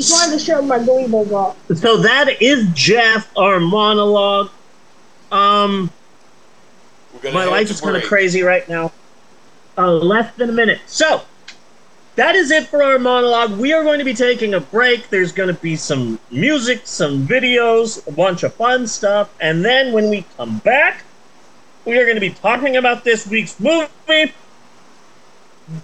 Just 0.00 0.12
wanted 0.12 0.38
to 0.38 0.44
show 0.44 0.62
my 0.62 0.78
Gleebles 0.78 1.30
off. 1.30 1.58
So 1.76 1.98
that 1.98 2.40
is 2.40 2.66
Jeff, 2.72 3.30
our 3.36 3.60
monologue. 3.60 4.50
Um, 5.30 5.90
My 7.22 7.44
life 7.44 7.70
is 7.70 7.82
kind 7.82 7.96
of 7.96 8.04
crazy 8.04 8.40
right 8.40 8.66
now. 8.66 8.92
Uh, 9.76 9.92
less 9.92 10.34
than 10.36 10.48
a 10.48 10.52
minute. 10.52 10.80
So, 10.86 11.20
that 12.16 12.34
is 12.34 12.50
it 12.50 12.66
for 12.66 12.82
our 12.82 12.98
monologue. 12.98 13.58
We 13.58 13.74
are 13.74 13.82
going 13.82 13.98
to 13.98 14.04
be 14.06 14.14
taking 14.14 14.54
a 14.54 14.60
break. 14.60 15.10
There's 15.10 15.32
going 15.32 15.54
to 15.54 15.60
be 15.60 15.76
some 15.76 16.18
music, 16.30 16.80
some 16.84 17.26
videos, 17.26 18.06
a 18.08 18.12
bunch 18.12 18.42
of 18.42 18.54
fun 18.54 18.86
stuff. 18.86 19.34
And 19.38 19.62
then 19.62 19.92
when 19.92 20.08
we 20.08 20.24
come 20.38 20.58
back, 20.60 21.04
we 21.84 21.98
are 21.98 22.04
going 22.04 22.16
to 22.16 22.20
be 22.20 22.30
talking 22.30 22.76
about 22.76 23.04
this 23.04 23.26
week's 23.26 23.60
movie, 23.60 24.32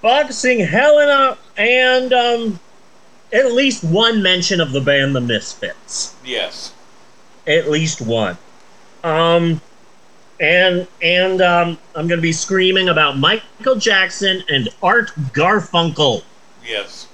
Boxing 0.00 0.60
Helena, 0.60 1.36
and 1.58 2.12
um, 2.14 2.60
at 3.32 3.52
least 3.52 3.82
one 3.84 4.22
mention 4.22 4.60
of 4.60 4.72
the 4.72 4.80
band 4.80 5.14
The 5.16 5.20
Misfits 5.20 6.14
Yes. 6.24 6.72
at 7.46 7.70
least 7.70 8.00
one. 8.00 8.36
Um, 9.04 9.60
and 10.40 10.86
and 11.00 11.40
um, 11.40 11.78
I'm 11.94 12.08
gonna 12.08 12.20
be 12.20 12.32
screaming 12.32 12.88
about 12.88 13.16
Michael 13.18 13.76
Jackson 13.76 14.42
and 14.48 14.68
Art 14.82 15.10
Garfunkel 15.32 16.22
Yes. 16.64 17.06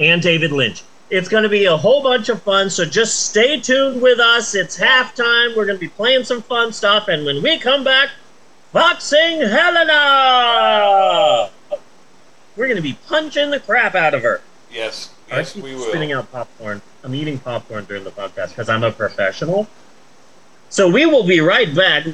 and 0.00 0.22
David 0.22 0.52
Lynch. 0.52 0.82
It's 1.10 1.28
gonna 1.28 1.48
be 1.48 1.64
a 1.66 1.76
whole 1.76 2.02
bunch 2.02 2.28
of 2.28 2.42
fun, 2.42 2.68
so 2.70 2.84
just 2.84 3.26
stay 3.30 3.58
tuned 3.60 4.00
with 4.02 4.18
us. 4.20 4.54
It's 4.54 4.78
halftime. 4.78 5.56
We're 5.56 5.66
gonna 5.66 5.78
be 5.78 5.88
playing 5.88 6.24
some 6.24 6.42
fun 6.42 6.72
stuff, 6.72 7.08
and 7.08 7.24
when 7.24 7.42
we 7.42 7.58
come 7.58 7.82
back, 7.84 8.10
boxing 8.72 9.40
Helena. 9.40 11.50
We're 12.56 12.68
gonna 12.68 12.82
be 12.82 12.98
punching 13.08 13.50
the 13.50 13.60
crap 13.60 13.94
out 13.94 14.14
of 14.14 14.22
her. 14.22 14.40
Yes. 14.70 15.10
I 15.30 15.36
Yes, 15.38 15.52
keep 15.52 15.64
we 15.64 15.74
will. 15.74 15.82
spitting 15.82 16.12
out 16.12 16.30
popcorn. 16.32 16.80
I'm 17.04 17.14
eating 17.14 17.38
popcorn 17.38 17.84
during 17.84 18.04
the 18.04 18.10
podcast 18.10 18.50
because 18.50 18.68
I'm 18.68 18.82
a 18.84 18.90
professional. 18.92 19.66
So 20.70 20.88
we 20.88 21.06
will 21.06 21.24
be 21.26 21.40
right 21.40 21.74
back. 21.74 22.06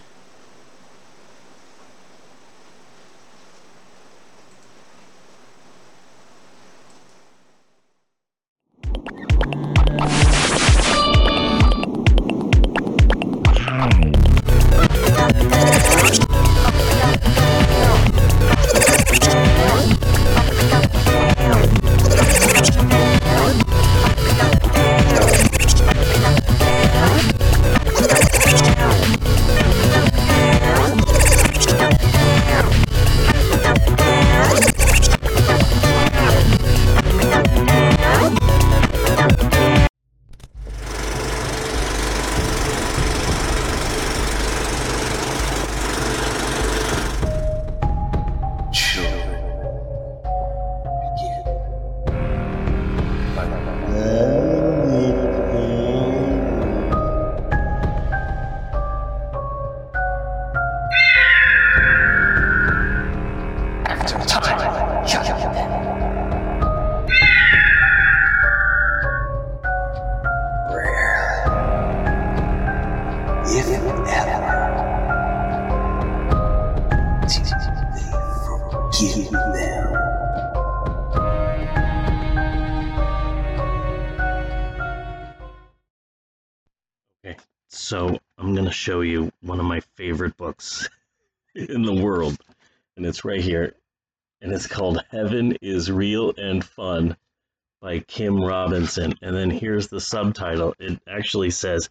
The 99.95 100.01
subtitle. 100.01 100.75
It 100.81 101.01
actually 101.09 101.51
says, 101.51 101.89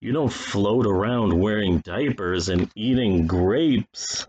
"You 0.00 0.12
don't 0.12 0.32
float 0.32 0.86
around 0.86 1.38
wearing 1.38 1.80
diapers 1.80 2.48
and 2.48 2.70
eating 2.76 3.26
grapes." 3.26 4.26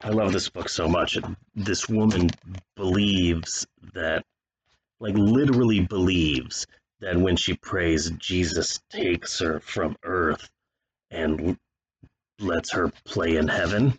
I 0.00 0.10
love 0.10 0.32
this 0.32 0.48
book 0.48 0.68
so 0.68 0.88
much. 0.88 1.18
This 1.54 1.88
woman 1.88 2.30
believes 2.76 3.66
that, 3.94 4.24
like, 5.00 5.16
literally 5.16 5.80
believes 5.80 6.66
that 7.00 7.16
when 7.16 7.36
she 7.36 7.54
prays, 7.54 8.10
Jesus 8.10 8.80
takes 8.88 9.40
her 9.40 9.58
from 9.58 9.96
earth 10.04 10.48
and 11.10 11.58
lets 12.38 12.72
her 12.72 12.92
play 13.04 13.36
in 13.36 13.48
heaven. 13.48 13.98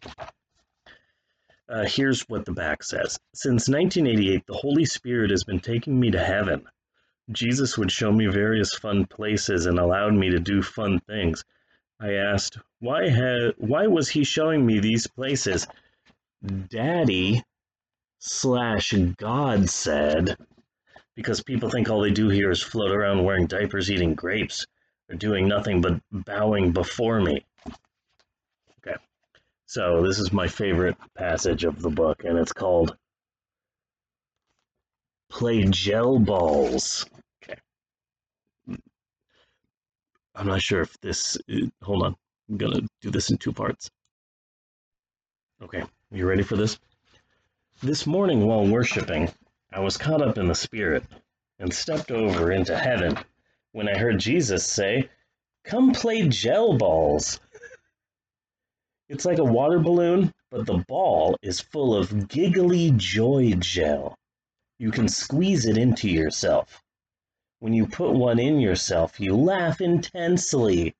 Uh, 1.67 1.85
here's 1.85 2.21
what 2.29 2.45
the 2.45 2.53
back 2.53 2.83
says 2.83 3.19
Since 3.33 3.67
1988, 3.67 4.45
the 4.45 4.53
Holy 4.53 4.85
Spirit 4.85 5.31
has 5.31 5.43
been 5.43 5.59
taking 5.59 5.99
me 5.99 6.11
to 6.11 6.23
heaven. 6.23 6.67
Jesus 7.31 7.77
would 7.77 7.91
show 7.91 8.11
me 8.11 8.27
various 8.27 8.73
fun 8.73 9.05
places 9.05 9.65
and 9.65 9.79
allowed 9.79 10.13
me 10.13 10.29
to 10.29 10.39
do 10.39 10.61
fun 10.61 10.99
things. 10.99 11.43
I 11.99 12.13
asked, 12.13 12.57
why, 12.79 13.09
ha- 13.09 13.53
why 13.57 13.87
was 13.87 14.09
he 14.09 14.23
showing 14.23 14.65
me 14.65 14.79
these 14.79 15.07
places? 15.07 15.67
Daddy 16.69 17.43
slash 18.19 18.93
God 19.17 19.69
said, 19.69 20.37
because 21.15 21.41
people 21.41 21.69
think 21.69 21.89
all 21.89 22.01
they 22.01 22.11
do 22.11 22.29
here 22.29 22.51
is 22.51 22.61
float 22.61 22.91
around 22.91 23.23
wearing 23.23 23.47
diapers, 23.47 23.89
eating 23.89 24.15
grapes, 24.15 24.65
or 25.09 25.15
doing 25.15 25.47
nothing 25.47 25.81
but 25.81 26.01
bowing 26.11 26.71
before 26.71 27.21
me. 27.21 27.45
Okay, 28.85 28.97
so 29.65 30.05
this 30.05 30.19
is 30.19 30.33
my 30.33 30.47
favorite 30.47 30.97
passage 31.15 31.63
of 31.63 31.81
the 31.81 31.89
book, 31.89 32.23
and 32.25 32.37
it's 32.37 32.53
called 32.53 32.97
Play 35.29 35.63
Gel 35.65 36.19
Balls. 36.19 37.05
Okay. 37.43 37.59
I'm 40.35 40.47
not 40.47 40.61
sure 40.61 40.81
if 40.81 40.99
this. 41.01 41.37
uh, 41.51 41.67
Hold 41.83 42.03
on. 42.03 42.15
I'm 42.49 42.57
to 42.57 42.87
do 43.01 43.09
this 43.09 43.29
in 43.29 43.37
two 43.37 43.53
parts. 43.53 43.89
Okay, 45.61 45.83
you 46.11 46.27
ready 46.27 46.43
for 46.43 46.57
this? 46.57 46.77
This 47.81 48.05
morning 48.05 48.45
while 48.45 48.67
worshiping, 48.67 49.31
I 49.71 49.79
was 49.79 49.97
caught 49.97 50.21
up 50.21 50.37
in 50.37 50.47
the 50.47 50.55
Spirit 50.55 51.03
and 51.59 51.73
stepped 51.73 52.11
over 52.11 52.51
into 52.51 52.77
heaven 52.77 53.17
when 53.71 53.87
I 53.87 53.97
heard 53.97 54.19
Jesus 54.19 54.65
say, 54.65 55.09
Come 55.63 55.91
play 55.93 56.27
gel 56.27 56.77
balls. 56.77 57.39
It's 59.07 59.25
like 59.25 59.37
a 59.37 59.43
water 59.43 59.79
balloon, 59.79 60.33
but 60.51 60.65
the 60.65 60.83
ball 60.87 61.37
is 61.41 61.59
full 61.61 61.95
of 61.95 62.27
giggly 62.27 62.91
joy 62.95 63.53
gel. 63.57 64.17
You 64.79 64.91
can 64.91 65.07
squeeze 65.07 65.65
it 65.65 65.77
into 65.77 66.09
yourself. 66.09 66.81
When 67.63 67.71
you 67.71 67.87
put 67.87 68.11
one 68.11 68.39
in 68.39 68.59
yourself, 68.59 69.21
you 69.21 69.37
laugh 69.37 69.79
intensely. 69.79 70.97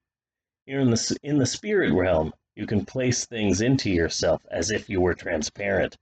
You're 0.66 0.80
in 0.80 0.92
the, 0.92 1.18
in 1.22 1.38
the 1.38 1.46
spirit 1.46 1.92
realm. 1.92 2.34
You 2.56 2.66
can 2.66 2.86
place 2.86 3.26
things 3.26 3.60
into 3.60 3.90
yourself 3.90 4.46
as 4.50 4.72
if 4.72 4.90
you 4.90 5.02
were 5.02 5.14
transparent. 5.14 5.98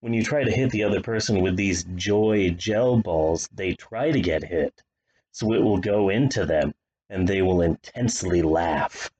When 0.00 0.12
you 0.12 0.24
try 0.24 0.42
to 0.42 0.50
hit 0.50 0.72
the 0.72 0.82
other 0.82 1.00
person 1.00 1.42
with 1.42 1.54
these 1.54 1.84
joy 1.94 2.50
gel 2.50 2.96
balls, 2.98 3.48
they 3.52 3.74
try 3.74 4.10
to 4.10 4.20
get 4.20 4.42
hit. 4.42 4.82
So 5.30 5.52
it 5.52 5.62
will 5.62 5.78
go 5.78 6.08
into 6.08 6.44
them 6.44 6.74
and 7.08 7.28
they 7.28 7.40
will 7.40 7.62
intensely 7.62 8.42
laugh. 8.42 9.12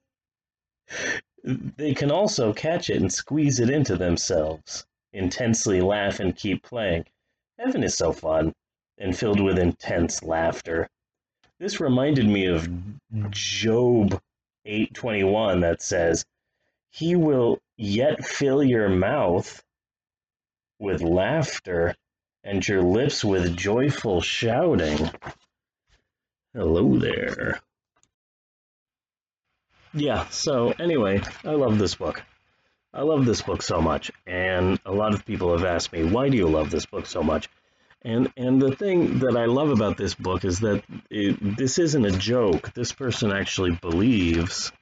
They 1.44 1.94
can 1.94 2.10
also 2.10 2.52
catch 2.52 2.90
it 2.90 3.00
and 3.00 3.12
squeeze 3.12 3.60
it 3.60 3.70
into 3.70 3.96
themselves, 3.96 4.84
intensely 5.12 5.82
laugh 5.82 6.18
and 6.18 6.34
keep 6.34 6.64
playing. 6.64 7.04
Heaven 7.60 7.84
is 7.84 7.96
so 7.96 8.10
fun 8.12 8.56
and 9.00 9.18
filled 9.18 9.40
with 9.40 9.58
intense 9.58 10.22
laughter. 10.22 10.88
This 11.58 11.80
reminded 11.80 12.26
me 12.26 12.46
of 12.46 12.68
Job 13.30 14.20
8:21 14.64 15.60
that 15.62 15.82
says, 15.82 16.24
"He 16.90 17.16
will 17.16 17.58
yet 17.76 18.24
fill 18.24 18.62
your 18.62 18.88
mouth 18.90 19.62
with 20.78 21.02
laughter 21.02 21.96
and 22.44 22.66
your 22.66 22.82
lips 22.82 23.24
with 23.24 23.56
joyful 23.56 24.20
shouting." 24.20 25.10
Hello 26.52 26.98
there. 26.98 27.60
Yeah, 29.94 30.28
so 30.28 30.72
anyway, 30.78 31.20
I 31.44 31.50
love 31.52 31.78
this 31.78 31.94
book. 31.94 32.22
I 32.92 33.02
love 33.02 33.24
this 33.24 33.42
book 33.42 33.62
so 33.62 33.80
much, 33.80 34.10
and 34.26 34.78
a 34.84 34.92
lot 34.92 35.14
of 35.14 35.24
people 35.24 35.52
have 35.52 35.64
asked 35.64 35.92
me, 35.92 36.04
"Why 36.04 36.28
do 36.28 36.36
you 36.36 36.48
love 36.48 36.70
this 36.70 36.86
book 36.86 37.06
so 37.06 37.22
much?" 37.22 37.48
And 38.02 38.32
and 38.36 38.60
the 38.62 38.74
thing 38.74 39.18
that 39.20 39.36
I 39.36 39.44
love 39.44 39.70
about 39.70 39.96
this 39.98 40.14
book 40.14 40.44
is 40.44 40.60
that 40.60 40.82
it, 41.10 41.56
this 41.56 41.78
isn't 41.78 42.04
a 42.04 42.10
joke. 42.10 42.72
This 42.72 42.92
person 42.92 43.30
actually 43.30 43.72
believes. 43.72 44.72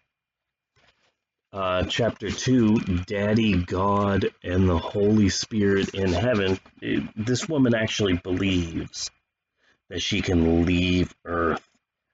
Uh, 1.53 1.83
chapter 1.85 2.31
two, 2.31 2.77
Daddy 3.07 3.57
God 3.57 4.29
and 4.45 4.69
the 4.69 4.79
Holy 4.79 5.31
Spirit 5.31 5.95
in 5.95 6.13
heaven. 6.13 6.61
It- 6.83 7.09
this 7.17 7.49
woman 7.49 7.75
actually 7.75 8.19
believes 8.19 9.11
that 9.89 10.03
she 10.03 10.21
can 10.21 10.65
leave 10.67 11.13
Earth 11.25 11.67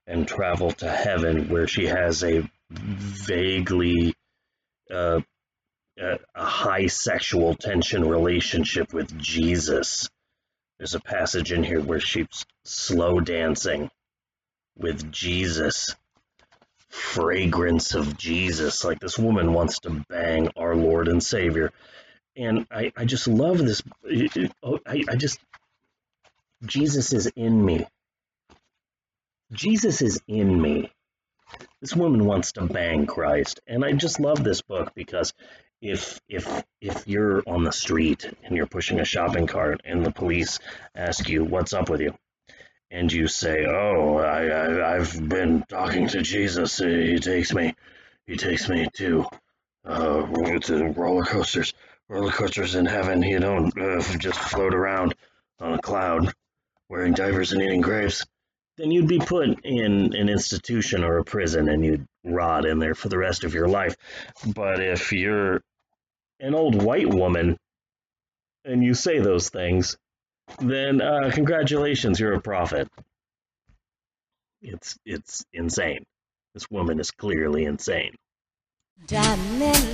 and 0.06 0.26
travel 0.28 0.70
to 0.72 0.88
heaven, 0.88 1.48
where 1.48 1.66
she 1.66 1.86
has 1.86 2.22
a 2.22 2.48
vaguely 2.70 4.14
uh, 4.92 5.20
a, 5.98 6.18
a 6.34 6.44
high 6.44 6.86
sexual 6.86 7.54
tension 7.54 8.08
relationship 8.08 8.92
with 8.92 9.16
Jesus. 9.18 10.08
There's 10.78 10.94
a 10.94 11.00
passage 11.00 11.52
in 11.52 11.62
here 11.62 11.80
where 11.80 12.00
she's 12.00 12.44
slow 12.64 13.20
dancing 13.20 13.90
with 14.76 15.10
Jesus. 15.12 15.94
Fragrance 16.88 17.94
of 17.94 18.16
Jesus. 18.16 18.84
Like 18.84 19.00
this 19.00 19.18
woman 19.18 19.52
wants 19.52 19.80
to 19.80 20.04
bang 20.08 20.48
our 20.56 20.76
Lord 20.76 21.08
and 21.08 21.22
Savior. 21.22 21.72
And 22.36 22.66
I, 22.70 22.92
I 22.96 23.04
just 23.04 23.26
love 23.26 23.58
this. 23.58 23.82
I, 24.04 25.04
I 25.08 25.16
just, 25.16 25.38
Jesus 26.64 27.12
is 27.12 27.26
in 27.34 27.64
me. 27.64 27.86
Jesus 29.52 30.02
is 30.02 30.20
in 30.26 30.60
me. 30.60 30.90
This 31.80 31.94
woman 31.94 32.24
wants 32.24 32.52
to 32.52 32.62
bang 32.62 33.06
Christ. 33.06 33.60
And 33.66 33.84
I 33.84 33.92
just 33.92 34.20
love 34.20 34.42
this 34.42 34.62
book 34.62 34.92
because 34.94 35.32
if 35.84 36.20
if 36.28 36.64
if 36.80 37.06
you're 37.06 37.42
on 37.46 37.62
the 37.62 37.72
street 37.72 38.28
and 38.42 38.56
you're 38.56 38.66
pushing 38.66 38.98
a 39.00 39.04
shopping 39.04 39.46
cart 39.46 39.82
and 39.84 40.04
the 40.04 40.10
police 40.10 40.58
ask 40.94 41.28
you 41.28 41.44
what's 41.44 41.74
up 41.74 41.88
with 41.88 42.00
you? 42.00 42.14
and 42.94 43.12
you 43.12 43.26
say 43.26 43.66
oh 43.66 44.18
I, 44.18 44.46
I 44.46 44.94
i've 44.94 45.28
been 45.28 45.64
talking 45.68 46.08
to 46.08 46.22
jesus. 46.22 46.78
He 46.78 47.18
takes 47.18 47.52
me 47.52 47.74
he 48.26 48.36
takes 48.36 48.68
me 48.68 48.88
to 48.94 49.26
uh 49.84 50.26
to 50.60 50.84
roller 50.96 51.24
coasters 51.24 51.74
roller 52.08 52.30
coasters 52.30 52.74
in 52.74 52.86
heaven. 52.86 53.22
You 53.22 53.40
don't 53.40 53.76
uh, 53.78 54.00
just 54.18 54.38
float 54.38 54.74
around 54.74 55.14
on 55.60 55.74
a 55.74 55.82
cloud 55.82 56.32
wearing 56.88 57.14
diapers 57.14 57.52
and 57.52 57.62
eating 57.62 57.80
grapes. 57.80 58.24
Then 58.76 58.90
you'd 58.90 59.08
be 59.08 59.18
put 59.18 59.64
in 59.64 60.14
an 60.14 60.28
institution 60.28 61.04
or 61.04 61.18
a 61.18 61.24
prison 61.24 61.68
and 61.68 61.84
you'd 61.84 62.06
rot 62.24 62.66
in 62.66 62.78
there 62.78 62.94
for 62.94 63.08
the 63.08 63.18
rest 63.18 63.44
of 63.44 63.54
your 63.54 63.68
life. 63.68 63.96
But 64.54 64.80
if 64.80 65.12
you're 65.12 65.62
an 66.44 66.54
old 66.54 66.82
white 66.82 67.08
woman 67.08 67.56
and 68.66 68.84
you 68.84 68.92
say 68.92 69.18
those 69.18 69.48
things, 69.48 69.96
then 70.58 71.00
uh, 71.00 71.30
congratulations, 71.32 72.20
you're 72.20 72.34
a 72.34 72.40
prophet. 72.40 72.86
It's 74.60 74.96
it's 75.06 75.44
insane. 75.52 76.04
This 76.52 76.70
woman 76.70 77.00
is 77.00 77.10
clearly 77.10 77.64
insane. 77.64 78.14
Diamond 79.06 79.84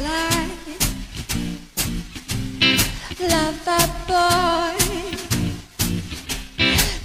boy. 4.06 4.74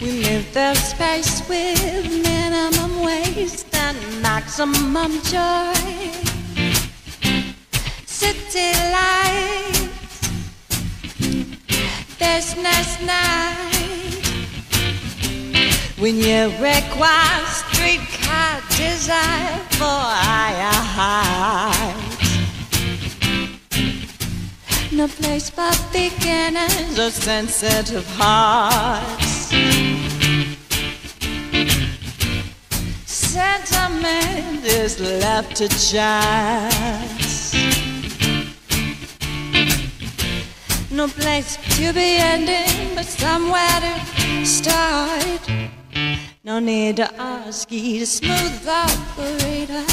We 0.01 0.11
live 0.23 0.53
the 0.53 0.73
space 0.75 1.47
with 1.47 2.23
minimum 2.23 3.03
waste 3.03 3.73
and 3.75 3.97
maximum 4.21 5.21
joy. 5.21 6.34
City 8.55 8.71
lights, 8.89 9.81
business 12.17 12.89
night. 13.01 14.23
When 15.99 16.15
you 16.15 16.51
require 16.63 17.45
streetcar 17.47 18.61
desire 18.69 19.57
for 19.71 19.99
higher 20.23 20.79
heights. 20.95 22.31
No 24.93 25.07
place 25.09 25.49
but 25.49 25.77
beginners 25.91 26.97
or 26.97 27.11
sensitive 27.11 28.07
hearts. 28.15 29.51
Sentiment 33.05 34.63
is 34.63 35.01
left 35.01 35.57
to 35.57 35.67
chance. 35.67 37.25
No 40.95 41.07
place 41.09 41.57
to 41.77 41.91
be 41.91 42.15
ending, 42.17 42.95
but 42.95 43.03
somewhere 43.03 43.79
to 43.81 44.45
start. 44.45 45.41
No 46.45 46.59
need 46.59 46.95
to 46.95 47.13
ask 47.19 47.69
you 47.69 47.99
to 47.99 48.05
smooth 48.05 48.65
operator. 48.65 49.83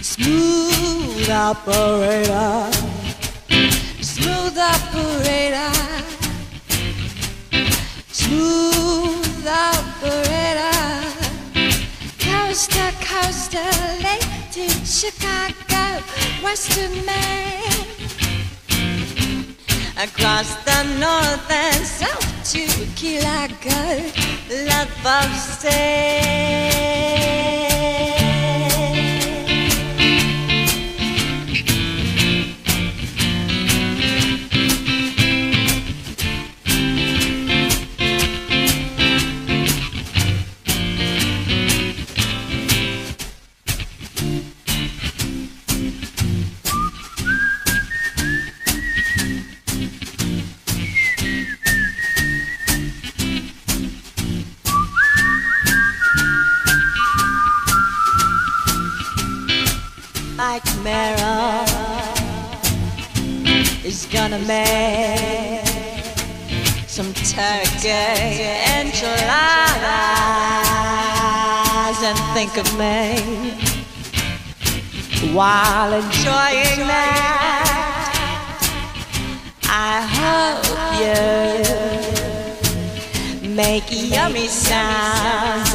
Smooth 0.00 1.28
operator. 1.28 2.70
smooth 4.00 4.58
operator, 4.58 5.72
smooth 8.12 9.46
operator, 9.46 10.80
coast 12.18 12.70
to 12.72 12.92
coast, 13.04 13.54
LA 13.54 14.16
to 14.52 14.68
Chicago, 14.84 16.02
Western 16.42 16.92
Maine, 17.04 17.99
across 20.02 20.54
the 20.64 20.82
north 20.98 21.50
and 21.50 21.84
south 21.84 22.52
to 22.52 22.66
Largo, 23.22 24.02
love 24.64 25.06
of 25.06 25.36
say. 25.36 27.19
Gonna 64.12 64.38
make 64.40 65.64
some 66.88 67.12
turkey 67.14 67.88
enchiladas 68.74 69.22
and 72.02 72.18
think 72.34 72.56
of 72.56 72.66
me 72.78 73.20
while 75.32 75.92
enjoying 75.92 76.88
that. 76.88 77.66
I 79.64 80.02
hope 80.18 80.66
you 83.44 83.54
make 83.54 83.84
yummy 83.90 84.48
sounds. 84.48 85.70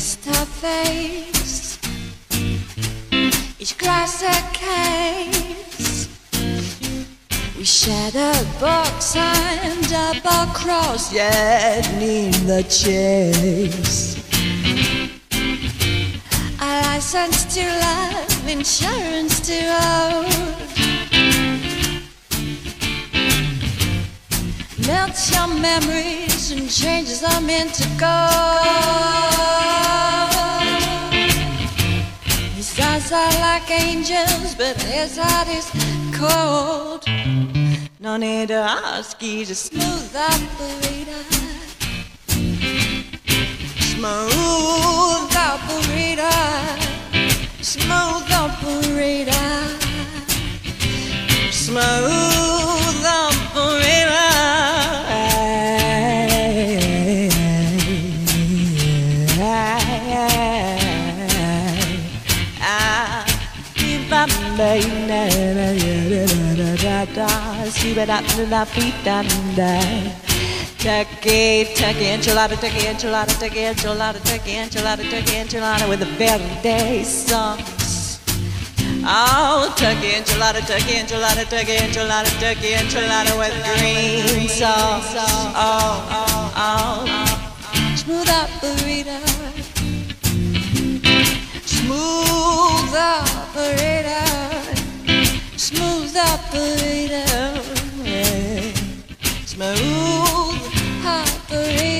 face 0.00 0.16
to 0.16 0.32
face. 0.46 1.39
Each 3.62 3.76
glass 3.76 4.22
a 4.22 4.52
case. 4.54 6.08
We 7.58 7.64
shared 7.64 8.14
a 8.14 8.32
box 8.58 9.14
and 9.16 9.86
double 9.86 10.50
cross, 10.54 11.12
yet 11.12 11.86
need 11.98 12.32
the 12.48 12.62
chase. 12.62 14.16
A 16.62 16.82
license 16.86 17.54
to 17.54 17.62
love, 17.62 18.48
insurance 18.48 19.40
to 19.40 19.58
own. 19.84 20.60
melts 24.86 25.30
your 25.34 25.48
memories 25.48 26.50
and 26.52 26.70
changes 26.70 27.20
them 27.20 27.50
into 27.50 27.86
gold. 27.98 29.69
Eyes 33.12 33.34
are 33.34 33.40
like 33.40 33.70
angels, 33.70 34.54
but 34.54 34.80
his 34.82 35.18
heart 35.18 35.48
is 35.48 35.68
cold. 36.14 37.04
No 37.98 38.16
need 38.16 38.48
to 38.48 38.54
ask, 38.54 39.20
he's 39.20 39.50
a 39.50 39.54
smooth 39.54 40.14
operator. 40.14 41.24
Smooth 43.94 45.36
operator. 45.36 46.30
Smooth 47.62 48.30
operator. 48.30 49.50
Smooth 51.50 52.79
Turkey, 70.80 71.66
turkey 71.74 72.06
enchilada, 72.06 72.56
turkey 72.58 72.86
enchilada, 72.86 73.38
turkey 73.38 73.64
enchilada, 73.64 74.18
turkey 74.24 74.54
enchilada, 74.54 75.02
turkey 75.10 75.36
enchilada 75.36 75.88
with 75.88 76.00
the 76.00 76.06
verde 76.06 77.04
sauce. 77.04 78.18
Oh, 79.04 79.72
turkey 79.76 80.12
enchilada, 80.12 80.60
turkey 80.66 80.94
enchilada, 81.00 81.44
turkey 81.50 81.76
enchilada, 81.76 82.30
turkey 82.40 82.72
enchilada 82.72 83.36
with 83.38 83.54
green 83.64 84.48
sauce. 84.48 85.14
Oh, 85.18 86.08
oh, 86.10 86.52
oh. 86.56 87.04
Smooth 87.96 88.30
operator. 88.30 89.20
Smooth 91.66 92.94
operator. 92.96 94.26
Smooth 95.56 96.16
operator. 96.16 97.59
Smooth 99.60 101.04
operator. 101.04 101.99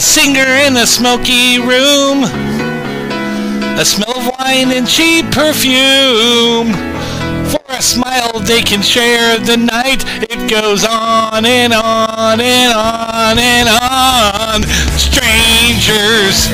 Singer 0.00 0.50
in 0.66 0.76
a 0.76 0.86
smoky 0.86 1.58
room 1.58 2.24
a 3.80 3.84
smell 3.84 4.18
of 4.18 4.26
wine 4.38 4.70
and 4.72 4.86
cheap 4.86 5.24
perfume. 5.32 6.74
For 7.48 7.64
a 7.70 7.80
smile 7.80 8.38
they 8.40 8.60
can 8.60 8.82
share 8.82 9.38
the 9.38 9.56
night. 9.56 10.04
It 10.28 10.50
goes 10.50 10.84
on 10.84 11.46
and 11.46 11.72
on 11.72 12.40
and 12.42 12.72
on 12.74 13.38
and 13.38 13.68
on. 13.70 14.62
Strangers 15.00 16.50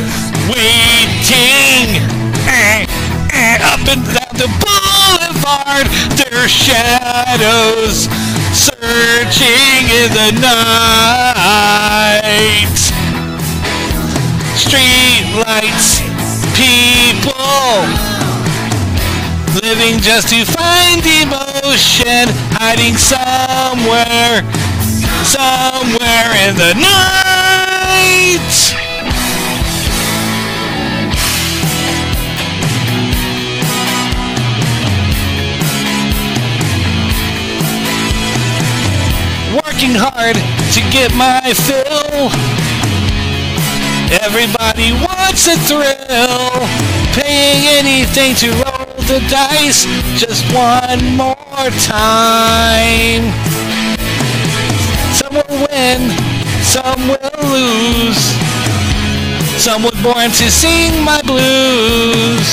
waiting 0.46 1.98
eh, 2.46 2.86
eh, 3.32 3.58
up 3.74 3.82
and 3.90 4.04
down 4.06 4.36
the 4.38 4.46
boulevard. 4.62 5.88
Their 6.14 6.46
shadows 6.48 8.06
searching 8.54 9.90
in 9.90 10.12
the 10.14 10.30
night. 11.82 12.85
Street 14.76 15.32
lights, 15.40 16.00
people 16.52 17.32
living 19.62 19.98
just 20.00 20.28
to 20.28 20.44
find 20.44 21.00
emotion, 21.00 22.28
hiding 22.60 22.94
somewhere, 22.98 24.44
somewhere 25.24 26.28
in 26.44 26.56
the 26.60 26.74
night. 26.76 28.52
Working 39.64 39.94
hard 39.94 40.36
to 40.74 40.80
get 40.90 41.14
my 41.14 41.54
fill. 41.54 42.65
Everybody 44.10 44.92
wants 44.92 45.48
a 45.48 45.56
thrill, 45.66 46.62
paying 47.12 47.66
anything 47.66 48.36
to 48.36 48.50
roll 48.52 48.86
the 49.10 49.18
dice 49.28 49.84
just 50.14 50.44
one 50.54 51.16
more 51.16 51.70
time. 51.82 53.32
Some 55.12 55.34
will 55.34 55.66
win, 55.66 56.14
some 56.62 57.08
will 57.08 57.50
lose. 57.50 58.22
Some 59.58 59.82
were 59.82 60.02
born 60.02 60.30
to 60.30 60.50
sing 60.50 61.02
my 61.02 61.20
blues. 61.22 62.46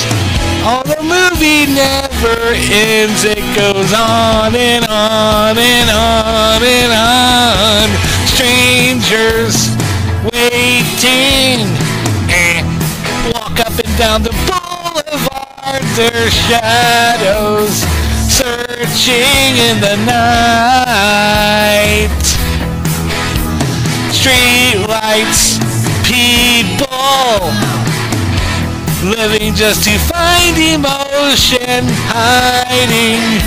Oh, 0.66 0.82
the 0.84 1.02
movie 1.02 1.70
never 1.72 2.54
ends, 2.54 3.22
it 3.22 3.44
goes 3.54 3.92
on 3.92 4.56
and 4.56 4.84
on 4.86 5.58
and 5.58 5.90
on 5.90 6.62
and 6.62 6.92
on. 6.92 7.88
Strangers 8.26 9.73
waiting. 11.04 11.60
Eh. 12.28 12.62
Walk 13.32 13.60
up 13.60 13.78
and 13.78 13.98
down 13.98 14.22
the 14.22 14.32
boulevard, 14.48 15.82
their 15.96 16.30
shadows 16.30 17.84
searching 18.28 19.56
in 19.68 19.80
the 19.80 19.96
night. 20.06 21.04
Street 24.12 24.76
lights, 24.88 25.58
people 26.08 27.52
living 29.04 29.54
just 29.54 29.84
to 29.84 29.98
find 29.98 30.56
emotion, 30.56 31.84
hiding 32.08 33.40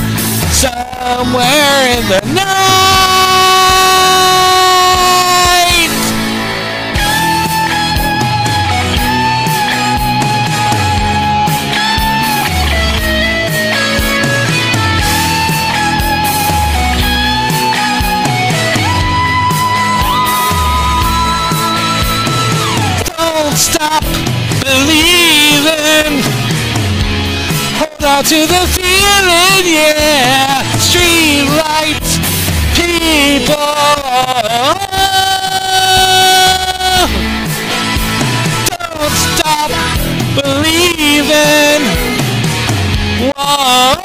somewhere 0.51 1.97
in 1.97 2.07
the 2.09 2.21
night. 2.33 3.16
Believing. 24.87 26.23
Hold 27.79 28.03
on 28.03 28.23
to 28.23 28.39
the 28.47 28.63
feeling, 28.75 29.65
yeah. 29.67 30.63
Street 30.79 31.49
people. 32.73 33.55
Don't 38.71 39.15
stop 39.27 39.71
believing. 40.39 41.83
Whoa. 43.35 43.95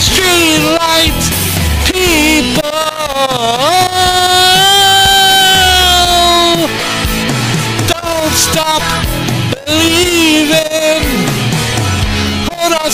Street 0.00 0.62
people. 1.86 3.71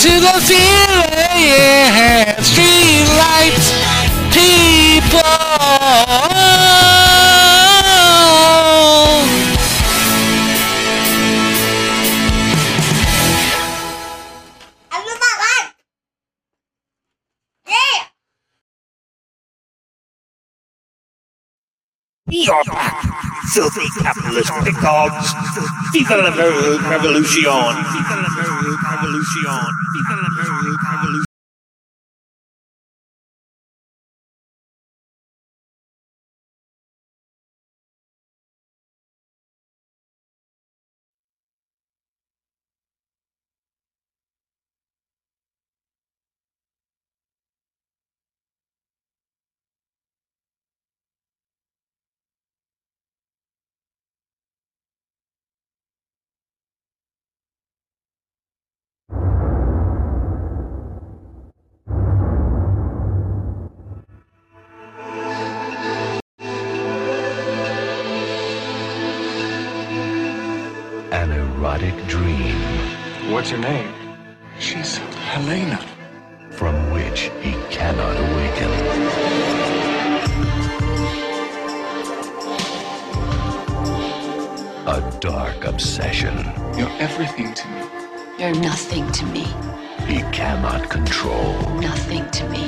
To 0.01 0.07
the 0.07 0.39
yeah. 1.35 2.41
Street 2.41 3.05
lights, 3.19 3.73
people. 4.33 6.38
Filthy 23.59 23.89
capitalist 24.01 24.51
pickles. 24.63 25.35
Viva 25.91 26.15
la 26.15 26.29
revolution. 26.29 27.43
La 27.43 27.83
revolution. 28.89 29.51
La 30.07 30.85
revolution. 30.87 31.28
What's 73.49 73.63
her 73.63 73.73
name? 73.73 73.91
She's 74.59 74.97
Helena. 74.97 75.83
from 76.51 76.75
which 76.91 77.31
he 77.41 77.53
cannot 77.71 78.15
awaken. 78.15 78.69
A 84.85 85.19
dark 85.19 85.65
obsession 85.65 86.35
You're 86.77 86.95
everything 86.99 87.55
to 87.55 87.67
me. 87.69 87.81
You're 88.37 88.61
nothing 88.61 89.11
to 89.13 89.25
me. 89.25 89.45
he 90.05 90.21
cannot 90.31 90.87
control. 90.87 91.53
Nothing 91.79 92.29
to 92.29 92.47
me. 92.49 92.65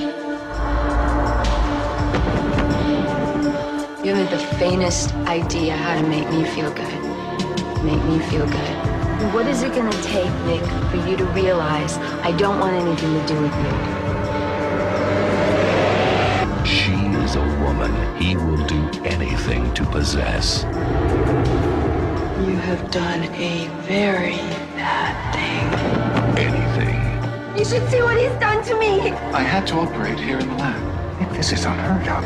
You 4.04 4.16
haven't 4.16 4.32
the 4.32 4.44
faintest 4.58 5.14
idea 5.28 5.78
how 5.78 6.02
to 6.02 6.08
make 6.08 6.28
me 6.32 6.44
feel 6.44 6.74
good. 6.74 7.84
Make 7.84 8.04
me 8.06 8.18
feel 8.32 8.48
good. 8.48 8.91
What 9.30 9.46
is 9.46 9.62
it 9.62 9.74
gonna 9.76 9.92
take, 10.02 10.34
Nick, 10.46 10.64
for 10.90 10.98
you 11.08 11.16
to 11.16 11.26
realize 11.26 11.98
I 12.24 12.32
don't 12.32 12.60
want 12.60 12.74
anything 12.76 13.14
to 13.14 13.26
do 13.28 13.40
with 13.40 13.56
you? 13.56 13.72
She 16.66 16.96
is 17.24 17.36
a 17.36 17.46
woman 17.64 17.94
he 18.18 18.36
will 18.36 18.66
do 18.66 18.90
anything 19.06 19.72
to 19.76 19.86
possess. 19.86 20.64
You 22.46 22.58
have 22.58 22.90
done 22.90 23.24
a 23.36 23.68
very 23.84 24.38
bad 24.76 25.16
thing. 25.36 25.70
Anything. 26.44 27.00
You 27.58 27.64
should 27.64 27.88
see 27.90 28.02
what 28.02 28.18
he's 28.18 28.34
done 28.40 28.64
to 28.66 28.76
me. 28.80 29.12
I 29.34 29.44
had 29.44 29.68
to 29.68 29.76
operate 29.76 30.20
here 30.20 30.40
in 30.40 30.50
the 30.50 30.56
lab. 30.56 31.20
Nick, 31.22 31.30
this 31.30 31.52
is 31.54 31.64
unheard 31.64 32.08
of. 32.08 32.26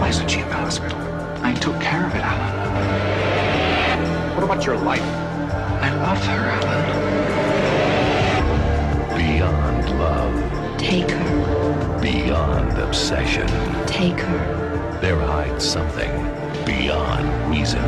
Why 0.00 0.08
isn't 0.08 0.28
she 0.28 0.38
in 0.38 0.48
the 0.48 0.54
hospital? 0.54 0.98
I 1.42 1.52
took 1.52 1.80
care 1.80 2.06
of 2.06 2.14
it, 2.14 2.22
Alan. 2.22 3.37
What 4.38 4.44
about 4.44 4.64
your 4.64 4.76
life? 4.76 5.02
I 5.02 5.90
love 5.96 6.24
her, 6.26 6.50
Alan. 6.62 6.86
Beyond 9.18 9.98
love, 9.98 10.78
Take 10.78 11.10
her. 11.10 11.98
beyond 12.00 12.78
obsession, 12.78 13.48
Take 13.88 14.20
her. 14.20 14.98
there 15.00 15.18
hides 15.18 15.64
something 15.68 16.12
beyond 16.64 17.50
reason. 17.50 17.82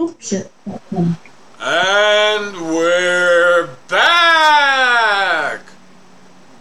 And 0.00 0.12
we're 2.70 3.68
back 3.88 5.60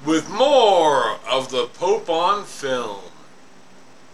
with 0.04 0.28
more 0.32 1.20
of 1.30 1.52
the 1.52 1.68
Pope 1.76 2.10
on 2.10 2.46
film. 2.46 3.02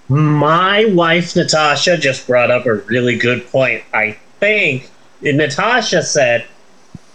My 0.10 0.84
wife 0.86 1.38
Natasha 1.38 1.98
just 1.98 2.28
brought 2.28 2.52
up 2.52 2.66
a 2.66 2.74
really 2.74 3.18
good 3.18 3.48
point. 3.48 3.84
I 3.94 4.18
think 4.42 4.90
Natasha 5.22 6.04
said 6.04 6.46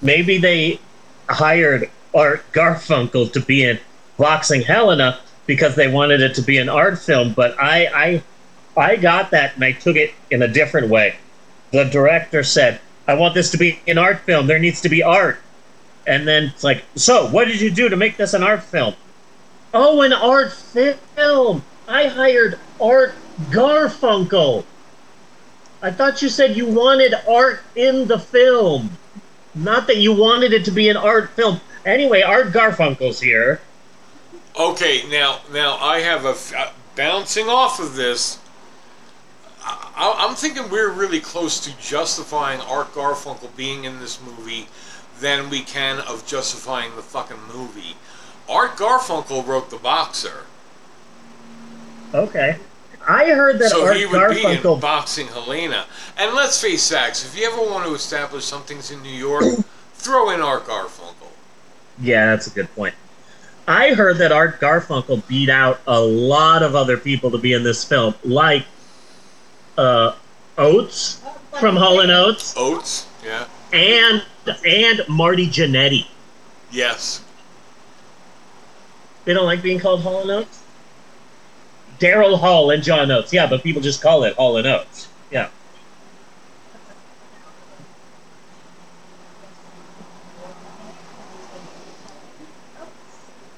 maybe 0.01 0.39
they 0.39 0.81
hired 1.29 1.91
Art 2.15 2.43
Garfunkel 2.53 3.31
to 3.35 3.41
be 3.41 3.65
in 3.65 3.79
Boxing 4.17 4.63
Helena 4.63 5.21
because 5.45 5.75
they 5.77 5.89
wanted 5.89 6.23
it 6.23 6.35
to 6.37 6.43
be 6.43 6.57
an 6.57 6.71
art 6.71 6.99
film, 6.99 7.35
but 7.35 7.55
I 7.61 8.23
I 8.77 8.81
I 8.81 8.97
got 8.97 9.31
that 9.33 9.57
and 9.57 9.65
I 9.65 9.73
took 9.73 9.97
it 9.97 10.15
in 10.31 10.41
a 10.41 10.49
different 10.49 10.89
way. 10.89 11.17
The 11.73 11.85
director 11.85 12.43
said, 12.43 12.81
"I 13.07 13.15
want 13.15 13.35
this 13.35 13.51
to 13.51 13.59
be 13.59 13.81
an 13.87 13.99
art 13.99 14.21
film. 14.21 14.47
There 14.47 14.59
needs 14.59 14.81
to 14.83 14.89
be 14.89 15.03
art." 15.03 15.39
And 16.07 16.27
then 16.27 16.45
it's 16.45 16.65
like, 16.65 16.85
"So, 16.95 17.27
what 17.27 17.49
did 17.49 17.61
you 17.61 17.71
do 17.71 17.89
to 17.89 17.97
make 17.97 18.17
this 18.17 18.35
an 18.35 18.43
art 18.43 18.63
film?" 18.63 18.95
Oh, 19.75 20.01
an 20.01 20.13
art 20.13 20.53
film. 20.53 21.63
I 21.87 22.09
hired 22.09 22.59
Art 22.81 23.15
Garfunkel. 23.51 24.65
I 25.81 25.91
thought 25.91 26.23
you 26.23 26.29
said 26.29 26.57
you 26.57 26.67
wanted 26.67 27.15
art 27.29 27.63
in 27.77 28.09
the 28.09 28.19
film. 28.19 28.97
Not 29.55 29.87
that 29.87 29.99
you 29.99 30.13
wanted 30.13 30.53
it 30.53 30.65
to 30.67 30.71
be 30.71 30.89
an 30.89 30.97
art 30.97 31.31
film. 31.31 31.61
Anyway, 31.85 32.23
Art 32.23 32.53
Garfunkel's 32.53 33.21
here. 33.21 33.61
Okay, 34.59 35.05
now 35.09 35.41
now 35.53 35.77
I 35.77 36.01
have 36.01 36.25
a 36.25 36.35
uh, 36.57 36.71
bouncing 36.97 37.49
off 37.49 37.79
of 37.79 37.95
this. 37.95 38.39
I, 39.97 40.27
I'm 40.27 40.35
thinking 40.35 40.71
we're 40.71 40.91
really 40.91 41.21
close 41.21 41.61
to 41.61 41.77
justifying 41.79 42.61
Art 42.61 42.93
Garfunkel 42.93 43.55
being 43.57 43.85
in 43.85 44.01
this 44.01 44.21
movie 44.21 44.69
than 45.21 45.51
we 45.51 45.63
can 45.63 45.99
of 46.01 46.27
justifying 46.27 46.95
the 46.97 47.03
fucking 47.03 47.43
movie. 47.53 47.97
Art 48.49 48.77
Garfunkel 48.77 49.47
wrote 49.47 49.71
The 49.71 49.77
Boxer, 49.77 50.45
Okay. 52.15 52.57
I 53.07 53.27
heard 53.31 53.59
that 53.59 53.71
so 53.71 53.87
Art 53.87 53.97
he 53.97 54.07
would 54.07 54.31
be 54.31 54.45
in 54.45 54.59
Garfunkel. 54.59 54.81
Boxing 54.81 55.29
Helena. 55.29 55.87
And 56.17 56.35
let's 56.35 56.61
face 56.61 56.91
facts: 56.91 57.25
if 57.25 57.39
you 57.39 57.47
ever 57.47 57.61
want 57.63 57.87
to 57.87 57.95
establish 57.95 58.45
something's 58.45 58.91
in 58.91 59.03
New 59.03 59.09
York, 59.13 59.45
throw 59.95 60.31
in 60.31 60.41
Art 60.41 60.67
Garfunkel. 60.67 61.29
yeah, 62.01 62.27
that's 62.27 62.47
a 62.47 62.51
good 62.51 62.75
point. 62.75 62.95
I 63.67 63.93
heard 63.95 64.17
that 64.19 64.33
Art 64.33 64.61
Garfunkel 64.61 65.27
beat 65.27 65.51
out 65.51 65.81
a 65.87 66.01
lot 66.01 66.63
of 66.63 66.75
other 66.75 66.97
people 66.97 67.31
to 67.31 67.39
be 67.39 67.53
in 67.53 67.63
this 67.63 67.85
film, 67.85 68.15
like 68.25 68.65
uh, 69.79 70.15
Oates 70.59 71.23
from 71.59 71.77
Hall 71.77 72.01
and 72.01 72.11
Oates 72.11 72.55
Oates, 72.57 73.07
yeah, 73.25 73.47
and 73.73 74.23
and 74.67 75.01
Marty 75.09 75.47
Jannetty. 75.49 76.07
yes. 76.71 77.25
They 79.25 79.35
don't 79.35 79.45
like 79.45 79.63
being 79.63 79.79
called 79.79 80.01
Hall 80.01 80.23
and 80.23 80.31
Oates. 80.31 80.63
Daryl 81.99 82.39
Hall 82.39 82.71
and 82.71 82.83
John 82.83 83.11
Oates. 83.11 83.31
Yeah, 83.31 83.47
but 83.47 83.63
people 83.63 83.83
just 83.83 84.01
call 84.01 84.25
it 84.25 84.35
Hall 84.37 84.57
and 84.57 84.67
Oates. 84.67 85.09
Yeah. 85.31 85.49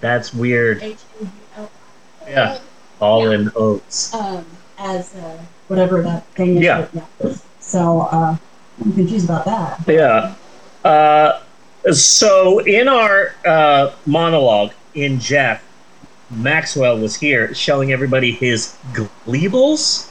That's 0.01 0.33
weird. 0.33 0.83
H-A-U-L. 0.83 1.71
Yeah. 2.27 2.59
Hall 2.99 3.31
and 3.31 3.51
Oates. 3.55 4.15
Um, 4.15 4.47
as 4.79 5.15
uh, 5.15 5.39
whatever 5.71 6.03
that 6.03 6.27
thing 6.35 6.57
is. 6.57 6.65
Yeah. 6.65 6.89
but 7.21 7.41
So 7.61 8.01
uh, 8.01 8.37
I'm 8.85 8.93
confused 8.93 9.27
about 9.27 9.45
that. 9.45 9.81
Yeah. 9.87 10.35
Uh, 10.85 11.41
so 11.93 12.59
in 12.59 12.89
our 12.89 13.35
uh, 13.47 13.93
monologue 14.05 14.73
in 14.95 15.21
Jeff, 15.21 15.63
Maxwell 16.31 16.99
was 16.99 17.17
here 17.17 17.55
showing 17.55 17.93
everybody 17.93 18.33
his 18.33 18.77
Gleebles, 18.93 20.11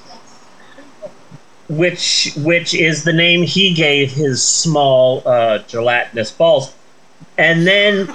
which 1.68 2.34
which 2.38 2.74
is 2.74 3.04
the 3.04 3.14
name 3.14 3.44
he 3.44 3.74
gave 3.74 4.12
his 4.14 4.44
small 4.44 5.22
uh, 5.28 5.60
gelatinous 5.60 6.32
balls. 6.32 6.74
And 7.38 7.68
then 7.68 8.14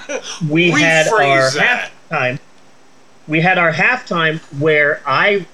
we 0.48 0.70
had 0.70 1.08
our 1.08 1.20
Rephrase 1.20 1.54
that. 1.56 1.90
halftime. 2.10 2.38
We 3.26 3.40
had 3.40 3.58
our 3.58 3.72
halftime 3.72 4.38
where 4.60 5.00
I, 5.06 5.46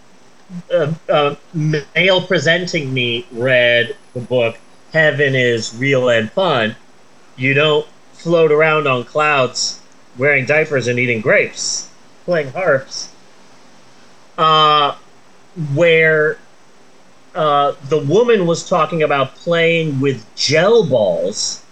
uh, 0.72 0.92
uh, 1.08 1.34
male 1.54 2.22
presenting 2.22 2.92
me, 2.92 3.26
read 3.32 3.96
the 4.14 4.20
book 4.20 4.58
"Heaven 4.92 5.34
is 5.34 5.74
Real 5.76 6.08
and 6.08 6.30
Fun." 6.32 6.76
You 7.36 7.54
don't 7.54 7.86
float 8.12 8.52
around 8.52 8.86
on 8.86 9.04
clouds 9.04 9.80
wearing 10.18 10.44
diapers 10.46 10.86
and 10.88 10.98
eating 10.98 11.20
grapes, 11.20 11.88
playing 12.24 12.52
harps. 12.52 13.10
Uh, 14.36 14.96
where 15.74 16.38
uh, 17.34 17.74
the 17.88 17.98
woman 17.98 18.46
was 18.46 18.68
talking 18.68 19.02
about 19.02 19.34
playing 19.34 20.00
with 20.00 20.24
gel 20.36 20.84
balls 20.86 21.62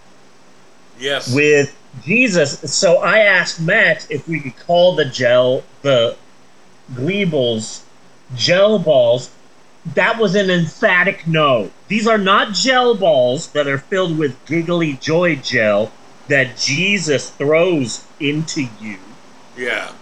Yes. 0.99 1.33
with 1.35 1.75
Jesus. 2.03 2.59
So 2.73 2.99
I 2.99 3.21
asked 3.21 3.61
Matt 3.61 4.07
if 4.11 4.29
we 4.29 4.41
could 4.41 4.57
call 4.59 4.95
the 4.97 5.05
gel 5.05 5.63
the 5.83 6.17
Gleebles 6.93 7.83
gel 8.35 8.79
balls. 8.79 9.31
That 9.95 10.19
was 10.19 10.35
an 10.35 10.51
emphatic 10.51 11.27
no. 11.27 11.71
These 11.89 12.07
are 12.07 12.19
not 12.19 12.53
gel 12.53 12.95
balls 12.95 13.49
that 13.53 13.67
are 13.67 13.79
filled 13.79 14.19
with 14.19 14.45
giggly 14.47 14.95
joy 14.95 15.37
gel 15.37 15.93
that 16.29 16.57
Jesus 16.59 17.31
throws 17.31 18.05
into 18.21 18.69
you. 18.81 18.99
yeah. 19.57 19.93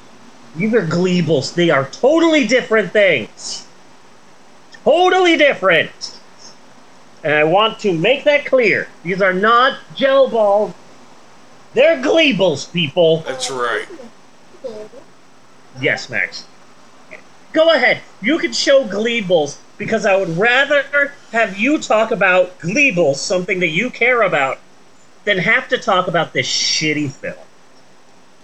These 0.57 0.72
are 0.72 0.87
Gleebles. 0.87 1.55
They 1.55 1.68
are 1.68 1.85
totally 1.91 2.47
different 2.47 2.91
things. 2.91 3.66
Totally 4.85 5.37
different. 5.37 6.18
And 7.22 7.35
I 7.35 7.45
want 7.45 7.79
to 7.81 7.93
make 7.93 8.24
that 8.24 8.47
clear. 8.47 8.89
These 9.03 9.20
are 9.20 9.35
not 9.35 9.79
gel 9.95 10.29
balls. 10.29 10.72
They're 11.74 12.03
Gleebles, 12.03 12.72
people. 12.72 13.18
That's 13.20 13.51
right. 13.51 13.87
Yes, 15.79 16.09
Max. 16.09 16.47
Go 17.57 17.73
ahead. 17.73 18.03
You 18.21 18.39
can 18.39 18.53
show 18.53 18.85
Gleebles 18.85 19.57
because 19.79 20.05
I 20.05 20.15
would 20.15 20.37
rather 20.37 21.11
have 21.33 21.57
you 21.57 21.79
talk 21.79 22.11
about 22.11 22.59
Gleebles, 22.59 23.17
something 23.17 23.61
that 23.61 23.69
you 23.69 23.89
care 23.89 24.21
about, 24.21 24.59
than 25.25 25.39
have 25.39 25.67
to 25.71 25.79
talk 25.79 26.07
about 26.07 26.35
this 26.35 26.47
shitty 26.47 27.11
film. 27.11 27.47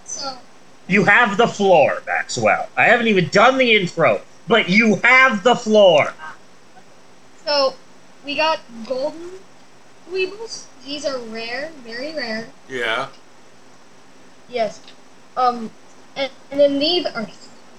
So, 0.07 0.39
You 0.89 1.05
have 1.05 1.37
the 1.37 1.47
floor, 1.47 2.03
Maxwell. 2.07 2.71
I 2.75 2.85
haven't 2.85 3.07
even 3.07 3.29
done 3.29 3.59
the 3.59 3.77
intro, 3.77 4.23
but 4.49 4.71
you 4.71 4.97
have 5.05 5.43
the 5.43 5.57
floor. 5.57 6.15
so 7.45 7.75
we 8.25 8.35
got 8.35 8.61
golden 8.87 9.33
weebles. 10.11 10.65
These 10.87 11.05
are 11.05 11.19
rare, 11.19 11.71
very 11.85 12.15
rare. 12.15 12.49
Yeah. 12.67 13.09
Yes. 14.49 14.81
Um, 15.37 15.71
and, 16.17 16.33
and 16.51 16.59
then 16.59 16.79
these 16.79 17.05
are 17.05 17.29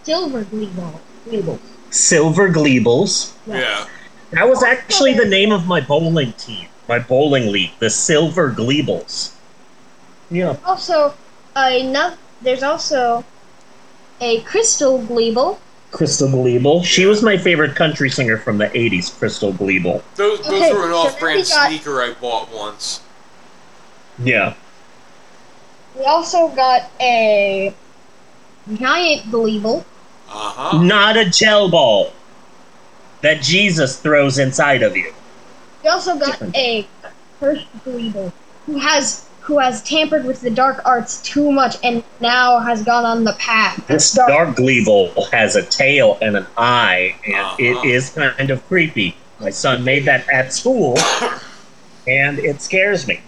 silver 0.04 0.44
gleebles. 0.44 1.00
Gleebles. 1.26 1.60
Silver 1.90 2.50
Gleebles. 2.50 3.34
Yeah. 3.46 3.88
That 4.32 4.48
was 4.50 4.64
actually 4.64 5.14
the 5.14 5.26
name 5.26 5.52
of 5.52 5.68
my 5.68 5.80
bowling 5.80 6.34
team, 6.34 6.68
my 6.90 6.98
bowling 7.00 7.52
league, 7.52 7.72
the 7.80 7.90
Silver 7.90 8.52
Gleebles. 8.52 9.34
Yeah. 10.32 10.58
Also, 10.66 11.14
uh, 11.56 11.72
enough. 11.78 12.18
There's 12.42 12.64
also 12.64 13.24
a 14.20 14.42
crystal 14.42 15.00
gleeble. 15.00 15.60
Crystal 15.92 16.28
Gleeble. 16.28 16.84
She 16.84 17.06
was 17.06 17.22
my 17.22 17.38
favorite 17.38 17.76
country 17.76 18.10
singer 18.10 18.38
from 18.38 18.58
the 18.58 18.66
80s, 18.70 19.16
Crystal 19.20 19.54
Gleeble. 19.54 20.02
Those, 20.16 20.40
those 20.40 20.48
Okay, 20.48 20.74
were 20.74 20.88
an 20.88 20.92
off-brand 20.94 21.38
then 21.40 21.46
we 21.46 21.50
got- 21.52 21.68
sneaker 21.70 22.02
I 22.02 22.14
bought 22.14 22.52
once. 22.52 23.02
Yeah. 24.18 24.56
We 25.96 26.04
also 26.06 26.48
got 26.50 26.90
a 27.00 27.74
giant 28.74 29.32
gleeble. 29.32 29.86
Uh 30.34 30.50
huh. 30.72 30.82
Not 30.82 31.16
a 31.18 31.30
gel 31.30 31.70
ball 31.70 32.12
that 33.22 33.42
Jesus 33.42 34.00
throws 34.00 34.40
inside 34.40 34.82
of 34.84 34.98
you. 34.98 35.14
We 35.84 35.90
also 35.90 36.18
got 36.18 36.32
Different. 36.32 36.56
a 36.58 36.88
cursed 37.40 37.66
gleeble 37.86 38.32
who 38.66 38.80
has 38.80 39.28
who 39.42 39.60
has 39.60 39.84
tampered 39.84 40.24
with 40.24 40.40
the 40.40 40.50
dark 40.50 40.82
arts 40.86 41.22
too 41.22 41.52
much 41.52 41.76
and 41.84 42.02
now 42.22 42.60
has 42.60 42.82
gone 42.84 43.04
on 43.04 43.26
the 43.26 43.34
path. 43.34 43.86
This 43.88 44.14
dark 44.14 44.56
Gleeble 44.56 45.30
has 45.34 45.58
a 45.58 45.62
tail 45.64 46.18
and 46.22 46.38
an 46.38 46.48
eye, 46.58 47.14
and 47.26 47.36
Uh-huh. 47.36 47.56
it 47.60 47.86
is 47.86 48.10
kind 48.12 48.50
of 48.50 48.66
creepy. 48.70 49.18
My 49.40 49.50
son 49.50 49.84
made 49.84 50.06
that 50.06 50.26
at 50.30 50.54
school, 50.54 50.98
and 52.08 52.40
it 52.40 52.62
scares 52.62 53.06
me. 53.06 53.20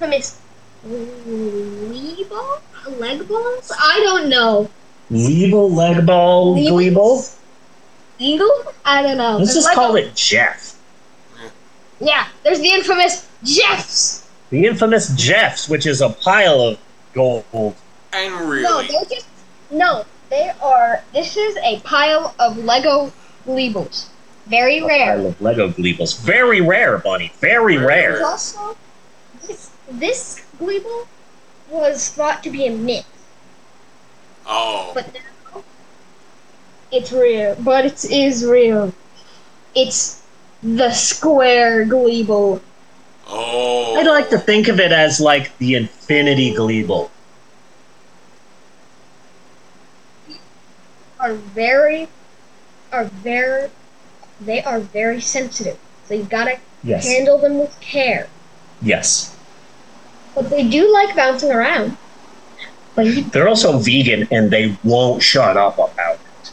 Miss 0.00 0.38
leg 0.82 2.28
balls? 2.30 2.60
Leg 2.98 3.28
balls? 3.28 3.70
I 3.78 4.00
don't 4.02 4.30
know. 4.30 4.70
Gleeble, 5.10 5.74
leg 5.74 6.06
ball, 6.06 6.54
Gleeble? 6.56 7.36
Eagle? 8.18 8.50
I 8.84 9.02
don't 9.02 9.16
know. 9.16 9.38
Let's 9.38 9.54
There's 9.54 9.64
just 9.64 9.66
like 9.68 9.74
call 9.74 9.96
a- 9.96 10.00
it 10.00 10.14
Jeff. 10.14 10.76
Yeah, 12.00 12.28
there's 12.44 12.60
the 12.60 12.70
infamous 12.70 13.26
Jeffs. 13.42 14.28
The 14.50 14.66
infamous 14.66 15.14
Jeffs, 15.16 15.68
which 15.68 15.86
is 15.86 16.00
a 16.00 16.10
pile 16.10 16.60
of 16.60 16.78
gold. 17.12 17.74
And 18.12 18.48
really. 18.48 18.62
No, 18.62 18.82
they're 18.82 19.04
just 19.04 19.26
no. 19.70 20.04
They 20.30 20.50
are. 20.62 21.02
This 21.12 21.36
is 21.36 21.56
a 21.62 21.80
pile 21.80 22.34
of 22.38 22.56
Lego 22.58 23.12
Gleebles. 23.46 24.06
Very 24.46 24.78
A 24.78 24.86
rare. 24.86 25.16
pile 25.16 25.26
of 25.26 25.40
Lego 25.40 25.68
Gleebles. 25.70 26.18
Very 26.20 26.60
rare, 26.60 26.98
Bunny. 26.98 27.32
Very 27.40 27.76
rare. 27.78 28.24
also 28.24 28.76
this 29.46 29.70
this 29.90 30.42
Gleeble 30.58 31.06
was 31.70 32.08
thought 32.08 32.42
to 32.44 32.50
be 32.50 32.66
a 32.66 32.70
myth, 32.70 33.06
oh, 34.50 34.90
but 34.94 35.12
now 35.14 35.62
it's 36.92 37.12
real. 37.12 37.56
But 37.60 37.86
it 37.86 38.04
is 38.10 38.44
real. 38.44 38.92
It's 39.74 40.22
the 40.62 40.90
square 40.92 41.86
Gleeble. 41.86 42.60
oh. 43.28 43.96
I'd 43.98 44.06
like 44.06 44.28
to 44.30 44.38
think 44.38 44.68
of 44.68 44.78
it 44.80 44.92
as 44.92 45.20
like 45.20 45.56
the 45.58 45.74
Infinity 45.76 46.52
Gleeble. 46.54 47.10
Are 51.18 51.34
very, 51.34 52.08
are 52.92 53.04
very, 53.04 53.70
they 54.40 54.62
are 54.62 54.80
very 54.80 55.20
sensitive. 55.20 55.78
So 56.08 56.14
you've 56.14 56.30
gotta 56.30 56.58
Yes. 56.82 57.06
handle 57.06 57.36
them 57.38 57.58
with 57.58 57.78
care. 57.80 58.28
Yes. 58.80 59.36
But 60.34 60.48
they 60.48 60.66
do 60.66 60.90
like 60.92 61.14
bouncing 61.14 61.52
around. 61.52 61.96
But 62.94 63.32
They're 63.32 63.48
also 63.48 63.78
vegan 63.78 64.26
and 64.30 64.50
they 64.50 64.76
won't 64.84 65.22
shut 65.22 65.56
up 65.56 65.74
about 65.78 66.14
it. 66.16 66.52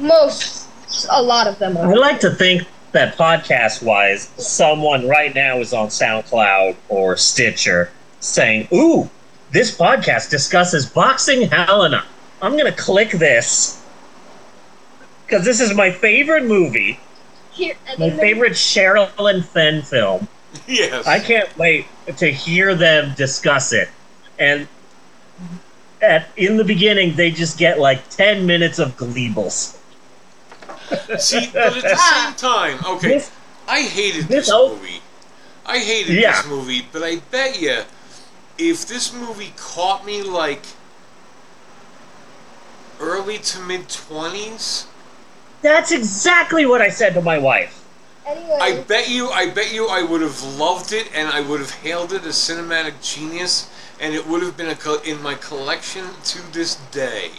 most, 0.00 0.68
a 1.10 1.22
lot 1.22 1.46
of 1.46 1.58
them 1.58 1.76
are. 1.76 1.90
I 1.92 1.94
like 1.94 2.20
to 2.20 2.30
think 2.30 2.66
that 2.92 3.16
podcast 3.16 3.82
wise, 3.82 4.28
someone 4.36 5.08
right 5.08 5.34
now 5.34 5.58
is 5.58 5.72
on 5.72 5.88
SoundCloud 5.88 6.76
or 6.88 7.16
Stitcher 7.16 7.90
saying, 8.20 8.68
Ooh, 8.72 9.08
this 9.50 9.76
podcast 9.76 10.30
discusses 10.30 10.86
boxing 10.86 11.48
Helena. 11.48 12.04
I'm 12.40 12.52
going 12.52 12.72
to 12.72 12.78
click 12.78 13.10
this 13.12 13.84
because 15.26 15.44
this 15.44 15.60
is 15.60 15.74
my 15.74 15.90
favorite 15.90 16.44
movie, 16.44 16.98
Here, 17.52 17.74
my 17.98 18.08
then- 18.10 18.18
favorite 18.18 18.52
Sherilyn 18.52 19.44
Fenn 19.44 19.82
film. 19.82 20.28
yes. 20.66 21.06
I 21.06 21.18
can't 21.18 21.56
wait 21.56 21.86
to 22.16 22.30
hear 22.30 22.74
them 22.74 23.14
discuss 23.16 23.72
it. 23.72 23.88
And 24.38 24.66
at 26.00 26.26
in 26.36 26.56
the 26.56 26.64
beginning, 26.64 27.14
they 27.16 27.30
just 27.30 27.58
get 27.58 27.78
like 27.78 28.08
ten 28.08 28.46
minutes 28.46 28.78
of 28.78 28.96
gleebles. 28.96 29.76
See, 31.18 31.48
but 31.52 31.76
at 31.76 31.82
the 31.82 31.94
ah! 31.96 32.34
same 32.38 32.50
time, 32.50 32.84
okay, 32.96 33.08
This- 33.08 33.30
I 33.68 33.82
hated 33.82 34.24
this 34.26 34.46
this 34.46 34.50
movie. 34.50 35.00
I 35.64 35.78
hated 35.78 36.16
Yeah. 36.16 36.32
this 36.42 36.46
movie, 36.50 36.86
but 36.92 37.02
I 37.02 37.16
bet 37.30 37.60
you, 37.60 37.82
if 38.58 38.86
this 38.86 39.12
movie 39.12 39.52
caught 39.56 40.04
me 40.04 40.22
like 40.22 40.62
early 43.00 43.38
to 43.38 43.60
mid 43.60 43.88
twenties, 43.88 44.86
That's 45.62 45.92
exactly 45.92 46.66
what 46.66 46.82
I 46.82 46.88
said 46.88 47.14
to 47.14 47.22
my 47.22 47.38
wife. 47.38 47.81
Anyway, 48.26 48.58
I 48.60 48.80
bet 48.82 49.08
you, 49.08 49.30
I 49.30 49.50
bet 49.50 49.72
you, 49.74 49.88
I 49.88 50.02
would 50.02 50.20
have 50.20 50.42
loved 50.42 50.92
it, 50.92 51.10
and 51.14 51.28
I 51.28 51.40
would 51.40 51.58
have 51.60 51.72
hailed 51.72 52.12
it 52.12 52.24
as 52.24 52.36
cinematic 52.36 53.02
genius, 53.02 53.68
and 54.00 54.14
it 54.14 54.26
would 54.26 54.42
have 54.42 54.56
been 54.56 54.68
a 54.68 54.76
co- 54.76 55.00
in 55.02 55.20
my 55.22 55.34
collection 55.34 56.06
to 56.24 56.52
this 56.52 56.76
day. 56.92 57.30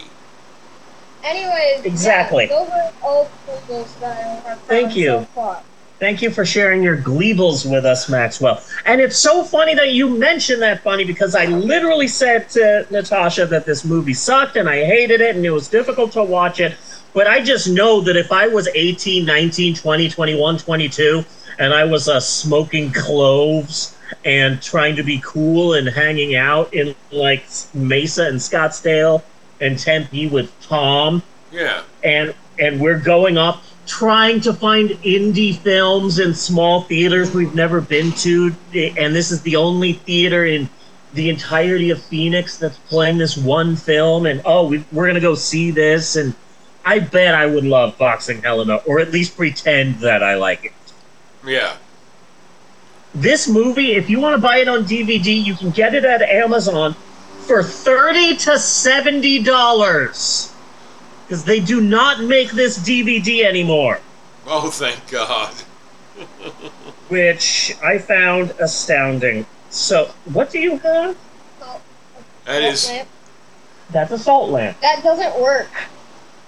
anyways, 1.24 1.86
Exactly. 1.86 2.48
Yeah, 2.50 2.60
those 2.60 2.70
are 2.70 2.94
all 3.02 3.32
Gleebles 3.48 4.00
that 4.02 4.18
I 4.18 4.22
have 4.22 4.44
found 4.44 4.62
Thank 4.68 4.96
you. 4.96 5.06
So 5.06 5.26
far. 5.36 5.64
Thank 6.00 6.22
you 6.22 6.32
for 6.32 6.44
sharing 6.44 6.84
your 6.84 6.98
gleebles 6.98 7.70
with 7.70 7.86
us, 7.86 8.10
Maxwell. 8.10 8.62
And 8.86 9.00
it's 9.00 9.16
so 9.16 9.42
funny 9.46 9.74
that 9.76 9.92
you 9.92 10.10
mentioned 10.10 10.62
that, 10.62 10.84
Bunny, 10.84 11.06
because 11.06 11.34
I 11.34 11.46
literally 11.46 12.10
said 12.10 12.50
to 12.50 12.86
Natasha 12.90 13.46
that 13.46 13.66
this 13.66 13.86
movie 13.86 14.14
sucked 14.14 14.58
and 14.58 14.68
I 14.68 14.84
hated 14.84 15.22
it 15.22 15.38
and 15.38 15.46
it 15.46 15.52
was 15.52 15.70
difficult 15.70 16.12
to 16.14 16.24
watch 16.24 16.60
it. 16.60 16.76
But 17.14 17.28
I 17.28 17.42
just 17.42 17.68
know 17.70 18.02
that 18.02 18.16
if 18.16 18.32
I 18.32 18.48
was 18.48 18.68
18, 18.74 19.26
19, 19.26 19.76
20, 19.76 20.10
21, 20.10 20.58
22, 20.58 21.26
and 21.60 21.74
I 21.74 21.84
was 21.84 22.10
uh, 22.10 22.20
smoking 22.20 22.92
cloves 22.92 23.96
and 24.26 24.62
trying 24.62 24.96
to 24.96 25.04
be 25.04 25.22
cool 25.24 25.74
and 25.74 25.88
hanging 25.88 26.36
out 26.36 26.74
in 26.74 26.96
like 27.12 27.46
Mesa 27.74 28.28
and 28.28 28.38
Scottsdale 28.40 29.22
and 29.62 29.78
Tempe 29.78 30.28
with 30.28 30.52
Tom, 30.62 31.22
Yeah. 31.52 31.84
and 32.04 32.34
and 32.60 32.80
we're 32.80 33.00
going 33.00 33.38
up 33.38 33.64
trying 33.86 34.40
to 34.42 34.54
find 34.54 34.92
indie 35.04 35.56
films 35.58 36.20
in 36.20 36.34
small 36.34 36.82
theaters 36.82 37.34
we've 37.34 37.56
never 37.56 37.82
been 37.82 38.12
to. 38.14 38.56
And 38.74 39.14
this 39.14 39.32
is 39.32 39.42
the 39.42 39.56
only 39.56 39.94
theater 39.94 40.46
in 40.46 40.70
the 41.14 41.30
entirety 41.30 41.90
of 41.90 42.02
phoenix 42.02 42.58
that's 42.58 42.78
playing 42.90 43.18
this 43.18 43.38
one 43.38 43.76
film. 43.76 44.26
And 44.26 44.42
oh 44.46 44.68
we, 44.68 44.84
we're 44.92 45.08
gonna 45.08 45.20
go 45.20 45.36
see 45.36 45.72
this. 45.72 46.16
And 46.16 46.34
i 46.86 47.00
bet 47.00 47.34
i 47.36 47.46
would 47.46 47.64
love 47.64 47.98
boxing 47.98 48.42
helena 48.42 48.78
or 48.86 49.00
at 49.00 49.12
least 49.12 49.36
pretend 49.38 49.96
that 50.00 50.22
i 50.24 50.36
like 50.36 50.66
it 50.66 50.74
Yeah. 51.46 51.76
this 53.16 53.48
movie 53.48 53.94
if 53.94 54.10
you 54.10 54.20
want 54.20 54.36
to 54.36 54.42
buy 54.42 54.58
it 54.58 54.68
on 54.68 54.84
dvd 54.86 55.44
you 55.44 55.56
can 55.56 55.72
get 55.72 55.94
it 55.94 56.04
at 56.06 56.22
amazon 56.22 56.94
for 57.46 57.62
30 57.64 58.38
to 58.38 58.58
70 58.60 59.44
dollars 59.44 60.54
because 61.26 61.44
they 61.46 61.60
do 61.60 61.80
not 61.82 62.22
make 62.22 62.52
this 62.52 62.78
dvd 62.80 63.44
anymore 63.44 64.00
Oh, 64.46 64.70
thank 64.70 65.10
God. 65.10 65.54
which 67.10 67.76
i 67.84 67.98
found 67.98 68.52
astounding 68.60 69.46
so 69.70 70.06
what 70.34 70.50
do 70.52 70.60
you 70.60 70.78
have 70.78 71.18
That 72.46 72.62
is. 72.62 72.90
Lamp. 72.90 73.08
that's 73.92 74.12
a 74.12 74.18
salt 74.20 74.50
lamp 74.52 74.80
That 74.82 75.02
doesn't 75.04 75.40
work. 75.42 75.70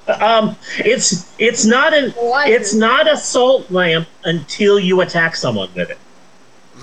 Um 0.07 0.55
it's 0.77 1.33
it's 1.39 1.65
not 1.65 1.93
an 1.93 2.13
it's 2.17 2.73
not 2.73 3.11
a 3.11 3.17
salt 3.17 3.69
lamp 3.71 4.07
until 4.23 4.77
you 4.79 5.01
attack 5.01 5.35
someone 5.35 5.69
with 5.75 5.89
it 5.89 5.97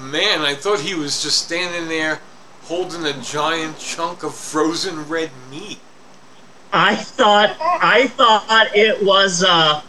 Man, 0.01 0.41
I 0.41 0.55
thought 0.55 0.81
he 0.81 0.95
was 0.95 1.23
just 1.23 1.45
standing 1.45 1.89
there 1.89 2.20
holding 2.62 3.05
a 3.05 3.12
giant 3.23 3.79
chunk 3.79 4.23
of 4.23 4.35
frozen 4.35 5.09
red 5.09 5.31
meat. 5.51 5.79
I 6.73 6.97
thought 6.97 7.57
I 7.61 8.07
thought 8.09 8.75
it 8.75 9.05
was 9.05 9.45
uh 9.45 9.83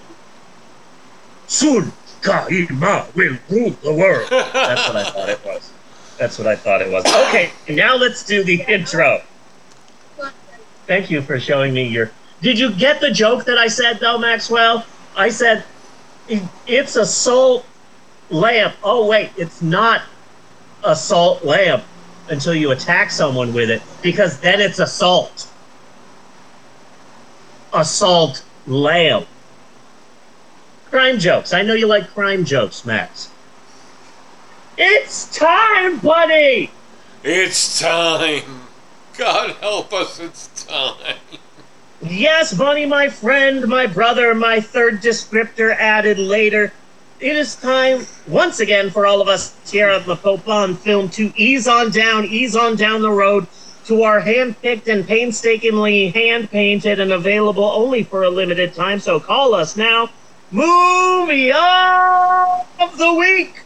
soon 1.47 1.93
Kaima 2.21 3.13
will 3.15 3.37
rule 3.49 3.71
the 3.81 3.93
world. 3.93 4.29
That's 4.29 4.87
what 4.87 4.97
I 4.97 5.09
thought 5.09 5.29
it 5.29 5.45
was. 5.45 5.71
That's 6.17 6.37
what 6.37 6.47
I 6.47 6.55
thought 6.55 6.81
it 6.81 6.91
was. 6.91 7.05
Okay, 7.05 7.51
now 7.69 7.95
let's 7.95 8.23
do 8.25 8.43
the 8.43 8.63
intro. 8.67 9.21
Thank 10.85 11.09
you 11.09 11.21
for 11.21 11.39
showing 11.39 11.73
me 11.73 11.87
your 11.87 12.11
Did 12.43 12.59
you 12.59 12.71
get 12.71 12.99
the 12.99 13.09
joke 13.09 13.45
that 13.45 13.57
I 13.57 13.67
said 13.67 14.01
though, 14.01 14.17
Maxwell? 14.17 14.85
I 15.15 15.29
said 15.29 15.63
it's 16.67 16.97
a 16.97 17.05
salt 17.05 17.65
lamp. 18.29 18.75
Oh 18.83 19.07
wait, 19.07 19.31
it's 19.37 19.61
not 19.61 20.01
a 20.83 20.93
salt 20.93 21.45
lamp 21.45 21.85
until 22.29 22.53
you 22.53 22.71
attack 22.71 23.11
someone 23.11 23.53
with 23.53 23.69
it 23.69 23.81
because 24.01 24.39
then 24.39 24.59
it's 24.59 24.79
assault 24.79 25.47
assault 27.71 28.43
lamp. 28.67 29.25
Crime 30.89 31.19
jokes. 31.19 31.53
I 31.53 31.61
know 31.61 31.73
you 31.73 31.87
like 31.87 32.13
crime 32.13 32.43
jokes, 32.43 32.85
Max. 32.85 33.31
It's 34.77 35.33
time, 35.35 35.99
buddy! 35.99 36.71
It's 37.23 37.79
time. 37.79 38.67
God 39.17 39.51
help 39.61 39.93
us, 39.93 40.19
it's 40.19 40.65
time. 40.65 41.17
Yes, 42.05 42.53
Bunny, 42.53 42.85
my 42.85 43.07
friend, 43.07 43.65
my 43.65 43.87
brother, 43.87 44.35
my 44.35 44.59
third 44.59 45.01
descriptor 45.01 45.73
added 45.73 46.19
later. 46.19 46.73
It 47.21 47.37
is 47.37 47.55
time, 47.55 48.05
once 48.27 48.59
again, 48.59 48.89
for 48.89 49.05
all 49.05 49.21
of 49.21 49.29
us 49.29 49.55
here 49.71 49.87
at 49.87 50.05
the 50.05 50.17
Pope 50.17 50.45
on 50.49 50.75
Film 50.75 51.07
to 51.09 51.31
ease 51.37 51.65
on 51.65 51.91
down, 51.91 52.25
ease 52.25 52.57
on 52.57 52.75
down 52.75 53.01
the 53.01 53.11
road 53.11 53.47
to 53.85 54.03
our 54.03 54.19
hand-picked 54.19 54.89
and 54.89 55.07
painstakingly 55.07 56.09
hand-painted 56.09 56.99
and 56.99 57.13
available 57.13 57.63
only 57.63 58.03
for 58.03 58.23
a 58.23 58.29
limited 58.29 58.73
time. 58.73 58.99
So 58.99 59.21
call 59.21 59.53
us 59.53 59.77
now, 59.77 60.09
Movie 60.51 61.53
of 61.53 62.97
the 62.97 63.13
Week! 63.17 63.61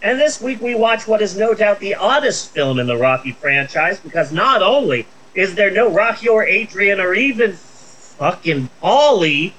And 0.00 0.20
this 0.20 0.40
week 0.40 0.60
we 0.60 0.76
watch 0.76 1.08
what 1.08 1.20
is 1.20 1.36
no 1.36 1.54
doubt 1.54 1.80
the 1.80 1.96
oddest 1.96 2.50
film 2.50 2.78
in 2.78 2.86
the 2.86 2.96
Rocky 2.96 3.32
franchise 3.32 3.98
because 3.98 4.30
not 4.30 4.62
only 4.62 5.06
is 5.34 5.54
there 5.54 5.70
no 5.70 5.90
Rocky 5.90 6.28
or 6.28 6.44
Adrian 6.44 7.00
or 7.00 7.14
even 7.14 7.52
fucking 7.54 8.70
Paulie 8.82 9.52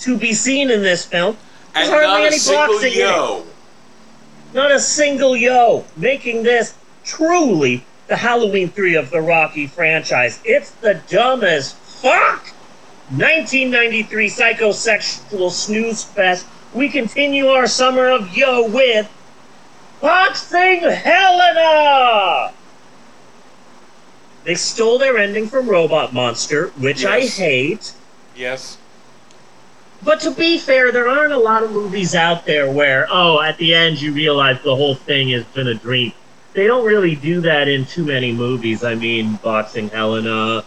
to 0.00 0.18
be 0.18 0.32
seen 0.32 0.70
in 0.70 0.82
this 0.82 1.04
film, 1.04 1.36
And 1.74 1.88
There's 1.88 1.88
hardly 1.88 2.08
not 2.08 2.20
a 2.22 2.26
any 2.26 2.38
single 2.38 2.66
boxing 2.74 2.92
in 2.92 2.98
it. 2.98 3.02
yo. 3.02 3.46
not 4.52 4.72
a 4.72 4.80
single 4.80 5.36
yo, 5.36 5.84
making 5.96 6.42
this 6.42 6.74
truly 7.04 7.84
the 8.08 8.16
Halloween 8.16 8.68
3 8.68 8.96
of 8.96 9.10
the 9.10 9.20
Rocky 9.20 9.66
franchise. 9.66 10.40
It's 10.44 10.70
the 10.72 11.00
dumb 11.08 11.44
as 11.44 11.72
fuck 11.72 12.48
1993 13.10 14.28
psychosexual 14.28 15.50
snooze 15.50 16.04
fest 16.04 16.46
we 16.74 16.88
continue 16.88 17.48
our 17.48 17.66
summer 17.66 18.08
of 18.08 18.34
yo 18.36 18.66
with 18.68 19.08
Boxing 20.00 20.80
Helena. 20.80 22.52
They 24.44 24.54
stole 24.56 24.98
their 24.98 25.18
ending 25.18 25.46
from 25.46 25.68
Robot 25.68 26.12
Monster, 26.12 26.68
which 26.78 27.04
I 27.04 27.20
hate. 27.20 27.92
Yes. 28.34 28.78
But 30.04 30.20
to 30.20 30.32
be 30.32 30.58
fair, 30.58 30.90
there 30.90 31.08
aren't 31.08 31.32
a 31.32 31.38
lot 31.38 31.62
of 31.62 31.70
movies 31.70 32.14
out 32.16 32.44
there 32.44 32.70
where, 32.70 33.06
oh, 33.08 33.40
at 33.40 33.56
the 33.58 33.72
end 33.72 34.02
you 34.02 34.12
realize 34.12 34.60
the 34.62 34.74
whole 34.74 34.96
thing 34.96 35.28
has 35.30 35.44
been 35.44 35.68
a 35.68 35.74
dream. 35.74 36.12
They 36.54 36.66
don't 36.66 36.84
really 36.84 37.14
do 37.14 37.40
that 37.42 37.68
in 37.68 37.86
too 37.86 38.04
many 38.04 38.32
movies. 38.32 38.82
I 38.82 38.96
mean, 38.96 39.36
Boxing 39.36 39.88
Helena, 39.90 40.64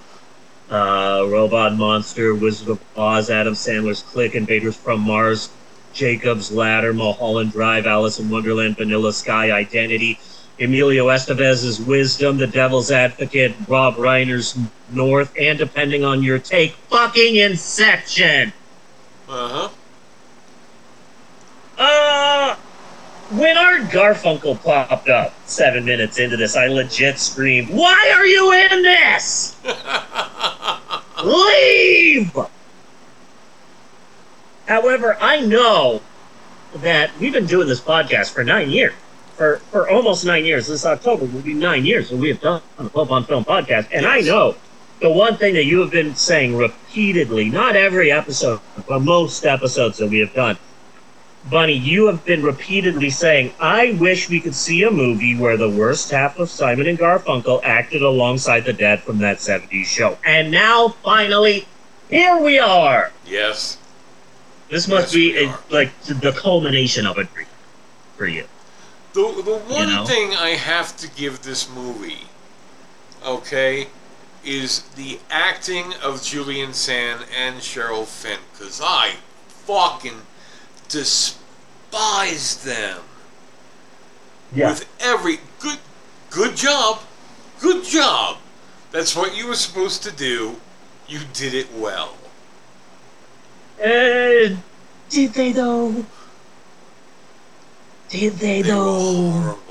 uh, 0.70 1.26
Robot 1.28 1.76
Monster, 1.76 2.34
Wizard 2.34 2.70
of 2.70 2.80
Oz, 2.98 3.30
Adam 3.30 3.54
Sandler's 3.54 4.02
Click, 4.02 4.36
Invaders 4.36 4.78
from 4.78 5.02
Mars, 5.02 5.50
Jacob's 5.94 6.52
Ladder, 6.52 6.94
Mulholland 6.94 7.52
Drive, 7.52 7.86
Alice 7.86 8.20
in 8.20 8.30
Wonderland, 8.30 8.78
Vanilla 8.78 9.12
Sky, 9.14 9.52
Identity, 9.52 10.18
Emilio 10.60 11.10
Estevez's 11.10 11.82
Wisdom, 11.82 12.38
The 12.38 12.48
Devil's 12.48 12.92
Advocate, 12.92 13.54
Rob 13.68 13.96
Reiner's 13.96 14.58
North, 14.92 15.34
and 15.40 15.58
depending 15.58 16.04
on 16.06 16.24
your 16.24 16.40
take, 16.40 16.72
fucking 16.90 17.36
Inception. 17.36 18.54
Uh 19.28 19.50
huh. 19.50 19.70
Uh, 21.78 22.56
when 23.32 23.58
Art 23.58 23.82
Garfunkel 23.84 24.64
popped 24.64 25.10
up 25.10 25.34
seven 25.46 25.84
minutes 25.84 26.20
into 26.20 26.38
this, 26.38 26.56
I 26.56 26.68
legit 26.68 27.20
screamed, 27.20 27.70
Why 27.70 28.14
are 28.16 28.26
you 28.26 28.54
in 28.54 28.82
this? 28.82 29.58
Leave! 31.24 32.38
However, 34.68 35.18
I 35.20 35.42
know 35.42 36.02
that 36.76 37.12
we've 37.20 37.34
been 37.34 37.46
doing 37.46 37.68
this 37.68 37.82
podcast 37.82 38.32
for 38.32 38.44
nine 38.44 38.70
years. 38.70 38.94
For, 39.38 39.58
for 39.72 39.90
almost 39.90 40.26
nine 40.26 40.46
years. 40.46 40.68
This 40.68 40.86
October 40.86 41.26
will 41.26 41.42
be 41.42 41.54
nine 41.54 41.86
years 41.86 42.10
that 42.10 42.18
we 42.18 42.30
have 42.30 42.40
done 42.40 42.62
the 42.78 42.90
Pope 42.90 43.12
on 43.12 43.26
Film 43.26 43.44
podcast. 43.44 43.88
And 43.92 44.06
I 44.06 44.22
know 44.22 44.56
the 45.02 45.10
one 45.10 45.36
thing 45.36 45.54
that 45.56 45.66
you 45.66 45.82
have 45.82 45.92
been 45.92 46.16
saying 46.16 46.56
repeatedly, 46.56 47.50
not 47.50 47.76
every 47.76 48.12
episode, 48.12 48.62
but 48.88 49.00
most 49.02 49.46
episodes 49.46 49.98
that 49.98 50.08
we 50.10 50.20
have 50.20 50.34
done, 50.34 50.58
Bunny, 51.50 51.74
you 51.74 52.08
have 52.08 52.26
been 52.26 52.42
repeatedly 52.42 53.10
saying, 53.10 53.54
I 53.60 53.92
wish 54.00 54.30
we 54.30 54.40
could 54.40 54.56
see 54.56 54.82
a 54.84 54.90
movie 54.90 55.36
where 55.38 55.58
the 55.58 55.70
worst 55.70 56.10
half 56.10 56.40
of 56.40 56.50
Simon 56.50 56.88
and 56.88 56.98
Garfunkel 56.98 57.62
acted 57.64 58.02
alongside 58.02 58.62
the 58.62 58.74
dad 58.74 59.02
from 59.02 59.20
that 59.20 59.38
70s 59.38 59.86
show. 59.86 60.18
And 60.26 60.50
now, 60.50 60.90
finally, 61.04 61.68
here 62.10 62.38
we 62.42 62.58
are. 62.58 63.12
Yes. 63.28 63.78
This 64.70 64.88
must 64.88 65.14
Yes, 65.14 65.14
be 65.14 65.44
a, 65.46 65.58
like 65.70 65.92
the 66.04 66.32
culmination 66.32 67.06
of 67.06 67.18
a 67.18 67.26
dream 67.26 67.46
for 68.18 68.26
you. 68.26 68.46
The, 69.16 69.22
the 69.22 69.58
one 69.74 69.88
know? 69.88 70.06
thing 70.06 70.34
I 70.34 70.50
have 70.50 70.98
to 70.98 71.08
give 71.08 71.42
this 71.42 71.70
movie, 71.70 72.28
okay, 73.26 73.88
is 74.44 74.82
the 74.98 75.20
acting 75.30 75.94
of 76.04 76.22
Julian 76.22 76.74
Sand 76.74 77.26
and 77.34 77.62
Sherilyn 77.62 78.08
Fenn. 78.08 78.40
Because 78.52 78.82
I 78.84 79.14
fucking 79.48 80.22
despise 80.90 82.62
them. 82.66 83.04
Yeah. 84.54 84.72
With 84.72 84.86
every 85.00 85.40
good, 85.62 85.80
good 86.30 86.58
job, 86.58 87.00
good 87.62 87.86
job. 87.86 88.36
That's 88.92 89.16
what 89.16 89.34
you 89.34 89.48
were 89.48 89.56
supposed 89.56 90.04
to 90.04 90.12
do. 90.12 90.58
You 91.08 91.22
did 91.32 91.54
it 91.54 91.74
well. 91.74 92.18
And 93.82 94.62
did 95.10 95.34
they 95.34 95.54
though? 95.54 96.06
Did 98.10 98.34
they 98.34 98.62
They 98.62 98.70
were 98.72 98.76
though? 98.76 99.32
horrible. 99.32 99.62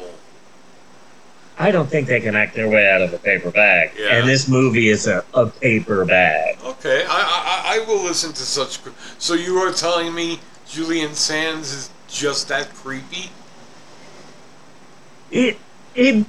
I 1.57 1.71
don't 1.71 1.89
think 1.89 2.09
they 2.09 2.21
can 2.21 2.35
act 2.35 2.55
their 2.57 2.69
way 2.69 2.91
out 2.91 3.01
of 3.01 3.13
a 3.15 3.19
paper 3.19 3.51
bag. 3.51 3.93
Yeah. 3.97 4.17
And 4.17 4.29
this 4.29 4.49
movie 4.49 4.89
is 4.89 5.07
a, 5.07 5.25
a 5.35 5.47
paper 5.47 6.05
bag. 6.05 6.59
Okay, 6.65 7.05
I, 7.09 7.77
I 7.77 7.77
I 7.77 7.87
will 7.87 8.03
listen 8.03 8.33
to 8.33 8.43
such. 8.43 8.83
cr- 8.83 8.91
So 9.19 9.35
you 9.35 9.57
are 9.59 9.73
telling 9.73 10.13
me 10.15 10.41
Julian 10.69 11.15
Sands 11.15 11.73
is 11.73 11.91
just 12.09 12.49
that 12.49 12.75
creepy? 12.75 13.31
It 15.31 15.57
it 15.95 16.27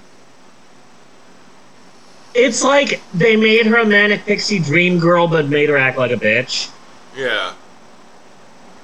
it's 2.36 2.64
like 2.64 3.02
they 3.14 3.36
made 3.36 3.66
her 3.66 3.78
a 3.78 3.86
manic 3.86 4.26
pixie 4.26 4.60
dream 4.60 5.00
girl, 5.00 5.28
but 5.28 5.48
made 5.48 5.70
her 5.70 5.78
act 5.78 5.98
like 5.98 6.12
a 6.12 6.18
bitch. 6.18 6.70
Yeah. 7.16 7.54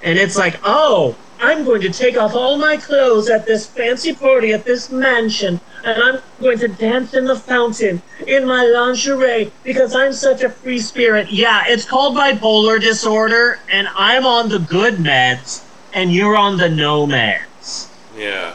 And 0.04 0.18
it's 0.18 0.38
like, 0.38 0.60
oh, 0.64 1.16
I'm 1.42 1.66
going 1.66 1.82
to 1.82 1.90
take 1.90 2.18
off 2.18 2.36
all 2.36 2.58
my 2.58 2.78
clothes 2.78 3.28
at 3.30 3.48
this 3.48 3.66
fancy 3.66 4.14
party 4.14 4.54
at 4.54 4.64
this 4.64 4.92
mansion, 4.92 5.60
and 5.84 6.02
I'm 6.04 6.22
going 6.40 6.60
to 6.60 6.68
dance 6.68 7.16
in 7.16 7.26
the 7.26 7.36
fountain 7.36 8.02
in 8.28 8.46
my 8.46 8.64
lingerie 8.66 9.52
because 9.64 9.96
I'm 9.96 10.14
such 10.14 10.44
a 10.44 10.50
free 10.50 10.80
spirit. 10.80 11.32
Yeah, 11.32 11.64
it's 11.68 11.84
called 11.84 12.16
bipolar 12.16 12.80
disorder, 12.80 13.60
and 13.72 13.88
I'm 13.96 14.26
on 14.26 14.50
the 14.50 14.60
good 14.60 14.96
meds, 14.98 15.64
and 15.94 16.14
you're 16.14 16.38
on 16.38 16.58
the 16.58 16.70
no 16.70 17.08
meds. 17.08 17.90
Yeah. 18.16 18.54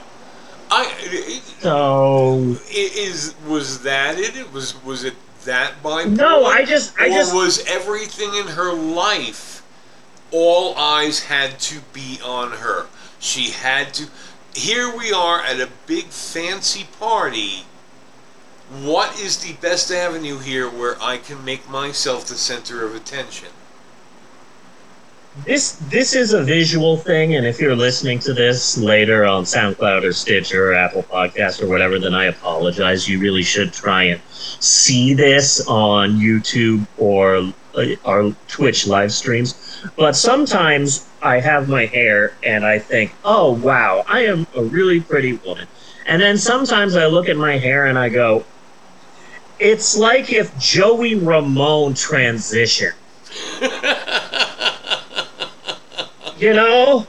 I 0.70 0.92
it, 1.00 1.42
So 1.60 2.56
is 2.72 3.34
was 3.48 3.82
that 3.82 4.18
it? 4.18 4.36
It 4.36 4.52
was 4.52 4.82
was 4.84 5.02
it 5.04 5.14
that 5.44 5.72
bipolar? 5.82 6.16
No, 6.16 6.44
I 6.44 6.64
just- 6.64 6.92
I 6.98 7.06
or 7.06 7.10
just- 7.10 7.34
was 7.34 7.64
everything 7.66 8.32
in 8.34 8.46
her 8.48 8.72
life. 8.72 9.55
All 10.30 10.74
eyes 10.76 11.24
had 11.24 11.58
to 11.60 11.80
be 11.92 12.18
on 12.24 12.52
her. 12.52 12.86
She 13.18 13.50
had 13.50 13.94
to. 13.94 14.08
Here 14.54 14.94
we 14.94 15.12
are 15.12 15.40
at 15.40 15.60
a 15.60 15.68
big 15.86 16.06
fancy 16.06 16.86
party. 16.98 17.64
What 18.82 19.20
is 19.20 19.38
the 19.38 19.52
best 19.54 19.92
avenue 19.92 20.38
here 20.38 20.68
where 20.68 20.96
I 21.00 21.18
can 21.18 21.44
make 21.44 21.68
myself 21.68 22.26
the 22.26 22.34
center 22.34 22.84
of 22.84 22.94
attention? 22.94 23.48
This 25.44 25.72
this 25.90 26.14
is 26.14 26.32
a 26.32 26.42
visual 26.42 26.96
thing, 26.96 27.34
and 27.34 27.46
if 27.46 27.60
you're 27.60 27.76
listening 27.76 28.18
to 28.20 28.32
this 28.32 28.78
later 28.78 29.26
on 29.26 29.44
SoundCloud 29.44 30.02
or 30.02 30.12
Stitcher 30.12 30.70
or 30.70 30.74
Apple 30.74 31.02
Podcast 31.02 31.62
or 31.62 31.68
whatever, 31.68 31.98
then 31.98 32.14
I 32.14 32.24
apologize. 32.24 33.06
You 33.06 33.20
really 33.20 33.42
should 33.42 33.72
try 33.72 34.04
and 34.04 34.20
see 34.30 35.12
this 35.12 35.66
on 35.68 36.18
YouTube 36.18 36.86
or 36.96 37.52
uh, 37.76 37.84
our 38.04 38.34
Twitch 38.48 38.86
live 38.86 39.12
streams. 39.12 39.82
But 39.96 40.16
sometimes 40.16 41.08
I 41.22 41.40
have 41.40 41.68
my 41.68 41.86
hair 41.86 42.34
and 42.42 42.64
I 42.64 42.78
think, 42.78 43.12
oh 43.24 43.52
wow, 43.52 44.04
I 44.08 44.26
am 44.26 44.46
a 44.56 44.62
really 44.62 45.00
pretty 45.00 45.34
woman. 45.34 45.66
And 46.06 46.22
then 46.22 46.38
sometimes 46.38 46.96
I 46.96 47.06
look 47.06 47.28
at 47.28 47.36
my 47.36 47.58
hair 47.58 47.86
and 47.86 47.98
I 47.98 48.08
go, 48.08 48.44
it's 49.58 49.96
like 49.96 50.32
if 50.32 50.56
Joey 50.58 51.14
Ramone 51.14 51.94
transitioned. 51.94 52.94
You 56.38 56.52
know? 56.52 57.06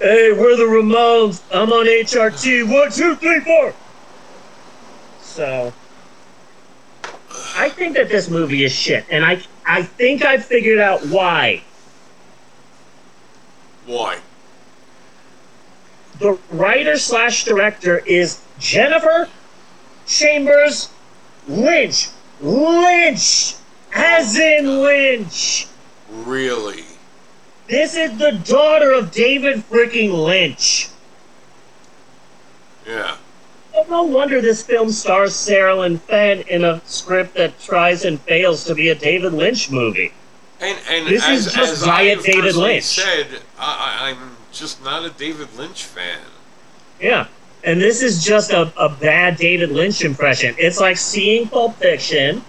Hey, 0.00 0.32
we're 0.32 0.56
the 0.56 0.64
Ramones. 0.64 1.40
I'm 1.54 1.72
on 1.72 1.86
HRT. 1.86 2.68
One, 2.68 2.90
two, 2.90 3.14
three, 3.14 3.38
four. 3.40 3.72
So, 5.20 5.72
I 7.54 7.68
think 7.68 7.96
that 7.96 8.08
this 8.08 8.28
movie 8.28 8.64
is 8.64 8.72
shit, 8.72 9.04
and 9.10 9.24
I 9.24 9.42
I 9.66 9.82
think 9.82 10.24
I've 10.24 10.44
figured 10.44 10.78
out 10.78 11.06
why. 11.06 11.62
Why? 13.86 14.18
The 16.18 16.38
writer 16.50 16.96
slash 16.98 17.44
director 17.44 17.98
is 17.98 18.40
Jennifer 18.58 19.28
Chambers 20.06 20.90
Lynch. 21.48 22.08
Lynch, 22.40 23.54
as 23.92 24.36
in 24.36 24.82
Lynch. 24.82 25.66
Really? 26.10 26.84
This 27.68 27.96
is 27.96 28.18
the 28.18 28.32
daughter 28.32 28.92
of 28.92 29.10
David 29.10 29.58
freaking 29.68 30.12
Lynch. 30.12 30.88
Yeah. 32.86 33.16
No 33.88 34.04
wonder 34.04 34.40
this 34.40 34.62
film 34.62 34.90
stars 34.90 35.32
Sherilyn 35.32 36.00
Fenn 36.00 36.40
in 36.42 36.64
a 36.64 36.80
script 36.86 37.34
that 37.34 37.60
tries 37.60 38.04
and 38.04 38.20
fails 38.20 38.64
to 38.64 38.74
be 38.74 38.88
a 38.88 38.94
David 38.94 39.32
Lynch 39.32 39.70
movie. 39.70 40.12
And 40.60 40.78
and 40.88 41.06
This 41.06 41.24
as, 41.24 41.46
is 41.46 41.52
just 41.52 41.72
as 41.72 41.84
via 41.84 41.92
I 41.92 42.04
have 42.14 42.24
David 42.24 42.54
Lynch. 42.54 42.84
said, 42.84 43.26
I, 43.58 43.98
I, 44.00 44.10
I'm 44.10 44.36
just 44.52 44.82
not 44.84 45.04
a 45.04 45.10
David 45.10 45.48
Lynch 45.56 45.84
fan. 45.84 46.20
Yeah. 47.00 47.26
And 47.64 47.80
this 47.80 48.02
is 48.02 48.24
just 48.24 48.50
a, 48.50 48.72
a 48.76 48.88
bad 48.88 49.36
David 49.36 49.70
Lynch 49.70 50.02
impression. 50.04 50.54
It's 50.58 50.80
like 50.80 50.96
seeing 50.96 51.48
Pulp 51.48 51.76
Fiction 51.76 52.42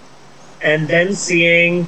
and 0.61 0.87
then 0.87 1.13
seeing 1.13 1.87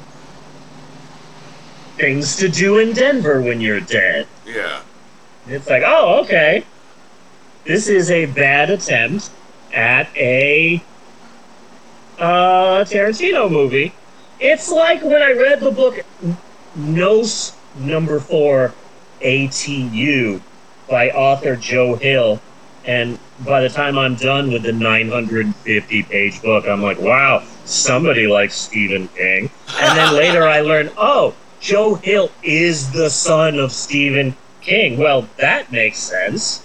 things 1.96 2.36
to 2.36 2.48
do 2.48 2.78
in 2.78 2.92
Denver 2.92 3.40
when 3.40 3.60
you're 3.60 3.80
dead. 3.80 4.26
Yeah. 4.46 4.80
It's 5.48 5.68
like, 5.68 5.82
oh, 5.84 6.20
okay. 6.24 6.64
This 7.66 7.88
is 7.88 8.12
a 8.12 8.26
bad 8.26 8.70
attempt 8.70 9.28
at 9.74 10.08
a 10.16 10.80
uh, 12.16 12.84
Tarantino 12.84 13.50
movie. 13.50 13.92
It's 14.38 14.70
like 14.70 15.02
when 15.02 15.20
I 15.20 15.32
read 15.32 15.58
the 15.58 15.72
book 15.72 16.04
Nos 16.76 17.56
number 17.76 18.20
four 18.20 18.72
ATU 19.20 20.40
by 20.88 21.10
author 21.10 21.56
Joe 21.56 21.96
Hill. 21.96 22.40
And 22.84 23.18
by 23.44 23.62
the 23.62 23.68
time 23.68 23.98
I'm 23.98 24.14
done 24.14 24.52
with 24.52 24.62
the 24.62 24.72
950 24.72 26.02
page 26.04 26.40
book, 26.40 26.68
I'm 26.68 26.82
like, 26.82 27.00
wow, 27.00 27.42
somebody 27.64 28.28
likes 28.28 28.54
Stephen 28.54 29.08
King. 29.08 29.50
And 29.76 29.98
then 29.98 30.14
later 30.14 30.44
I 30.44 30.60
learn, 30.60 30.90
oh, 30.96 31.34
Joe 31.58 31.96
Hill 31.96 32.30
is 32.44 32.92
the 32.92 33.10
son 33.10 33.58
of 33.58 33.72
Stephen 33.72 34.36
King. 34.60 34.98
Well, 34.98 35.28
that 35.38 35.72
makes 35.72 35.98
sense. 35.98 36.62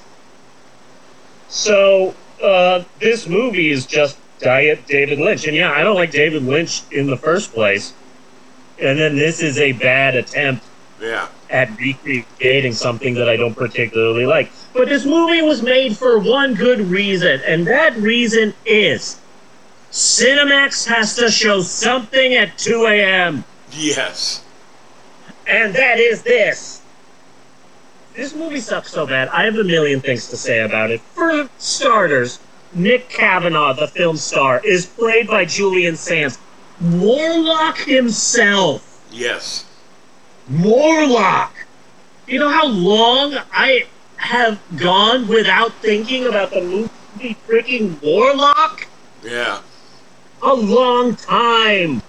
So, 1.51 2.15
uh, 2.41 2.83
this 2.99 3.27
movie 3.27 3.69
is 3.71 3.85
just 3.85 4.17
diet 4.39 4.87
David 4.87 5.19
Lynch. 5.19 5.45
And 5.45 5.55
yeah, 5.55 5.71
I 5.71 5.83
don't 5.83 5.95
like 5.95 6.11
David 6.11 6.43
Lynch 6.43 6.81
in 6.91 7.07
the 7.07 7.17
first 7.17 7.53
place. 7.53 7.93
And 8.81 8.97
then 8.97 9.15
this 9.17 9.41
is 9.41 9.59
a 9.59 9.73
bad 9.73 10.15
attempt 10.15 10.63
Yeah. 10.99 11.27
at 11.49 11.69
recreating 11.77 12.73
something 12.73 13.13
that 13.15 13.27
I 13.29 13.35
don't 13.35 13.53
particularly 13.53 14.25
like. 14.25 14.49
But 14.73 14.87
this 14.87 15.03
movie 15.05 15.41
was 15.41 15.61
made 15.61 15.97
for 15.97 16.17
one 16.17 16.53
good 16.55 16.79
reason, 16.89 17.41
and 17.45 17.67
that 17.67 17.95
reason 17.97 18.53
is 18.65 19.17
Cinemax 19.91 20.87
has 20.87 21.15
to 21.17 21.29
show 21.29 21.61
something 21.61 22.33
at 22.33 22.57
2 22.57 22.85
a.m., 22.87 23.43
Yes. 23.73 24.41
and 25.45 25.73
that 25.75 25.99
is 25.99 26.21
this. 26.21 26.80
This 28.15 28.35
movie 28.35 28.59
sucks 28.59 28.91
so 28.91 29.07
bad. 29.07 29.29
I 29.29 29.43
have 29.45 29.55
a 29.55 29.63
million 29.63 30.01
things 30.01 30.27
to 30.29 30.37
say 30.37 30.59
about 30.59 30.91
it. 30.91 31.01
For 31.01 31.49
starters, 31.57 32.39
Nick 32.73 33.09
Cavanaugh, 33.09 33.73
the 33.73 33.87
film 33.87 34.17
star, 34.17 34.61
is 34.65 34.85
played 34.85 35.27
by 35.27 35.45
Julian 35.45 35.95
Sands. 35.95 36.37
Warlock 36.81 37.77
himself. 37.77 39.05
Yes. 39.11 39.65
Morlock. 40.49 41.53
You 42.27 42.39
know 42.39 42.49
how 42.49 42.67
long 42.67 43.37
I 43.51 43.87
have 44.17 44.59
gone 44.77 45.27
without 45.27 45.73
thinking 45.75 46.27
about 46.27 46.51
the 46.51 46.61
movie 46.61 47.35
freaking 47.47 48.01
Warlock? 48.01 48.87
Yeah. 49.23 49.61
A 50.41 50.53
long 50.53 51.15
time. 51.15 52.01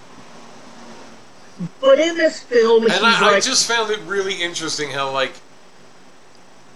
But 1.80 1.98
in 2.00 2.16
this 2.16 2.42
film, 2.42 2.84
And 2.84 2.92
I, 2.92 3.28
I 3.28 3.32
like, 3.32 3.42
just 3.42 3.68
found 3.68 3.90
it 3.90 4.00
really 4.00 4.42
interesting 4.42 4.90
how, 4.90 5.12
like, 5.12 5.34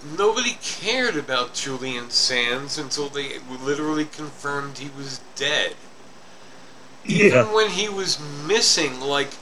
nobody 0.06 0.54
cared 0.54 1.16
about 1.16 1.54
Julian 1.54 2.10
Sands 2.10 2.78
until 2.78 3.08
they 3.08 3.38
literally 3.40 4.04
confirmed 4.06 4.78
he 4.78 4.90
was 4.90 5.20
dead. 5.34 5.76
Even 7.06 7.32
yeah, 7.32 7.44
when 7.52 7.70
he 7.70 7.88
was 7.88 8.18
missing, 8.18 9.00
like, 9.00 9.38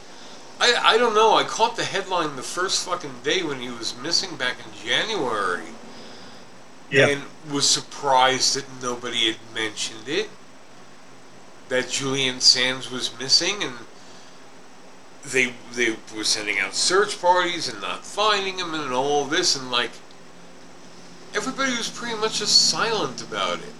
I, 0.60 0.74
I 0.74 0.98
don't 0.98 1.14
know, 1.14 1.34
I 1.34 1.44
caught 1.44 1.76
the 1.76 1.84
headline 1.84 2.36
the 2.36 2.42
first 2.42 2.84
fucking 2.84 3.22
day 3.22 3.42
when 3.42 3.60
he 3.60 3.70
was 3.70 3.94
missing 3.96 4.36
back 4.36 4.58
in 4.64 4.72
January. 4.72 5.80
yeah, 6.90 7.08
And 7.08 7.30
was 7.48 7.68
surprised 7.68 8.56
that 8.56 8.82
nobody 8.82 9.26
had 9.32 9.38
mentioned 9.54 10.08
it. 10.08 10.30
That 11.68 11.90
Julian 11.90 12.40
Sands 12.40 12.90
was 12.90 13.18
missing 13.18 13.62
and 13.62 13.86
they 15.24 15.54
they 15.72 15.96
were 16.14 16.24
sending 16.24 16.58
out 16.58 16.74
search 16.74 17.20
parties 17.20 17.68
and 17.68 17.80
not 17.80 18.04
finding 18.04 18.58
him 18.58 18.74
and 18.74 18.92
all 18.92 19.24
this 19.24 19.56
and 19.56 19.70
like 19.70 19.92
everybody 21.34 21.76
was 21.76 21.88
pretty 21.88 22.16
much 22.16 22.38
just 22.38 22.68
silent 22.70 23.22
about 23.22 23.58
it. 23.58 23.72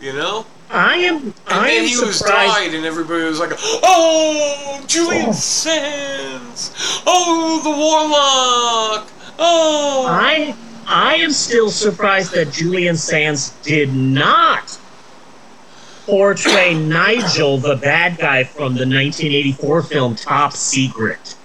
You 0.00 0.12
know? 0.12 0.46
I 0.70 0.96
am. 0.96 1.16
And 1.22 1.34
I 1.46 1.68
then 1.68 1.82
am 1.84 1.88
he 1.88 1.96
was 1.96 2.18
surprised. 2.18 2.54
died 2.54 2.74
and 2.74 2.84
everybody 2.84 3.24
was 3.24 3.38
like, 3.38 3.52
Oh 3.56 4.84
Julian 4.86 5.26
Oh. 5.28 5.32
Sands 5.32 6.72
Oh 7.06 7.60
the 7.62 7.70
Warlock 7.70 9.08
Oh 9.38 10.06
I 10.08 10.54
I 10.88 11.14
am 11.16 11.30
still 11.30 11.70
surprised 11.70 12.32
that 12.32 12.52
Julian 12.52 12.96
Sands 12.96 13.50
did 13.62 13.92
not 13.94 14.78
portray 16.06 16.74
Nigel, 16.74 17.58
the 17.58 17.76
bad 17.76 18.18
guy 18.18 18.44
from 18.44 18.74
the 18.74 18.86
1984 18.86 19.82
film 19.82 20.14
Top 20.14 20.52
Secret. 20.52 21.35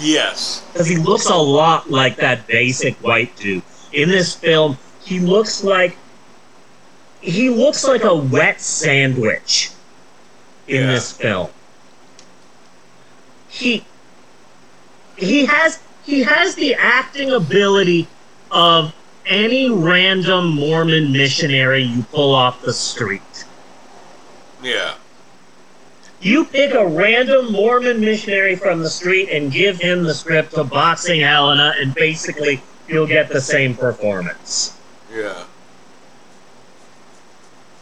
Yes. 0.00 0.64
because 0.72 0.88
he 0.88 0.96
looks 0.96 1.28
a 1.28 1.36
lot 1.36 1.90
like 1.90 2.16
that 2.16 2.46
basic 2.46 2.96
white 2.96 3.34
dude. 3.36 3.62
In 3.92 4.08
this 4.08 4.34
film, 4.34 4.76
he 5.02 5.20
looks 5.20 5.62
like 5.62 5.96
he 7.20 7.48
looks 7.48 7.84
like 7.84 8.04
a 8.04 8.14
wet 8.14 8.60
sandwich 8.60 9.70
in 10.68 10.82
Yeah. 10.82 10.92
this 10.92 11.12
film. 11.12 11.48
He 13.48 13.84
he 15.16 15.46
has 15.46 15.78
he 16.04 16.22
has 16.22 16.54
the 16.54 16.74
acting 16.74 17.30
ability 17.30 18.08
of 18.50 18.94
any 19.26 19.70
random 19.70 20.48
Mormon 20.54 21.12
missionary 21.12 21.82
you 21.82 22.02
pull 22.04 22.34
off 22.34 22.60
the 22.62 22.72
street. 22.72 23.44
Yeah. 24.62 24.94
You 26.24 26.46
pick 26.46 26.72
a 26.72 26.86
random 26.86 27.52
Mormon 27.52 28.00
missionary 28.00 28.56
from 28.56 28.80
the 28.80 28.88
street 28.88 29.28
and 29.28 29.52
give 29.52 29.78
him 29.78 30.04
the 30.04 30.14
script 30.14 30.54
to 30.54 30.64
Boxing 30.64 31.20
Helena, 31.20 31.74
and 31.78 31.94
basically 31.94 32.62
you'll 32.88 33.06
get 33.06 33.28
the 33.28 33.42
same 33.42 33.76
performance. 33.76 34.74
Yeah. 35.12 35.44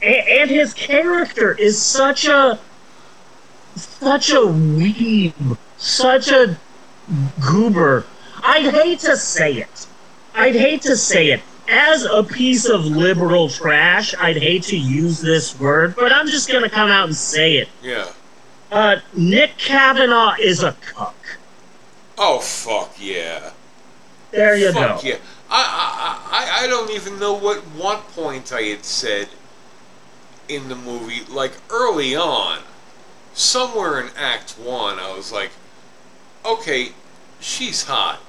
And, 0.03 0.29
and 0.29 0.51
his 0.51 0.75
character 0.75 1.53
is 1.55 1.81
such 1.81 2.27
a 2.27 2.59
such 3.77 4.31
a 4.31 4.41
weeb, 4.41 5.57
such 5.77 6.29
a 6.29 6.59
goober. 7.41 8.05
I'd 8.43 8.75
hate 8.75 8.99
to 9.01 9.17
say 9.17 9.53
it. 9.53 9.87
I'd 10.35 10.57
hate 10.57 10.83
to 10.83 10.97
say 10.97 11.31
it. 11.31 11.43
As 11.69 12.05
a 12.05 12.25
piece 12.25 12.69
of 12.69 12.87
liberal 12.87 13.49
trash, 13.49 14.17
I'd 14.19 14.37
hate 14.37 14.65
to 14.65 14.77
use 14.77 15.21
this 15.21 15.57
word, 15.61 15.95
but 15.95 16.13
I'm 16.13 16.27
just 16.27 16.51
gonna 16.51 16.69
come 16.69 16.91
out 16.91 17.05
and 17.05 17.15
say 17.15 17.59
it. 17.59 17.69
Yeah. 17.81 18.11
Uh, 18.73 19.01
Nick 19.13 19.59
Cavanaugh 19.59 20.35
is 20.41 20.63
a 20.63 20.73
cuck. 20.73 21.15
Oh 22.17 22.39
fuck 22.39 22.95
yeah. 22.99 23.51
There 24.31 24.57
you 24.57 24.73
go. 24.73 24.81
Fuck 24.81 25.03
go. 25.03 25.09
yeah. 25.09 25.17
I, 25.51 26.19
I, 26.31 26.63
I, 26.63 26.65
I 26.65 26.67
don't 26.69 26.91
even 26.91 27.21
know 27.21 27.35
what 27.35 27.59
what 27.77 28.09
point 28.09 28.51
I 28.51 28.63
had 28.63 28.87
said 28.87 29.29
in 30.49 30.71
the 30.71 30.75
movie. 30.75 31.23
Like 31.29 31.53
early 31.69 32.17
on, 32.17 32.61
somewhere 33.35 34.01
in 34.01 34.09
Act 34.17 34.53
One, 34.53 34.99
I 34.99 35.15
was 35.15 35.31
like, 35.31 35.51
okay, 36.43 36.93
she's 37.41 37.85
hot, 37.85 38.21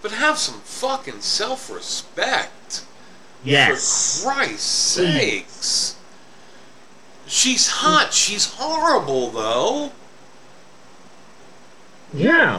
but 0.00 0.12
have 0.12 0.38
some 0.38 0.60
fucking 0.62 1.20
self 1.20 1.70
respect. 1.70 2.86
Yes. 3.44 4.22
For 4.22 4.30
Christ's 4.30 4.62
sakes. 4.62 5.96
She's 7.30 7.68
hot. 7.68 8.12
She's 8.12 8.54
horrible, 8.54 9.30
though. 9.30 9.92
Yeah. 12.12 12.58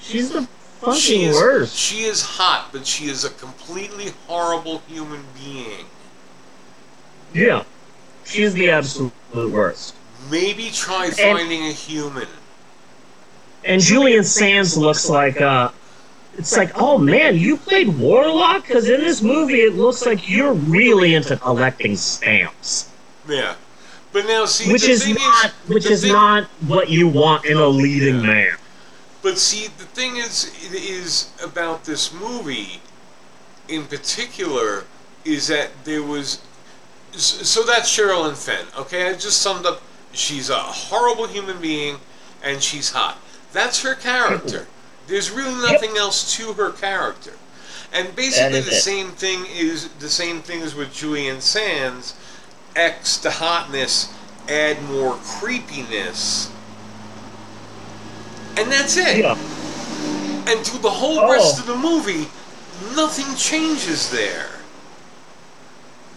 She's 0.00 0.30
the 0.30 0.48
fucking 0.80 0.98
She 0.98 1.24
is, 1.24 1.36
worst. 1.36 1.76
she 1.76 2.04
is 2.04 2.22
hot, 2.22 2.70
but 2.72 2.86
she 2.86 3.04
is 3.10 3.24
a 3.24 3.28
completely 3.30 4.12
horrible 4.26 4.78
human 4.88 5.22
being. 5.34 5.84
Yeah. 7.34 7.64
She's 8.24 8.54
the 8.54 8.70
absolute 8.70 9.12
worst. 9.34 9.94
Maybe 10.30 10.70
try 10.70 11.10
finding 11.10 11.66
a 11.66 11.72
human. 11.72 12.28
And 13.64 13.80
Julian 13.82 14.24
Sands 14.24 14.74
looks 14.74 15.10
like, 15.10 15.38
uh, 15.38 15.70
it's 16.38 16.56
like, 16.56 16.72
oh 16.76 16.96
man, 16.96 17.36
you 17.36 17.58
played 17.58 17.88
Warlock? 17.98 18.66
Because 18.66 18.88
in 18.88 19.02
this 19.02 19.20
movie, 19.20 19.60
it 19.60 19.74
looks 19.74 20.06
like 20.06 20.30
you're 20.30 20.54
really 20.54 21.14
into 21.14 21.36
collecting 21.36 21.94
stamps. 21.94 22.88
Yeah. 23.28 23.54
But 24.12 24.26
now, 24.26 24.44
see, 24.44 24.70
Which 24.70 24.82
the 24.82 24.90
is 24.90 25.04
thing 25.04 25.14
not, 25.14 25.46
is, 25.46 25.52
which 25.68 25.86
is 25.86 26.02
thing- 26.02 26.12
not 26.12 26.44
what 26.66 26.90
you 26.90 27.08
want 27.08 27.44
in 27.46 27.56
a 27.56 27.66
leading 27.66 28.16
Yeah. 28.16 28.26
man. 28.26 28.56
But 29.22 29.38
see, 29.38 29.68
the 29.78 29.84
thing 29.84 30.16
is, 30.16 30.50
it 30.64 30.74
is 30.74 31.28
about 31.42 31.84
this 31.84 32.12
movie, 32.12 32.82
in 33.68 33.86
particular, 33.86 34.84
is 35.24 35.46
that 35.46 35.70
there 35.84 36.02
was. 36.02 36.38
So 37.16 37.62
that's 37.62 37.88
Sherilyn 37.94 38.36
Fenn. 38.36 38.66
Okay, 38.76 39.08
I 39.08 39.12
just 39.14 39.40
summed 39.40 39.64
up. 39.66 39.80
She's 40.12 40.50
a 40.50 40.58
horrible 40.58 41.26
human 41.26 41.58
being, 41.60 41.98
and 42.42 42.62
she's 42.62 42.90
hot. 42.90 43.18
That's 43.52 43.82
her 43.82 43.94
character. 43.94 44.66
There's 45.06 45.30
really 45.30 45.54
nothing 45.54 45.96
else 45.96 46.34
to 46.36 46.52
her 46.54 46.70
character. 46.70 47.32
And 47.92 48.14
basically, 48.16 48.60
the 48.60 48.70
it. 48.72 48.80
same 48.82 49.10
thing 49.12 49.46
is 49.46 49.88
the 50.00 50.08
same 50.08 50.42
thing 50.42 50.62
as 50.62 50.74
with 50.74 50.92
Julian 50.92 51.40
Sands. 51.40 52.14
X 52.76 53.18
the 53.18 53.30
hotness, 53.30 54.12
add 54.48 54.82
more 54.84 55.14
creepiness, 55.16 56.50
and 58.56 58.70
that's 58.70 58.96
it. 58.96 59.18
Yeah. 59.18 59.36
And 60.46 60.66
through 60.66 60.80
the 60.80 60.90
whole 60.90 61.20
Oh. 61.20 61.30
rest 61.32 61.58
of 61.60 61.66
the 61.66 61.76
movie, 61.76 62.28
nothing 62.94 63.34
changes 63.36 64.10
there. 64.10 64.48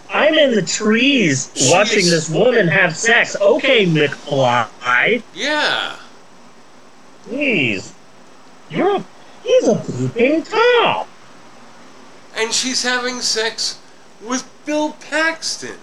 I'm 0.10 0.34
in 0.36 0.56
the 0.56 0.62
trees 0.62 1.50
watching 1.70 2.06
this 2.06 2.30
woman 2.30 2.68
have 2.68 2.96
sex. 2.96 3.36
Okay, 3.40 3.86
McFly. 3.86 5.24
Yeah. 5.34 5.96
Please. 7.24 7.94
You're 8.70 8.98
a, 8.98 9.06
He's 9.44 9.68
a 9.68 9.76
peeping 9.76 10.44
Tom. 10.44 11.08
And 12.36 12.54
she's 12.54 12.84
having 12.84 13.22
sex 13.22 13.78
with 14.22 14.48
Bill 14.66 14.94
Paxton, 15.10 15.78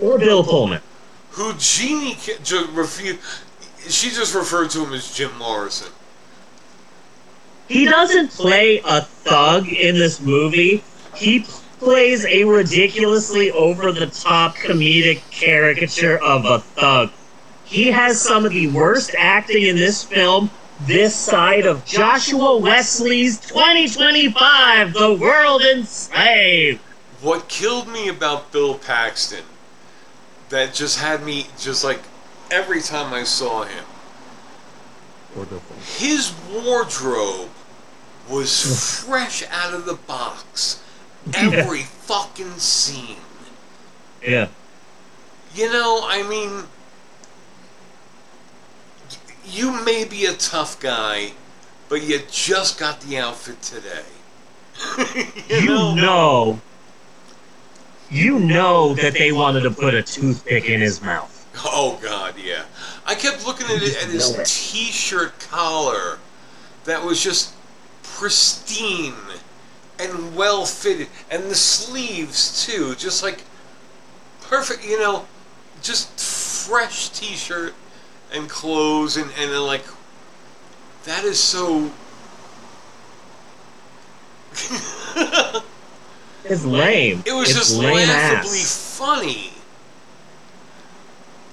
Or 0.00 0.18
Bill 0.18 0.44
Pullman. 0.44 0.80
who 1.30 1.52
Jeannie 1.54 2.14
ca- 2.14 2.38
ju- 2.42 2.68
refused. 2.72 3.20
She 3.88 4.10
just 4.10 4.34
referred 4.34 4.70
to 4.70 4.84
him 4.84 4.92
as 4.92 5.12
Jim 5.12 5.36
Morrison. 5.38 5.92
He 7.68 7.84
doesn't 7.84 8.30
play 8.30 8.80
a 8.84 9.00
thug 9.02 9.68
in 9.68 9.94
this 9.96 10.20
movie. 10.20 10.84
He 11.14 11.46
plays 11.78 12.24
a 12.26 12.44
ridiculously 12.44 13.50
over 13.50 13.92
the 13.92 14.06
top 14.06 14.56
comedic 14.56 15.20
caricature 15.30 16.18
of 16.22 16.44
a 16.44 16.60
thug. 16.60 17.10
He 17.64 17.90
has 17.90 18.20
some 18.20 18.44
of 18.44 18.52
the 18.52 18.68
worst 18.68 19.14
acting 19.18 19.64
in 19.66 19.76
this 19.76 20.02
film 20.04 20.50
this 20.86 21.14
side 21.14 21.64
of 21.64 21.84
Joshua 21.84 22.56
Wesley's 22.58 23.38
2025 23.40 24.92
The 24.92 25.14
World 25.14 25.62
Enslaved. 25.62 26.80
What 27.20 27.48
killed 27.48 27.88
me 27.88 28.08
about 28.08 28.50
Bill 28.52 28.74
Paxton, 28.74 29.44
that 30.52 30.74
just 30.74 30.98
had 30.98 31.24
me 31.24 31.46
just 31.58 31.82
like 31.82 32.00
every 32.50 32.82
time 32.82 33.14
I 33.14 33.24
saw 33.24 33.64
him, 33.64 33.84
his 35.96 36.34
wardrobe 36.52 37.48
was 38.28 39.04
fresh 39.06 39.42
out 39.50 39.72
of 39.72 39.86
the 39.86 39.94
box. 39.94 40.82
Every 41.34 41.82
fucking 41.82 42.58
scene. 42.58 43.16
Yeah. 44.22 44.48
You 45.54 45.72
know, 45.72 46.00
I 46.04 46.22
mean, 46.28 46.64
you 49.46 49.82
may 49.84 50.04
be 50.04 50.26
a 50.26 50.34
tough 50.34 50.80
guy, 50.80 51.32
but 51.88 52.02
you 52.02 52.20
just 52.30 52.78
got 52.78 53.00
the 53.00 53.18
outfit 53.18 53.62
today. 53.62 54.04
You 55.48 55.94
know, 55.94 56.60
you 58.12 58.38
know 58.38 58.92
that 58.94 59.14
they 59.14 59.32
wanted 59.32 59.62
to 59.62 59.70
put 59.70 59.94
a 59.94 60.02
toothpick 60.02 60.68
in 60.68 60.82
his 60.82 61.00
mouth. 61.00 61.38
Oh 61.64 61.98
God, 62.02 62.34
yeah. 62.38 62.64
I 63.06 63.14
kept 63.14 63.46
looking 63.46 63.66
at 63.66 63.82
it 63.82 63.96
at 64.02 64.10
his 64.10 64.38
it. 64.38 64.46
t-shirt 64.46 65.38
collar, 65.40 66.18
that 66.84 67.02
was 67.02 67.22
just 67.22 67.54
pristine 68.02 69.14
and 69.98 70.36
well 70.36 70.66
fitted, 70.66 71.08
and 71.30 71.44
the 71.44 71.54
sleeves 71.54 72.66
too, 72.66 72.94
just 72.96 73.22
like 73.22 73.44
perfect. 74.42 74.84
You 74.84 74.98
know, 75.00 75.26
just 75.80 76.68
fresh 76.68 77.08
t-shirt 77.10 77.74
and 78.32 78.46
clothes, 78.48 79.16
and 79.16 79.30
and 79.38 79.50
then, 79.50 79.62
like 79.62 79.86
that 81.04 81.24
is 81.24 81.40
so. 81.40 81.90
It's 86.44 86.64
lame. 86.64 87.22
It 87.26 87.32
was 87.32 87.50
it's 87.50 87.58
just 87.58 87.78
lame 87.78 88.08
laughably 88.08 88.60
ass. 88.60 88.98
funny. 88.98 89.50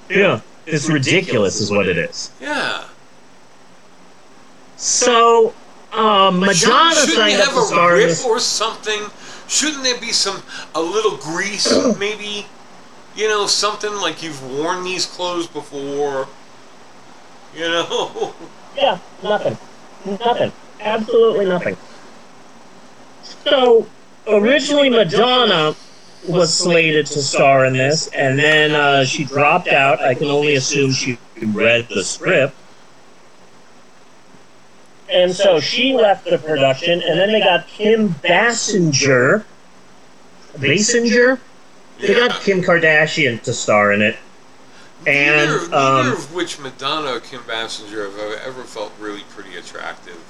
Yeah, 0.09 0.41
it's 0.65 0.89
ridiculous, 0.89 1.61
is 1.61 1.71
what 1.71 1.87
it 1.87 1.97
is. 1.97 2.31
Yeah. 2.41 2.85
So, 4.77 5.53
um, 5.93 6.39
Madonna 6.39 6.53
Shouldn't 6.53 7.07
you 7.09 7.15
signed 7.15 7.41
up 7.41 7.49
have 7.49 7.57
a 7.57 7.61
star 7.61 7.99
in 7.99 8.07
rip 8.07 8.25
or 8.25 8.39
something? 8.39 9.01
Shouldn't 9.47 9.83
there 9.83 9.99
be 9.99 10.11
some 10.11 10.41
a 10.73 10.81
little 10.81 11.17
grease, 11.17 11.71
maybe? 11.99 12.45
You 13.15 13.27
know, 13.27 13.45
something 13.47 13.93
like 13.95 14.23
you've 14.23 14.41
worn 14.57 14.83
these 14.83 15.05
clothes 15.05 15.47
before. 15.47 16.27
You 17.55 17.67
know. 17.67 18.33
Yeah, 18.77 18.99
nothing. 19.23 19.57
Nothing. 20.05 20.53
Absolutely 20.79 21.45
nothing. 21.47 21.75
So, 23.23 23.87
originally 24.29 24.89
Madonna 24.89 25.75
was 26.27 26.53
slated 26.53 27.05
to 27.07 27.21
star 27.21 27.65
in 27.65 27.73
this, 27.73 28.07
and 28.07 28.37
then 28.37 28.71
uh, 28.71 29.05
she 29.05 29.23
dropped 29.23 29.67
out. 29.67 30.01
I 30.01 30.13
can 30.13 30.27
only 30.27 30.55
assume 30.55 30.91
she 30.91 31.17
read 31.41 31.87
the 31.89 32.03
script. 32.03 32.55
And 35.09 35.33
so 35.33 35.59
she 35.59 35.93
left 35.93 36.25
the 36.25 36.37
production, 36.37 37.01
and 37.01 37.19
then 37.19 37.31
they 37.31 37.39
got 37.39 37.67
Kim 37.67 38.09
Bassinger. 38.15 39.43
Basinger? 40.53 41.39
They 41.99 42.13
got 42.13 42.41
Kim 42.41 42.61
Kardashian 42.61 43.41
to 43.43 43.53
star 43.53 43.91
in 43.91 44.01
it. 44.01 44.17
And, 45.07 45.49
neither, 45.49 45.69
neither 45.69 45.75
um, 45.75 46.11
of 46.13 46.33
which 46.33 46.59
Madonna 46.59 47.13
or 47.13 47.19
Kim 47.21 47.41
Basinger 47.41 48.05
have 48.05 48.41
ever 48.45 48.63
felt 48.63 48.91
really 48.99 49.23
pretty 49.29 49.55
attractive. 49.55 50.21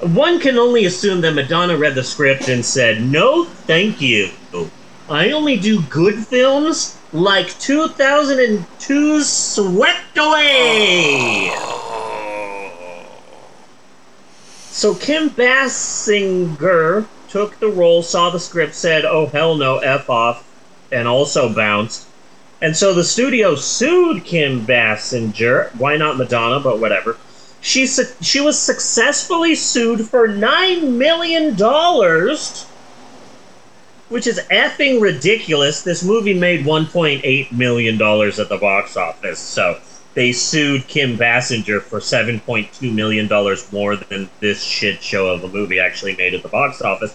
One 0.00 0.40
can 0.40 0.58
only 0.58 0.84
assume 0.84 1.22
that 1.22 1.34
Madonna 1.34 1.76
read 1.76 1.94
the 1.94 2.04
script 2.04 2.48
and 2.48 2.62
said, 2.64 3.00
No, 3.02 3.44
thank 3.44 4.02
you. 4.02 4.30
I 5.08 5.30
only 5.30 5.56
do 5.56 5.80
good 5.82 6.16
films 6.16 6.98
like 7.12 7.46
2002's 7.46 9.28
Swept 9.28 10.18
Away. 10.18 11.50
So 14.70 14.94
Kim 14.94 15.30
Basinger 15.30 17.06
took 17.30 17.58
the 17.58 17.68
role, 17.68 18.02
saw 18.02 18.28
the 18.28 18.38
script, 18.38 18.74
said, 18.74 19.06
Oh, 19.06 19.26
hell 19.26 19.56
no, 19.56 19.78
F 19.78 20.10
off, 20.10 20.46
and 20.92 21.08
also 21.08 21.50
bounced. 21.54 22.06
And 22.60 22.76
so 22.76 22.92
the 22.92 23.04
studio 23.04 23.54
sued 23.54 24.24
Kim 24.24 24.66
Basinger. 24.66 25.74
Why 25.76 25.96
not 25.96 26.18
Madonna, 26.18 26.60
but 26.60 26.80
whatever. 26.80 27.16
She, 27.60 27.86
su- 27.86 28.14
she 28.20 28.40
was 28.40 28.58
successfully 28.58 29.54
sued 29.54 30.02
for 30.02 30.28
$9 30.28 30.92
million, 30.92 31.54
which 34.08 34.26
is 34.26 34.40
effing 34.50 35.00
ridiculous. 35.00 35.82
This 35.82 36.04
movie 36.04 36.34
made 36.34 36.64
$1.8 36.64 37.52
million 37.52 37.94
at 37.94 38.48
the 38.48 38.58
box 38.60 38.96
office, 38.96 39.38
so 39.38 39.80
they 40.14 40.32
sued 40.32 40.86
Kim 40.88 41.18
Basinger 41.18 41.82
for 41.82 41.98
$7.2 41.98 42.94
million 42.94 43.28
more 43.72 43.96
than 43.96 44.30
this 44.40 44.62
shit 44.62 45.02
show 45.02 45.28
of 45.28 45.44
a 45.44 45.48
movie 45.48 45.78
actually 45.78 46.16
made 46.16 46.34
at 46.34 46.42
the 46.42 46.48
box 46.48 46.80
office. 46.80 47.14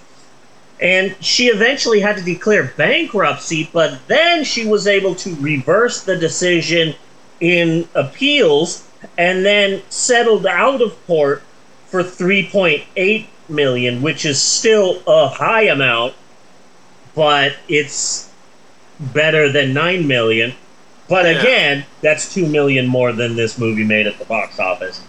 And 0.80 1.16
she 1.24 1.48
eventually 1.48 2.00
had 2.00 2.18
to 2.18 2.24
declare 2.24 2.74
bankruptcy, 2.76 3.70
but 3.72 4.00
then 4.08 4.44
she 4.44 4.66
was 4.66 4.88
able 4.88 5.16
to 5.16 5.36
reverse 5.36 6.04
the 6.04 6.18
decision 6.18 6.96
in 7.40 7.88
appeals 7.96 8.88
and 9.18 9.46
then 9.46 9.82
settled 9.90 10.46
out 10.46 10.82
of 10.82 10.96
court 11.08 11.44
for 11.88 12.04
3.8 12.04 13.28
million, 13.50 14.02
which 14.02 14.26
is 14.26 14.42
still 14.42 15.02
a 15.08 15.28
high 15.28 15.64
amount, 15.64 16.14
but 17.16 17.56
it's 17.68 18.30
better 19.00 19.52
than 19.52 19.74
9 19.74 20.08
million. 20.08 20.54
But 21.10 21.26
Yeah. 21.26 21.40
again, 21.40 21.86
that's 22.02 22.34
2 22.34 22.46
million 22.46 22.88
more 22.88 23.12
than 23.12 23.36
this 23.36 23.58
movie 23.58 23.84
made 23.84 24.08
at 24.08 24.18
the 24.20 24.26
box 24.26 24.60
office. 24.60 25.02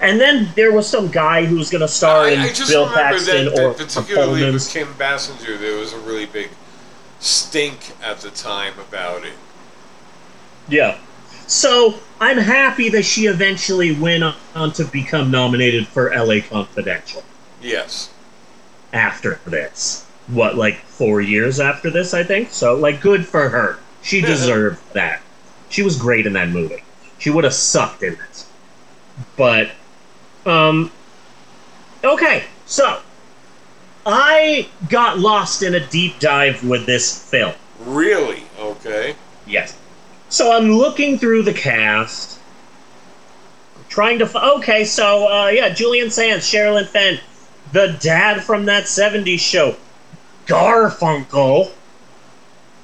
And 0.00 0.20
then 0.20 0.50
there 0.56 0.72
was 0.72 0.88
some 0.88 1.08
guy 1.08 1.44
who 1.44 1.56
was 1.56 1.70
going 1.70 1.80
to 1.82 1.88
star 1.88 2.24
I, 2.24 2.30
in 2.30 2.40
I 2.40 2.52
Bill 2.68 2.88
Paxton 2.88 3.44
that, 3.46 3.58
or 3.60 3.68
that 3.74 3.78
particularly 3.78 4.40
Pullman's. 4.40 4.64
with 4.64 4.72
Kim 4.72 4.94
Basinger, 4.94 5.58
there 5.58 5.76
was 5.78 5.92
a 5.92 5.98
really 5.98 6.26
big 6.26 6.50
stink 7.20 7.92
at 8.02 8.18
the 8.20 8.30
time 8.30 8.74
about 8.80 9.24
it. 9.24 9.34
Yeah. 10.68 10.96
So 11.46 11.94
I'm 12.20 12.38
happy 12.38 12.88
that 12.90 13.04
she 13.04 13.26
eventually 13.26 13.94
went 13.94 14.24
on 14.54 14.72
to 14.72 14.84
become 14.84 15.30
nominated 15.30 15.86
for 15.86 16.12
LA 16.14 16.40
Confidential 16.40 17.22
Yes. 17.60 18.10
after 18.92 19.40
this. 19.46 20.06
What, 20.28 20.56
like 20.56 20.78
four 20.78 21.20
years 21.20 21.60
after 21.60 21.90
this, 21.90 22.14
I 22.14 22.22
think? 22.24 22.50
So, 22.50 22.74
like, 22.74 23.00
good 23.00 23.26
for 23.26 23.50
her. 23.50 23.78
She 24.02 24.20
deserved 24.22 24.80
that. 24.94 25.20
She 25.68 25.82
was 25.82 25.96
great 25.96 26.26
in 26.26 26.32
that 26.34 26.48
movie. 26.48 26.82
She 27.18 27.30
would 27.30 27.44
have 27.44 27.54
sucked 27.54 28.02
in 28.02 28.16
this. 28.16 28.48
But, 29.36 29.70
um, 30.46 30.90
okay, 32.02 32.44
so 32.66 33.00
I 34.06 34.68
got 34.88 35.18
lost 35.18 35.62
in 35.62 35.74
a 35.74 35.86
deep 35.88 36.18
dive 36.20 36.64
with 36.64 36.86
this 36.86 37.28
film. 37.30 37.54
Really? 37.80 38.44
Okay. 38.58 39.14
Yes. 39.46 39.76
So 40.34 40.50
I'm 40.50 40.68
looking 40.72 41.16
through 41.16 41.44
the 41.44 41.52
cast, 41.52 42.40
trying 43.88 44.18
to. 44.18 44.24
F- 44.24 44.34
okay, 44.34 44.84
so 44.84 45.28
uh, 45.28 45.46
yeah, 45.46 45.68
Julian 45.68 46.10
Sands, 46.10 46.44
Sherilyn 46.44 46.88
Fenn, 46.88 47.20
the 47.70 47.96
dad 48.00 48.42
from 48.42 48.64
that 48.64 48.86
'70s 48.86 49.38
show, 49.38 49.76
Garfunkel. 50.46 51.70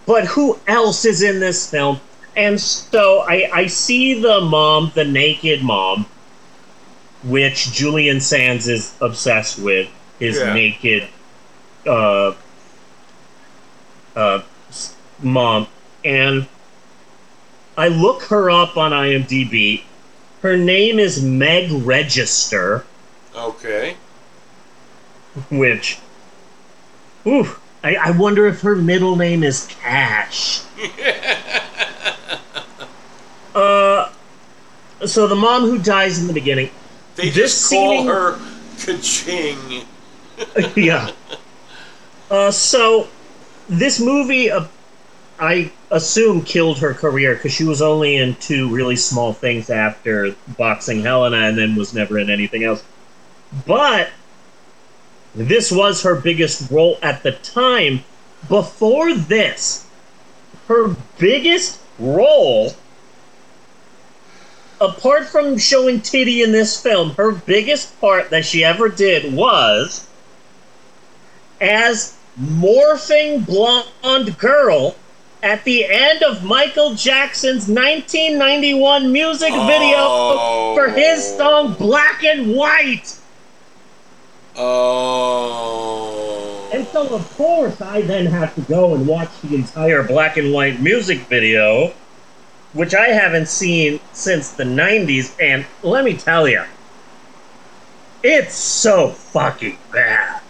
But 0.06 0.26
who 0.26 0.60
else 0.68 1.04
is 1.04 1.22
in 1.22 1.40
this 1.40 1.68
film? 1.68 1.98
And 2.36 2.60
so 2.60 3.24
I, 3.28 3.50
I 3.52 3.66
see 3.66 4.20
the 4.20 4.40
mom, 4.40 4.92
the 4.94 5.04
naked 5.04 5.60
mom, 5.64 6.06
which 7.24 7.72
Julian 7.72 8.20
Sands 8.20 8.68
is 8.68 8.94
obsessed 9.00 9.58
with, 9.58 9.88
his 10.20 10.38
Yeah. 10.38 10.54
naked 10.54 11.08
uh, 11.84 12.32
uh, 14.14 14.42
mom. 15.20 15.66
And 16.04 16.46
I 17.80 17.88
look 17.88 18.22
her 18.24 18.50
up 18.50 18.76
on 18.76 18.92
IMDb. 18.92 19.84
Her 20.42 20.56
name 20.56 20.98
is 20.98 21.22
Meg 21.22 21.70
Register. 21.84 22.84
Okay. 23.34 23.96
which, 25.50 25.98
ooh, 27.26 27.46
I, 27.82 27.94
I 27.94 28.10
wonder 28.10 28.46
if 28.46 28.60
her 28.62 28.74
middle 28.76 29.16
name 29.16 29.42
is 29.42 29.66
Cash. 29.80 30.60
Uh, 33.54 34.12
so 35.04 35.26
the 35.26 35.34
mom 35.34 35.62
who 35.62 35.76
dies 35.76 36.20
in 36.20 36.28
the 36.28 36.32
beginning, 36.32 36.70
They 37.16 37.30
This 37.30 37.34
just 37.34 37.70
call 37.70 37.98
scene- 37.98 38.06
her 38.06 38.38
Kaching. 38.76 39.84
yeah. 40.76 41.10
Uh, 42.30 42.48
so 42.52 43.08
this 43.68 43.98
movie, 43.98 44.52
uh, 44.52 44.64
I 45.40 45.72
assume, 45.90 46.42
killed 46.42 46.80
her 46.80 46.92
career 46.92 47.34
because 47.34 47.52
she 47.52 47.64
was 47.64 47.80
only 47.80 48.16
in 48.16 48.34
two 48.34 48.68
really 48.68 48.96
small 48.96 49.32
things 49.32 49.70
after 49.70 50.34
boxing 50.58 51.00
Helena, 51.00 51.38
and 51.48 51.56
then 51.56 51.76
was 51.76 51.94
never 51.94 52.18
in 52.18 52.28
anything 52.28 52.62
else. 52.62 52.84
But 53.66 54.10
this 55.34 55.72
was 55.72 56.02
her 56.02 56.14
biggest 56.14 56.70
role 56.70 56.98
at 57.02 57.22
the 57.22 57.32
time. 57.32 58.04
Before 58.48 59.14
this, 59.14 59.86
her 60.68 60.94
biggest 61.18 61.80
role, 61.98 62.74
apart 64.78 65.26
from 65.26 65.56
showing 65.56 66.02
titty 66.02 66.42
in 66.42 66.52
this 66.52 66.80
film, 66.80 67.10
her 67.12 67.32
biggest 67.32 67.98
part 67.98 68.28
that 68.28 68.44
she 68.44 68.62
ever 68.62 68.90
did 68.90 69.32
was 69.32 70.06
as 71.62 72.16
morphing 72.38 73.44
blonde 73.46 74.38
girl 74.38 74.94
at 75.42 75.64
the 75.64 75.86
end 75.86 76.22
of 76.22 76.44
Michael 76.44 76.94
Jackson's 76.94 77.68
1991 77.68 79.12
music 79.12 79.50
video 79.52 79.96
Oh. 79.98 80.74
for 80.74 80.88
his 80.90 81.36
song 81.36 81.74
Black 81.74 82.22
and 82.24 82.54
White. 82.54 83.16
Oh. 84.56 86.70
And 86.72 86.86
so, 86.88 87.08
of 87.14 87.28
course, 87.36 87.80
I 87.80 88.02
then 88.02 88.26
have 88.26 88.54
to 88.54 88.60
go 88.62 88.94
and 88.94 89.06
watch 89.06 89.30
the 89.42 89.54
entire 89.56 90.02
black 90.02 90.36
and 90.36 90.52
white 90.52 90.80
music 90.80 91.18
video, 91.20 91.92
which 92.74 92.94
I 92.94 93.08
haven't 93.08 93.48
seen 93.48 93.98
since 94.12 94.52
the 94.52 94.64
90s. 94.64 95.34
And 95.40 95.64
let 95.82 96.04
me 96.04 96.16
tell 96.16 96.48
you, 96.48 96.62
it's 98.22 98.54
so 98.54 99.10
fucking 99.10 99.78
bad. 99.92 100.42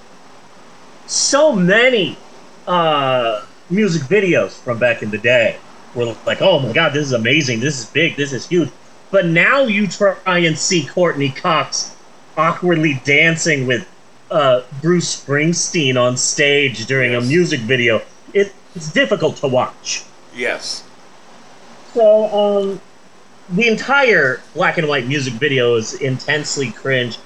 So 1.06 1.52
many 1.54 2.18
uh, 2.66 3.42
music 3.70 4.02
videos 4.02 4.50
from 4.50 4.78
back 4.78 5.02
in 5.02 5.10
the 5.10 5.18
day 5.18 5.58
were 5.94 6.16
like, 6.26 6.40
oh 6.40 6.58
my 6.60 6.72
god, 6.72 6.92
this 6.92 7.06
is 7.06 7.12
amazing, 7.12 7.60
this 7.60 7.78
is 7.78 7.86
big, 7.86 8.16
this 8.16 8.32
is 8.32 8.48
huge. 8.48 8.70
But 9.10 9.26
now 9.26 9.62
you 9.62 9.86
try 9.86 10.38
and 10.38 10.56
see 10.56 10.86
Courteney 10.86 11.30
Cox 11.30 11.96
awkwardly 12.36 13.00
dancing 13.04 13.66
with 13.66 13.88
uh, 14.30 14.62
Bruce 14.80 15.24
Springsteen 15.24 16.00
on 16.00 16.16
stage 16.16 16.86
during 16.86 17.14
a 17.14 17.20
music 17.20 17.60
video. 17.60 18.02
It, 18.32 18.52
it's 18.74 18.92
difficult 18.92 19.36
to 19.38 19.48
watch. 19.48 20.04
Yes. 20.34 20.84
So, 21.92 22.26
um, 22.26 22.80
the 23.48 23.66
entire 23.66 24.40
black 24.54 24.78
and 24.78 24.86
white 24.88 25.08
music 25.08 25.34
video 25.34 25.74
is 25.74 25.94
intensely 25.94 26.70
cringe. 26.70 27.18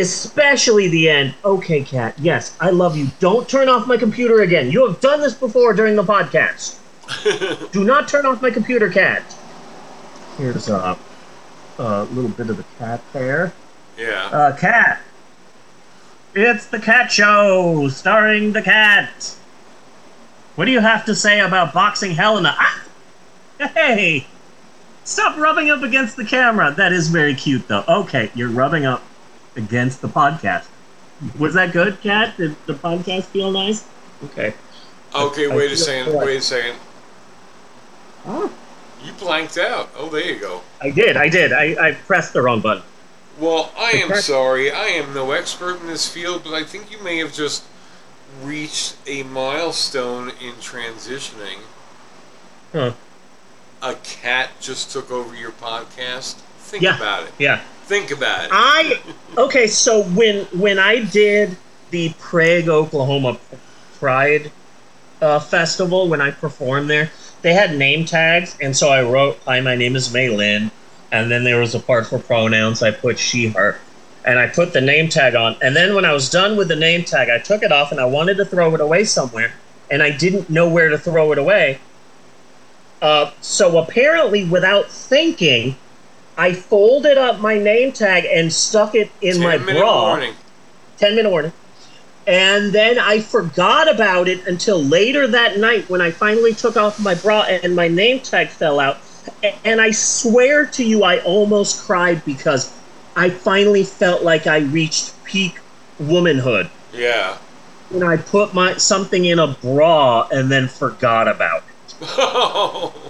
Especially 0.00 0.88
the 0.88 1.10
end. 1.10 1.34
Okay, 1.44 1.82
Cat. 1.82 2.14
yes, 2.18 2.56
I 2.58 2.70
love 2.70 2.96
you. 2.96 3.08
Don't 3.20 3.48
turn 3.48 3.68
off 3.68 3.86
my 3.86 3.96
computer 3.96 4.40
again. 4.40 4.70
You 4.70 4.86
have 4.86 5.00
done 5.00 5.20
this 5.20 5.34
before 5.34 5.74
during 5.74 5.96
the 5.96 6.02
podcast. 6.02 6.78
Do 7.72 7.84
not 7.84 8.08
turn 8.08 8.24
off 8.24 8.40
my 8.40 8.50
computer, 8.50 8.88
Cat. 8.88 9.22
Here's 10.38 10.68
a, 10.68 10.96
a 11.78 12.04
little 12.04 12.30
bit 12.30 12.48
of 12.48 12.56
the 12.56 12.64
cat 12.78 13.02
there. 13.12 13.52
Yeah. 13.98 14.24
Uh, 14.32 14.56
Cat. 14.56 15.00
It's 16.34 16.66
the 16.66 16.78
Cat 16.78 17.12
Show, 17.12 17.88
starring 17.88 18.52
the 18.52 18.62
cat. 18.62 19.36
What 20.54 20.64
do 20.64 20.70
you 20.70 20.80
have 20.80 21.04
to 21.06 21.14
say 21.14 21.40
about 21.40 21.74
boxing 21.74 22.12
Helena? 22.12 22.54
Ah! 22.58 22.82
Hey! 23.58 24.26
Stop 25.04 25.36
rubbing 25.36 25.70
up 25.70 25.82
against 25.82 26.16
the 26.16 26.24
camera. 26.24 26.72
That 26.74 26.92
is 26.92 27.08
very 27.08 27.34
cute, 27.34 27.66
though. 27.68 27.84
Okay, 27.88 28.30
you're 28.34 28.48
rubbing 28.48 28.86
up 28.86 29.02
against 29.64 30.00
the 30.02 30.08
podcast. 30.08 30.66
Was 31.38 31.54
that 31.54 31.72
good, 31.72 32.00
Cat? 32.00 32.36
Did 32.36 32.56
the 32.66 32.74
podcast 32.74 33.24
feel 33.24 33.50
nice? 33.52 33.84
Okay. 34.24 34.54
Okay, 35.14 35.50
I 35.50 35.54
wait 35.56 35.64
feel 35.66 35.72
a 35.72 35.76
second. 35.76 36.14
like- 36.14 36.26
Wait 36.26 36.36
a 36.36 36.40
second. 36.42 36.76
Oh. 38.26 38.52
You 39.04 39.12
blanked 39.14 39.56
out. 39.58 39.90
Oh, 39.96 40.08
there 40.10 40.24
you 40.24 40.38
go. 40.38 40.60
I 40.80 40.90
did, 40.90 41.16
I 41.16 41.28
did. 41.28 41.52
I, 41.52 41.88
I 41.88 41.92
pressed 41.92 42.32
the 42.34 42.42
wrong 42.42 42.60
button. 42.60 42.82
Well, 43.38 43.72
I 43.78 43.92
am 43.92 44.14
sorry. 44.16 44.70
I 44.70 44.84
am 44.86 45.14
no 45.14 45.30
expert 45.32 45.80
in 45.80 45.86
this 45.86 46.06
field, 46.06 46.42
but 46.44 46.52
I 46.52 46.62
think 46.64 46.90
you 46.90 47.02
may 47.02 47.16
have 47.18 47.32
just 47.32 47.64
reached 48.42 48.96
a 49.06 49.22
milestone 49.22 50.28
in 50.40 50.52
transitioning. 50.60 51.60
Huh. 52.72 52.92
A 53.82 53.94
cat 53.94 54.50
just 54.60 54.90
took 54.90 55.10
over 55.10 55.34
your 55.34 55.52
podcast. 55.52 56.34
Think 56.58 56.82
Yeah. 56.82 56.96
about 56.98 57.22
it. 57.24 57.32
Yeah. 57.38 57.62
Think 57.90 58.12
about 58.12 58.44
it. 58.44 58.50
I 58.52 59.00
okay. 59.36 59.66
So 59.66 60.04
when 60.04 60.44
when 60.56 60.78
I 60.78 61.02
did 61.02 61.56
the 61.90 62.14
Prague, 62.20 62.68
Oklahoma 62.68 63.36
Pride 63.98 64.52
uh, 65.20 65.40
festival, 65.40 66.06
when 66.08 66.20
I 66.20 66.30
performed 66.30 66.88
there, 66.88 67.10
they 67.42 67.52
had 67.52 67.76
name 67.76 68.04
tags, 68.04 68.56
and 68.62 68.76
so 68.76 68.90
I 68.90 69.02
wrote, 69.02 69.40
"Hi, 69.44 69.60
my 69.60 69.74
name 69.74 69.96
is 69.96 70.08
Maylin," 70.10 70.70
and 71.10 71.32
then 71.32 71.42
there 71.42 71.58
was 71.58 71.74
a 71.74 71.80
part 71.80 72.06
for 72.06 72.20
pronouns. 72.20 72.80
I 72.80 72.92
put 72.92 73.18
she/her, 73.18 73.80
and 74.24 74.38
I 74.38 74.46
put 74.46 74.72
the 74.72 74.80
name 74.80 75.08
tag 75.08 75.34
on. 75.34 75.56
And 75.60 75.74
then 75.74 75.96
when 75.96 76.04
I 76.04 76.12
was 76.12 76.30
done 76.30 76.56
with 76.56 76.68
the 76.68 76.76
name 76.76 77.02
tag, 77.02 77.28
I 77.28 77.38
took 77.38 77.64
it 77.64 77.72
off, 77.72 77.90
and 77.90 77.98
I 77.98 78.04
wanted 78.04 78.36
to 78.36 78.44
throw 78.44 78.72
it 78.72 78.80
away 78.80 79.02
somewhere, 79.02 79.54
and 79.90 80.00
I 80.00 80.10
didn't 80.12 80.48
know 80.48 80.68
where 80.68 80.90
to 80.90 80.96
throw 80.96 81.32
it 81.32 81.38
away. 81.38 81.80
Uh, 83.02 83.32
so 83.40 83.78
apparently, 83.78 84.44
without 84.44 84.88
thinking, 84.88 85.74
I 86.40 86.54
folded 86.54 87.18
up 87.18 87.38
my 87.40 87.58
name 87.58 87.92
tag 87.92 88.24
and 88.24 88.50
stuck 88.50 88.94
it 88.94 89.10
in 89.20 89.40
my 89.42 89.58
10 89.58 89.66
minute 89.66 89.80
bra. 89.80 90.08
warning. 90.08 90.34
10 90.96 91.14
minute 91.14 91.28
warning. 91.28 91.52
And 92.26 92.72
then 92.72 92.98
I 92.98 93.20
forgot 93.20 93.92
about 93.92 94.26
it 94.26 94.46
until 94.46 94.82
later 94.82 95.26
that 95.26 95.58
night 95.58 95.90
when 95.90 96.00
I 96.00 96.10
finally 96.10 96.54
took 96.54 96.78
off 96.78 96.98
my 96.98 97.14
bra 97.14 97.42
and 97.42 97.76
my 97.76 97.88
name 97.88 98.20
tag 98.20 98.48
fell 98.48 98.80
out. 98.80 98.96
And 99.66 99.82
I 99.82 99.90
swear 99.90 100.64
to 100.64 100.82
you, 100.82 101.04
I 101.04 101.18
almost 101.20 101.82
cried 101.86 102.24
because 102.24 102.72
I 103.16 103.28
finally 103.28 103.84
felt 103.84 104.22
like 104.22 104.46
I 104.46 104.58
reached 104.60 105.22
peak 105.24 105.58
womanhood 105.98 106.70
Yeah. 106.94 107.36
when 107.90 108.02
I 108.02 108.16
put 108.16 108.54
my 108.54 108.78
something 108.78 109.26
in 109.26 109.38
a 109.38 109.48
bra 109.48 110.26
and 110.32 110.50
then 110.50 110.68
forgot 110.68 111.28
about 111.28 111.64
it. 112.00 112.92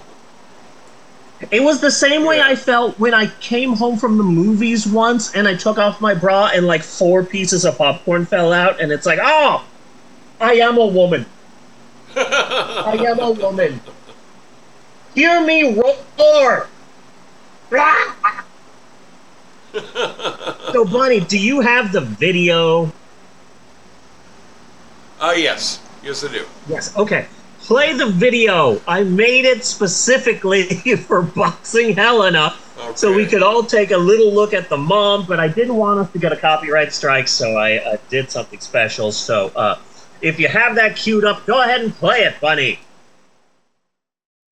It 1.49 1.63
was 1.63 1.81
the 1.81 1.89
same 1.89 2.23
way 2.25 2.39
I 2.39 2.55
felt 2.55 2.99
when 2.99 3.13
I 3.13 3.27
came 3.39 3.73
home 3.73 3.97
from 3.97 4.17
the 4.17 4.23
movies 4.23 4.85
once 4.85 5.33
and 5.33 5.47
I 5.47 5.55
took 5.55 5.79
off 5.79 5.99
my 5.99 6.13
bra 6.13 6.51
and 6.53 6.67
like 6.67 6.83
four 6.83 7.23
pieces 7.23 7.65
of 7.65 7.77
popcorn 7.77 8.25
fell 8.25 8.53
out 8.53 8.79
and 8.79 8.91
it's 8.91 9.05
like, 9.05 9.19
oh, 9.21 9.65
I 10.39 10.53
am 10.53 10.77
a 10.77 10.85
woman. 10.85 11.25
I 12.15 13.03
am 13.07 13.19
a 13.19 13.31
woman. 13.31 13.81
Hear 15.15 15.43
me 15.43 15.81
roar. 16.19 16.67
so, 19.71 20.85
Bunny, 20.85 21.21
do 21.21 21.39
you 21.39 21.61
have 21.61 21.91
the 21.91 22.01
video? 22.01 22.91
Uh, 25.19 25.33
yes. 25.35 25.81
Yes, 26.03 26.23
I 26.23 26.31
do. 26.31 26.45
Yes. 26.67 26.95
Okay. 26.97 27.27
Play 27.71 27.93
the 27.93 28.07
video. 28.07 28.81
I 28.85 29.03
made 29.03 29.45
it 29.45 29.63
specifically 29.63 30.63
for 31.07 31.21
Boxing 31.21 31.95
Helena, 31.95 32.53
so 32.95 33.13
we 33.13 33.25
could 33.25 33.41
all 33.41 33.63
take 33.63 33.91
a 33.91 33.97
little 33.97 34.33
look 34.33 34.53
at 34.53 34.67
the 34.67 34.75
mom. 34.75 35.25
But 35.25 35.39
I 35.39 35.47
didn't 35.47 35.77
want 35.77 36.01
us 36.01 36.11
to 36.11 36.19
get 36.19 36.33
a 36.33 36.35
copyright 36.35 36.91
strike, 36.91 37.29
so 37.29 37.55
I 37.55 37.77
uh, 37.77 37.95
did 38.09 38.29
something 38.29 38.59
special. 38.59 39.13
So, 39.13 39.53
uh, 39.55 39.79
if 40.21 40.37
you 40.37 40.49
have 40.49 40.75
that 40.75 40.97
queued 40.97 41.23
up, 41.23 41.45
go 41.45 41.61
ahead 41.61 41.79
and 41.79 41.95
play 41.95 42.23
it, 42.23 42.41
Bunny. 42.41 42.77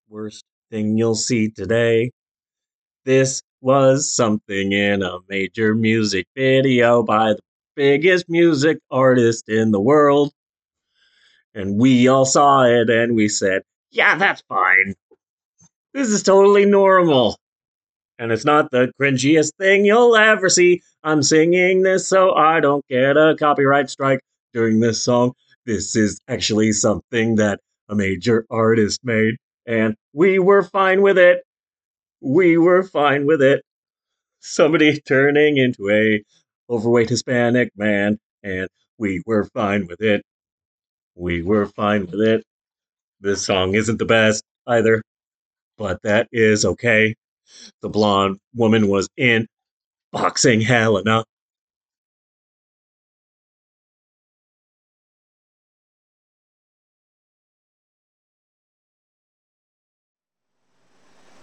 Worst 0.08 0.46
thing 0.72 0.98
you'll 0.98 1.14
see 1.14 1.50
today. 1.50 2.12
This 3.04 3.42
was 3.60 4.10
something 4.10 4.72
in 4.72 5.04
a 5.04 5.18
major 5.28 5.76
music 5.76 6.26
video 6.38 7.04
by 7.04 7.34
the 7.34 7.42
biggest 7.76 8.30
music 8.30 8.78
artist 8.90 9.50
in 9.50 9.72
the 9.72 9.82
world. 9.82 10.32
And 11.54 11.80
we 11.80 12.08
all 12.08 12.26
saw 12.26 12.64
it 12.64 12.90
and 12.90 13.16
we 13.16 13.28
said, 13.28 13.64
yeah, 13.92 14.18
that's 14.18 14.44
fine. 14.48 14.96
This 15.94 16.10
is 16.10 16.24
totally 16.24 16.66
normal. 16.66 17.38
And 18.20 18.32
it's 18.32 18.46
not 18.46 18.70
the 18.72 18.92
cringiest 19.00 19.54
thing 19.58 19.86
you'll 19.86 20.16
ever 20.16 20.50
see. 20.50 20.82
I'm 21.04 21.24
singing 21.24 21.84
this 21.84 22.08
so 22.08 22.34
I 22.36 22.60
don't 22.60 22.86
get 22.88 23.18
a 23.18 23.36
copyright 23.40 23.90
strike 23.90 24.20
during 24.54 24.80
this 24.80 25.02
song. 25.02 25.34
This 25.66 25.96
is 25.96 26.20
actually 26.28 26.74
something 26.74 27.36
that 27.36 27.60
a 27.88 27.96
major 27.96 28.46
artist 28.50 29.00
made, 29.04 29.36
and 29.66 29.96
we 30.14 30.40
were 30.40 30.64
fine 30.64 31.02
with 31.02 31.18
it. 31.18 31.44
We 32.22 32.58
were 32.58 32.84
fine 32.84 33.26
with 33.26 33.42
it. 33.42 33.64
Somebody 34.40 35.00
turning 35.00 35.58
into 35.58 35.90
a 35.90 36.24
overweight 36.70 37.10
Hispanic 37.10 37.72
man, 37.76 38.20
and 38.44 38.68
we 38.98 39.22
were 39.26 39.46
fine 39.46 39.88
with 39.88 40.02
it. 40.02 40.24
We 41.20 41.42
were 41.42 41.66
fine 41.66 42.06
with 42.06 42.22
it. 42.22 42.46
This 43.20 43.46
song 43.46 43.76
isn't 43.76 43.98
the 44.00 44.06
best 44.06 44.42
either, 44.66 45.04
but 45.78 46.02
that 46.04 46.30
is 46.32 46.64
okay. 46.64 47.14
The 47.82 47.90
blonde 47.90 48.40
woman 48.56 48.88
was 48.88 49.10
in 49.18 49.46
Boxing 50.14 50.62
Helena. 50.62 51.26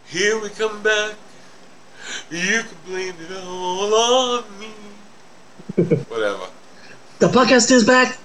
Here 0.06 0.40
we 0.40 0.48
come 0.48 0.82
back. 0.82 1.16
You 2.30 2.62
can 2.62 2.78
blame 2.86 3.14
it 3.20 3.36
all 3.44 3.94
on 3.94 4.44
me. 4.58 4.68
Whatever. 6.08 6.46
The 7.18 7.28
podcast 7.28 7.70
is 7.70 7.84
back. 7.84 8.16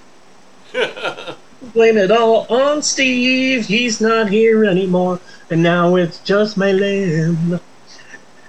Blame 1.74 1.98
it 1.98 2.12
all 2.12 2.48
on 2.50 2.82
Steve. 2.82 3.66
He's 3.66 4.02
not 4.02 4.30
here 4.30 4.66
anymore. 4.66 5.20
And 5.50 5.62
now 5.62 5.96
it's 5.96 6.20
just 6.20 6.58
my 6.58 6.72
limb. 6.72 7.60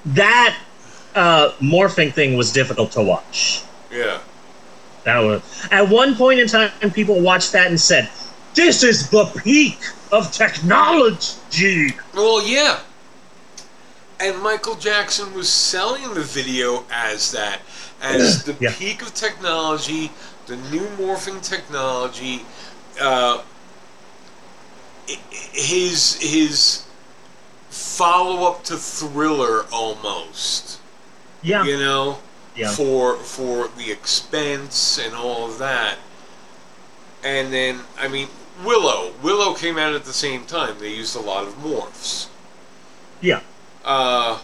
That 0.07 0.57
uh, 1.15 1.53
morphing 1.61 2.12
thing 2.12 2.36
was 2.36 2.53
difficult 2.53 2.93
to 2.93 3.03
watch. 3.03 3.62
Yeah. 3.90 4.20
That 5.05 5.19
was 5.19 5.43
at 5.70 5.89
one 5.89 6.15
point 6.15 6.40
in 6.40 6.49
time 6.49 6.70
people 6.93 7.20
watched 7.20 7.53
that 7.53 7.66
and 7.69 7.81
said, 7.81 8.09
This 8.55 8.82
is 8.82 9.11
the 9.11 9.24
peak 9.43 9.78
of 10.12 10.31
technology. 10.32 11.90
Well, 12.15 12.47
yeah. 12.47 12.81
And 14.20 14.40
Michael 14.40 14.77
Jackson 14.77 15.35
was 15.35 15.49
selling 15.49 16.15
the 16.15 16.20
video 16.23 16.85
as 16.93 17.32
that, 17.32 17.61
as 18.01 18.44
the 18.44 18.57
Yeah. 18.61 18.73
peak 18.73 19.03
of 19.03 19.12
technology, 19.15 20.12
the 20.47 20.56
new 20.56 20.86
morphing 20.98 21.43
technology, 21.43 22.44
uh, 23.01 23.43
his 25.31 26.14
his 26.20 26.85
follow 27.70 28.51
up 28.51 28.64
to 28.64 28.77
Thriller 28.77 29.64
almost. 29.73 30.78
Yeah. 31.43 31.64
You 31.64 31.78
know, 31.78 32.19
Yeah. 32.55 32.70
for 32.70 33.16
for 33.16 33.69
the 33.77 33.90
expense 33.90 34.98
and 34.98 35.14
all 35.14 35.47
of 35.47 35.59
that. 35.59 35.98
And 37.24 37.52
then, 37.52 37.81
I 37.98 38.09
mean, 38.09 38.28
Willow. 38.64 39.12
Willow 39.23 39.55
came 39.55 39.78
out 39.78 39.94
at 39.94 40.05
the 40.05 40.12
same 40.12 40.44
time. 40.44 40.78
They 40.81 40.93
used 40.94 41.14
a 41.16 41.20
lot 41.20 41.47
of 41.47 41.55
morphs. 41.62 42.27
Yeah. 43.20 43.40
Uh, 43.85 44.39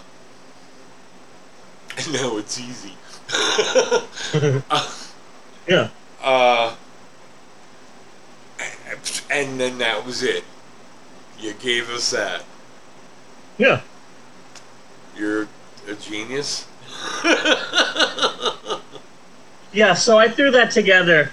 no, 2.13 2.39
it's 2.39 2.59
easy. 2.59 2.95
Yeah. 5.69 5.91
Uh, 6.23 6.75
and 9.31 9.61
then 9.61 9.79
that 9.79 10.05
was 10.05 10.23
it. 10.23 10.45
You 11.39 11.53
gave 11.55 11.89
us 11.91 12.11
that. 12.11 12.45
Yeah. 13.59 13.83
You're 15.17 15.49
a 15.87 15.95
genius. 15.95 16.67
Yeah, 19.73 19.95
so 19.95 20.17
I 20.19 20.29
threw 20.29 20.51
that 20.53 20.71
together 20.71 21.31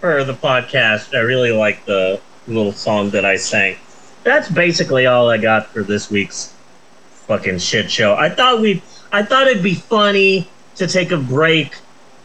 for 0.00 0.24
the 0.24 0.34
podcast. 0.34 1.14
I 1.14 1.20
really 1.20 1.52
like 1.52 1.84
the 1.84 2.20
little 2.48 2.72
song 2.72 3.10
that 3.10 3.24
I 3.24 3.36
sang. 3.36 3.76
That's 4.24 4.50
basically 4.50 5.06
all 5.06 5.30
I 5.30 5.38
got 5.38 5.68
for 5.68 5.82
this 5.82 6.10
week's 6.10 6.52
fucking 7.26 7.58
shit 7.58 7.90
show. 7.90 8.14
I 8.16 8.28
thought 8.28 8.60
we 8.60 8.82
I 9.12 9.22
thought 9.22 9.46
it'd 9.46 9.62
be 9.62 9.74
funny 9.74 10.48
to 10.74 10.86
take 10.88 11.12
a 11.12 11.16
break 11.16 11.76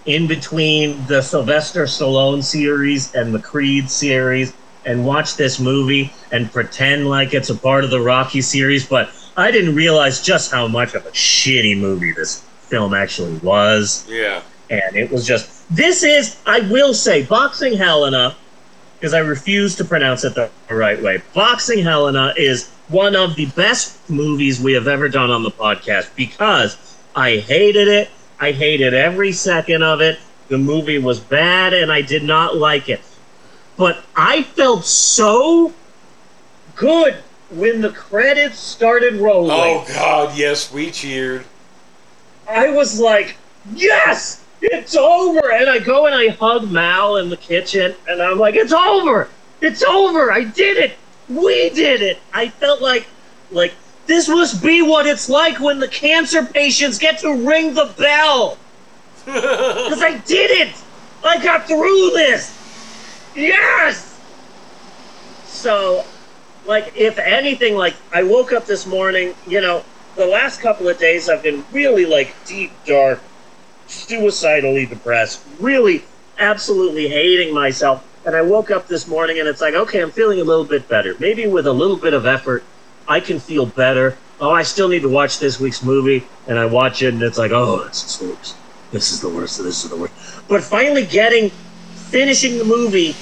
in 0.05 0.27
between 0.27 1.05
the 1.07 1.21
Sylvester 1.21 1.83
Stallone 1.85 2.43
series 2.43 3.13
and 3.15 3.33
the 3.33 3.39
Creed 3.39 3.89
series 3.89 4.53
and 4.85 5.05
watch 5.05 5.37
this 5.37 5.59
movie 5.59 6.11
and 6.31 6.51
pretend 6.51 7.07
like 7.09 7.33
it's 7.33 7.49
a 7.49 7.55
part 7.55 7.83
of 7.83 7.89
the 7.89 8.01
Rocky 8.01 8.41
series, 8.41 8.85
but 8.85 9.09
I 9.37 9.49
didn't 9.51 9.75
realize 9.75 10.21
just 10.21 10.51
how 10.51 10.67
much 10.67 10.93
of 10.93 11.05
a 11.05 11.11
shitty 11.11 11.79
movie 11.79 12.11
this 12.11 12.41
film 12.41 12.93
actually 12.93 13.37
was. 13.37 14.05
Yeah. 14.09 14.41
and 14.69 14.95
it 14.95 15.11
was 15.11 15.27
just 15.27 15.69
this 15.75 16.03
is 16.03 16.37
i 16.45 16.59
will 16.71 16.93
say 16.93 17.23
boxing 17.23 17.73
helena 17.73 18.35
because 18.95 19.13
i 19.13 19.19
refuse 19.19 19.75
to 19.75 19.83
pronounce 19.85 20.23
it 20.23 20.33
the 20.35 20.49
right 20.69 21.01
way. 21.01 21.21
Boxing 21.33 21.83
helena 21.83 22.33
is 22.37 22.69
one 22.87 23.15
of 23.15 23.35
the 23.35 23.45
best 23.47 24.09
movies 24.09 24.61
we 24.61 24.73
have 24.73 24.87
ever 24.87 25.09
done 25.09 25.29
on 25.29 25.43
the 25.43 25.51
podcast 25.51 26.15
because 26.15 26.77
i 27.15 27.37
hated 27.37 27.87
it 27.87 28.09
i 28.43 28.51
hated 28.51 28.93
every 28.93 29.31
second 29.31 29.81
of 29.81 30.01
it 30.01 30.19
the 30.49 30.57
movie 30.57 30.99
was 30.99 31.19
bad 31.19 31.73
and 31.73 31.91
i 31.91 32.01
did 32.01 32.23
not 32.23 32.57
like 32.57 32.89
it 32.89 33.01
but 33.77 34.03
i 34.15 34.43
felt 34.43 34.85
so 34.85 35.73
good 36.75 37.15
when 37.49 37.81
the 37.81 37.89
credits 37.89 38.59
started 38.59 39.15
rolling 39.15 39.51
Oh 39.51 39.85
God, 39.87 40.35
yes, 40.37 40.73
we 40.73 40.89
cheered. 40.91 41.45
I 42.49 42.69
was 42.71 42.99
like, 42.99 43.37
yes, 43.73 44.43
it's 44.61 44.95
over. 44.95 45.51
And 45.51 45.69
I 45.69 45.79
go 45.79 46.07
and 46.07 46.15
I 46.15 46.29
hug 46.29 46.71
Mal 46.71 47.17
in 47.17 47.29
the 47.29 47.37
kitchen, 47.37 47.95
and 48.07 48.21
I'm 48.21 48.39
like, 48.39 48.55
it's 48.55 48.73
over. 48.73 49.29
It's 49.61 49.83
over. 49.83 50.31
I 50.31 50.43
did 50.45 50.77
it. 50.77 50.97
We 51.29 51.69
did 51.69 52.01
it. 52.01 52.19
I 52.33 52.49
felt 52.49 52.81
like, 52.81 53.05
like 53.51 53.73
this 54.05 54.27
must 54.27 54.61
be 54.61 54.81
what 54.81 55.07
it's 55.07 55.29
like 55.29 55.59
when 55.59 55.79
the 55.79 55.87
cancer 55.87 56.43
patients 56.43 56.97
get 56.97 57.19
to 57.19 57.47
ring 57.47 57.73
the 57.73 57.93
bell. 57.97 58.57
Because 59.25 60.01
I 60.01 60.17
did 60.25 60.51
it. 60.51 60.75
I 61.23 61.41
got 61.41 61.65
through 61.65 62.11
this. 62.11 62.51
Yes. 63.35 64.19
So, 65.45 66.03
like, 66.65 66.91
if 66.97 67.17
anything, 67.17 67.75
like, 67.75 67.95
I 68.11 68.23
woke 68.23 68.51
up 68.51 68.65
this 68.65 68.85
morning, 68.85 69.33
you 69.47 69.61
know, 69.61 69.85
the 70.17 70.25
last 70.25 70.59
couple 70.59 70.89
of 70.89 70.97
days 70.97 71.29
I've 71.29 71.41
been 71.41 71.63
really, 71.71 72.05
like, 72.05 72.35
deep, 72.45 72.71
dark, 72.85 73.21
suicidally 73.87 74.85
depressed, 74.85 75.41
really, 75.59 76.03
absolutely 76.37 77.07
hating 77.07 77.53
myself. 77.53 78.05
And 78.25 78.35
I 78.35 78.41
woke 78.41 78.71
up 78.71 78.87
this 78.87 79.07
morning 79.07 79.39
and 79.39 79.47
it's 79.47 79.61
like, 79.61 79.73
okay, 79.73 80.01
I'm 80.01 80.11
feeling 80.11 80.39
a 80.39 80.43
little 80.43 80.65
bit 80.65 80.87
better. 80.89 81.15
Maybe 81.19 81.47
with 81.47 81.67
a 81.67 81.73
little 81.73 81.97
bit 81.97 82.13
of 82.13 82.25
effort, 82.25 82.63
I 83.07 83.19
can 83.19 83.39
feel 83.39 83.65
better. 83.65 84.17
Oh, 84.39 84.51
I 84.51 84.63
still 84.63 84.87
need 84.89 85.01
to 85.03 85.09
watch 85.09 85.39
this 85.39 85.59
week's 85.59 85.83
movie. 85.83 86.25
And 86.47 86.57
I 86.59 86.65
watch 86.65 87.01
it 87.01 87.13
and 87.13 87.21
it's 87.23 87.37
like, 87.37 87.51
oh, 87.51 87.83
this 87.85 88.21
is 88.21 88.27
worst. 88.27 88.55
This 88.91 89.11
is 89.11 89.21
the 89.21 89.29
worst. 89.29 89.57
This 89.63 89.83
is 89.83 89.89
the 89.89 89.97
worst. 89.97 90.13
But 90.47 90.63
finally 90.63 91.05
getting, 91.05 91.49
finishing 91.95 92.57
the 92.57 92.65
movie 92.65 93.15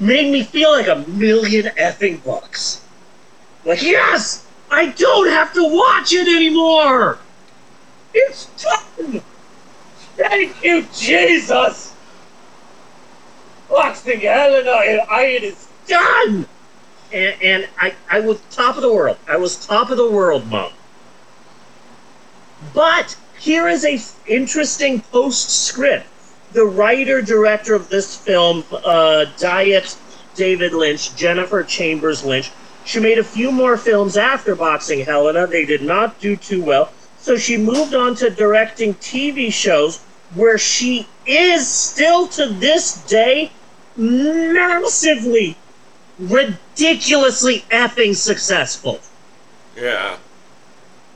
made 0.00 0.32
me 0.32 0.42
feel 0.42 0.72
like 0.72 0.88
a 0.88 1.08
million 1.10 1.66
effing 1.76 2.24
bucks. 2.24 2.84
Like, 3.64 3.82
yes, 3.82 4.46
I 4.70 4.88
don't 4.88 5.28
have 5.28 5.52
to 5.54 5.64
watch 5.64 6.12
it 6.12 6.28
anymore. 6.28 7.18
It's 8.12 8.46
done. 8.62 9.22
Thank 10.16 10.62
you, 10.62 10.86
Jesus. 10.94 11.94
Boxing 13.68 14.20
Helena, 14.20 14.70
I, 14.70 15.24
it 15.26 15.42
is 15.44 15.68
done. 15.86 16.46
And, 17.14 17.40
and 17.42 17.68
I, 17.78 17.94
I 18.10 18.20
was 18.20 18.40
top 18.50 18.74
of 18.74 18.82
the 18.82 18.92
world. 18.92 19.16
I 19.28 19.36
was 19.36 19.64
top 19.64 19.90
of 19.90 19.96
the 19.96 20.10
world, 20.10 20.48
mom. 20.48 20.72
But 22.74 23.16
here 23.38 23.68
is 23.68 23.84
a 23.84 23.94
f- 23.94 24.20
interesting 24.26 25.00
postscript. 25.00 26.06
The 26.52 26.64
writer 26.64 27.22
director 27.22 27.74
of 27.74 27.88
this 27.88 28.16
film, 28.16 28.64
uh, 28.72 29.26
Diet 29.38 29.96
David 30.34 30.72
Lynch, 30.72 31.14
Jennifer 31.14 31.62
Chambers 31.62 32.24
Lynch, 32.24 32.50
she 32.84 32.98
made 32.98 33.18
a 33.18 33.24
few 33.24 33.52
more 33.52 33.76
films 33.76 34.16
after 34.16 34.56
Boxing 34.56 35.04
Helena. 35.04 35.46
They 35.46 35.64
did 35.64 35.82
not 35.82 36.18
do 36.18 36.34
too 36.36 36.62
well. 36.62 36.92
So 37.18 37.36
she 37.36 37.56
moved 37.56 37.94
on 37.94 38.16
to 38.16 38.28
directing 38.28 38.94
TV 38.94 39.52
shows 39.52 40.00
where 40.34 40.58
she 40.58 41.06
is 41.26 41.68
still 41.68 42.26
to 42.28 42.46
this 42.46 43.04
day 43.06 43.52
massively, 43.96 45.56
ridiculously 46.18 47.64
effing 47.70 48.14
successful 48.14 49.00
Yeah. 49.76 50.16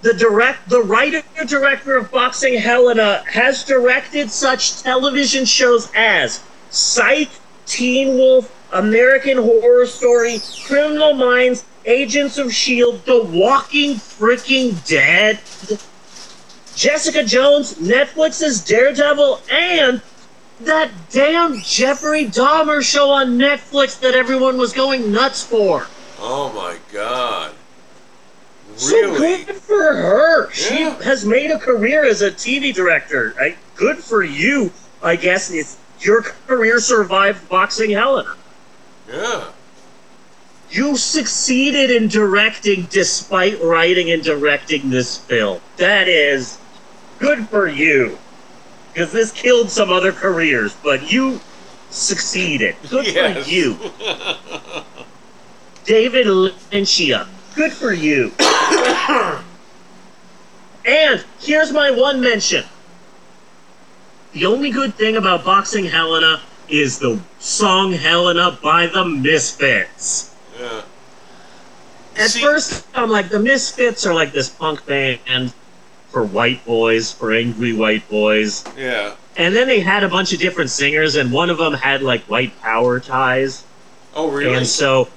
the 0.03 0.13
direct 0.15 0.69
the 0.69 0.83
writer 0.83 1.23
director 1.47 1.97
of 1.97 2.11
boxing 2.11 2.59
helena 2.59 3.23
has 3.31 3.63
directed 3.65 4.31
such 4.31 4.83
television 4.83 5.45
shows 5.45 5.89
as 5.95 6.41
psych 6.71 7.29
teen 7.67 8.17
wolf 8.17 8.53
american 8.73 9.37
horror 9.37 9.87
story 9.87 10.41
criminal 10.67 11.15
minds 11.15 11.65
agents 11.85 12.37
of 12.37 12.53
shield 12.53 13.05
the 13.07 13.23
walking 13.25 13.95
freaking 13.95 14.75
dead 14.87 15.39
jessica 16.75 17.23
jones 17.25 17.75
netflix's 17.75 18.65
daredevil 18.65 19.41
and 19.51 20.03
that 20.61 20.91
damn 21.11 21.59
jeffrey 21.61 22.25
dahmer 22.27 22.83
show 22.83 23.11
on 23.11 23.39
netflix 23.39 23.99
that 24.01 24.15
everyone 24.15 24.57
was 24.59 24.73
going 24.73 25.13
nuts 25.13 25.43
for 25.43 25.87
Oh 26.21 26.53
my 26.53 26.79
God. 26.93 27.53
So 28.77 28.91
Really? 28.97 29.45
good 29.45 29.57
for 29.57 29.95
her. 29.95 30.47
Yeah. 30.47 30.53
She 30.53 30.83
has 31.05 31.25
made 31.25 31.51
a 31.51 31.59
career 31.59 32.05
as 32.05 32.23
a 32.23 32.31
TV 32.31 32.75
director. 32.75 33.35
I, 33.41 33.57
good 33.77 33.99
for 33.99 34.23
you, 34.23 34.73
I 35.03 35.17
guess. 35.17 35.51
It's, 35.53 35.79
your 36.01 36.23
career 36.23 36.81
survived 36.81 37.49
boxing 37.49 37.91
Helena. 37.91 38.35
Yeah. 39.09 39.45
You 40.71 40.97
succeeded 40.97 41.91
in 41.91 42.09
directing 42.09 42.87
despite 42.91 43.61
writing 43.63 44.11
and 44.11 44.23
directing 44.23 44.91
this 44.91 45.19
film. 45.19 45.61
That 45.77 46.09
is 46.09 46.59
good 47.19 47.49
for 47.49 47.69
you. 47.69 48.19
Because 48.93 49.13
this 49.13 49.31
killed 49.33 49.71
some 49.71 49.91
other 49.91 50.13
careers, 50.13 50.75
but 50.83 51.11
you 51.13 51.41
succeeded. 51.91 52.77
Good 52.89 53.07
Yes. 53.07 53.45
for 53.45 53.51
you. 53.51 53.79
David 55.85 56.27
Lynchia. 56.27 57.27
Good 57.55 57.73
for 57.73 57.93
you. 57.93 58.33
and 60.85 61.25
here's 61.41 61.73
my 61.73 61.91
one 61.91 62.21
mention. 62.21 62.65
The 64.33 64.47
only 64.47 64.71
good 64.71 64.95
thing 64.95 65.17
about 65.17 65.45
Boxing 65.45 65.87
Helena 65.87 66.41
is 66.69 66.99
the 66.99 67.19
song 67.39 67.93
Helena 67.93 68.59
by 68.63 68.87
the 68.87 69.05
Misfits. 69.05 70.35
Yeah. 70.59 70.83
At 72.17 72.31
See- 72.31 72.41
first, 72.43 72.87
I'm 72.95 73.09
like, 73.11 73.29
the 73.31 73.39
Misfits 73.41 74.05
are 74.07 74.13
like 74.15 74.33
this 74.33 74.49
punk 74.51 74.85
band 74.87 75.21
for 76.11 76.25
white 76.25 76.65
boys, 76.65 77.13
for 77.13 77.33
angry 77.33 77.73
white 77.73 78.09
boys. 78.09 78.65
Yeah. 78.77 79.15
And 79.37 79.55
then 79.55 79.69
they 79.69 79.81
had 79.81 80.03
a 80.03 80.09
bunch 80.09 80.33
of 80.33 80.41
different 80.41 80.71
singers, 80.71 81.17
and 81.17 81.33
one 81.33 81.51
of 81.51 81.59
them 81.59 81.75
had 81.75 82.03
like 82.03 82.23
white 82.23 82.59
power 82.61 82.99
ties. 82.99 83.65
Oh, 84.15 84.31
really? 84.31 84.55
And 84.55 84.67
so, 84.67 85.09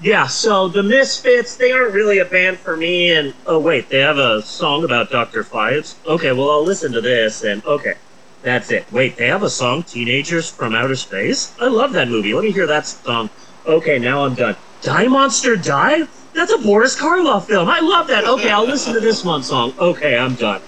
yeah, 0.00 0.26
so 0.26 0.68
the 0.68 0.82
Misfits, 0.82 1.56
they 1.56 1.72
aren't 1.72 1.92
really 1.92 2.18
a 2.18 2.24
band 2.24 2.58
for 2.58 2.76
me. 2.76 3.12
And 3.12 3.34
oh, 3.46 3.58
wait, 3.58 3.88
they 3.88 3.98
have 3.98 4.18
a 4.18 4.42
song 4.42 4.84
about 4.84 5.10
Dr. 5.10 5.44
Phibes? 5.44 5.96
Okay, 6.06 6.32
well, 6.32 6.50
I'll 6.50 6.64
listen 6.64 6.92
to 6.92 7.00
this, 7.00 7.44
and 7.44 7.64
okay, 7.66 7.94
that's 8.42 8.70
it. 8.70 8.90
Wait, 8.90 9.16
they 9.16 9.26
have 9.26 9.42
a 9.42 9.50
song, 9.50 9.82
Teenagers 9.82 10.48
from 10.50 10.74
Outer 10.74 10.96
Space? 10.96 11.54
I 11.60 11.66
love 11.66 11.92
that 11.92 12.08
movie. 12.08 12.32
Let 12.32 12.44
me 12.44 12.52
hear 12.52 12.66
that 12.66 12.86
song. 12.86 13.28
Okay, 13.66 13.98
now 13.98 14.24
I'm 14.24 14.34
done. 14.34 14.56
Die 14.80 15.08
Monster 15.08 15.56
Die? 15.56 16.08
That's 16.34 16.52
a 16.52 16.58
Boris 16.58 16.98
Karloff 16.98 17.46
film. 17.46 17.68
I 17.68 17.80
love 17.80 18.06
that. 18.08 18.24
Okay, 18.24 18.50
I'll 18.50 18.64
listen 18.66 18.94
to 18.94 19.00
this 19.00 19.24
one 19.24 19.42
song. 19.42 19.74
Okay, 19.78 20.16
I'm 20.16 20.34
done. 20.34 20.62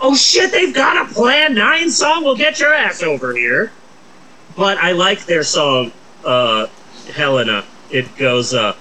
Oh 0.00 0.14
shit, 0.14 0.52
they've 0.52 0.74
got 0.74 1.10
a 1.10 1.12
Plan 1.12 1.54
9 1.54 1.90
song? 1.90 2.24
Well, 2.24 2.36
get 2.36 2.60
your 2.60 2.72
ass 2.72 3.02
over 3.02 3.34
here. 3.34 3.72
But 4.56 4.78
I 4.78 4.92
like 4.92 5.24
their 5.26 5.42
song, 5.42 5.92
uh, 6.24 6.66
Helena. 7.12 7.64
It 7.90 8.16
goes, 8.16 8.54
uh, 8.54 8.74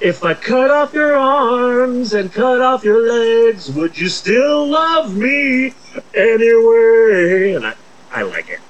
if 0.00 0.24
I 0.24 0.34
cut 0.34 0.70
off 0.70 0.92
your 0.94 1.14
arms 1.16 2.12
and 2.14 2.32
cut 2.32 2.60
off 2.60 2.84
your 2.84 3.08
legs, 3.08 3.70
would 3.70 3.98
you 3.98 4.08
still 4.08 4.68
love 4.68 5.16
me 5.16 5.74
anyway? 6.14 7.54
And 7.54 7.66
I, 7.66 7.74
I 8.10 8.22
like 8.22 8.48
it. 8.48 8.60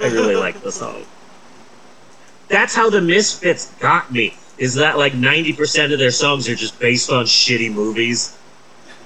I 0.00 0.08
really 0.08 0.36
like 0.36 0.60
the 0.62 0.70
song. 0.70 1.04
That's 2.48 2.74
how 2.74 2.90
the 2.90 3.00
Misfits 3.00 3.72
got 3.80 4.12
me. 4.12 4.36
Is 4.58 4.74
that 4.74 4.96
like 4.98 5.12
90% 5.12 5.92
of 5.92 5.98
their 5.98 6.10
songs 6.10 6.48
are 6.48 6.54
just 6.54 6.78
based 6.80 7.10
on 7.10 7.24
shitty 7.26 7.72
movies? 7.72 8.36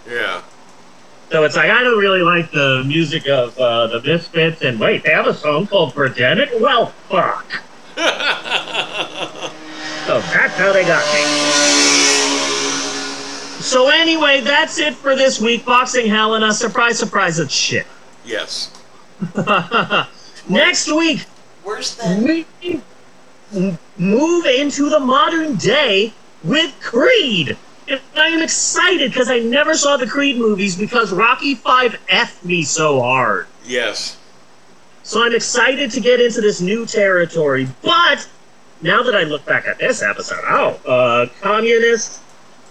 Yeah. 0.09 0.43
So 1.31 1.45
it's 1.45 1.57
like, 1.57 1.71
I 1.71 1.83
don't 1.83 1.99
really 1.99 2.23
like 2.23 2.51
the 2.51 2.83
music 2.87 3.29
of 3.29 3.57
uh, 3.59 3.87
the 3.89 4.01
Misfits, 4.03 4.63
and 4.63 4.79
wait, 4.81 5.03
they 5.05 5.11
have 5.11 5.27
a 5.27 5.35
song 5.35 5.67
called 5.67 5.95
Pretend 5.95 6.41
It? 6.41 6.61
Well, 6.61 6.87
fuck. 7.09 7.47
So 10.07 10.19
that's 10.23 10.55
how 10.57 10.73
they 10.73 10.83
got 10.83 11.05
me. 11.15 11.21
So 13.61 13.89
anyway, 13.91 14.41
that's 14.41 14.79
it 14.81 14.95
for 14.95 15.15
this 15.15 15.41
week. 15.41 15.65
Boxing 15.65 16.07
Helena. 16.09 16.53
Surprise, 16.53 16.99
surprise, 16.99 17.39
it's 17.39 17.55
shit. 17.55 17.87
Yes. 18.25 18.73
Next 20.49 20.91
week, 20.91 21.21
Where's 21.63 21.95
that? 21.97 22.19
we 22.23 22.45
m- 22.65 22.83
move 23.53 24.47
into 24.47 24.89
the 24.89 25.01
modern 25.01 25.57
day 25.57 26.13
with 26.45 26.75
Creed. 26.81 27.57
And 27.89 28.01
I 28.17 28.29
am 28.29 28.43
excited 28.43 29.11
because 29.11 29.29
I 29.29 29.41
never 29.41 29.75
saw 29.75 29.97
the 29.97 30.07
Creed 30.07 30.37
movies 30.37 30.77
because 30.77 31.13
Rocky 31.13 31.55
5 31.55 32.01
F 32.09 32.45
me 32.45 32.63
so 32.63 33.01
hard. 33.01 33.47
Yes. 33.65 34.17
So 35.03 35.23
I'm 35.25 35.35
excited 35.35 35.91
to 35.93 36.01
get 36.01 36.21
into 36.21 36.41
this 36.41 36.61
new 36.61 36.87
territory. 36.87 37.67
But 37.83 38.29
now 38.81 39.03
that 39.03 39.15
I 39.15 39.25
look 39.25 39.45
back 39.45 39.67
at 39.67 39.79
this 39.79 40.03
episode, 40.03 40.45
oh, 40.47 40.81
uh, 40.87 41.27
communist, 41.41 42.21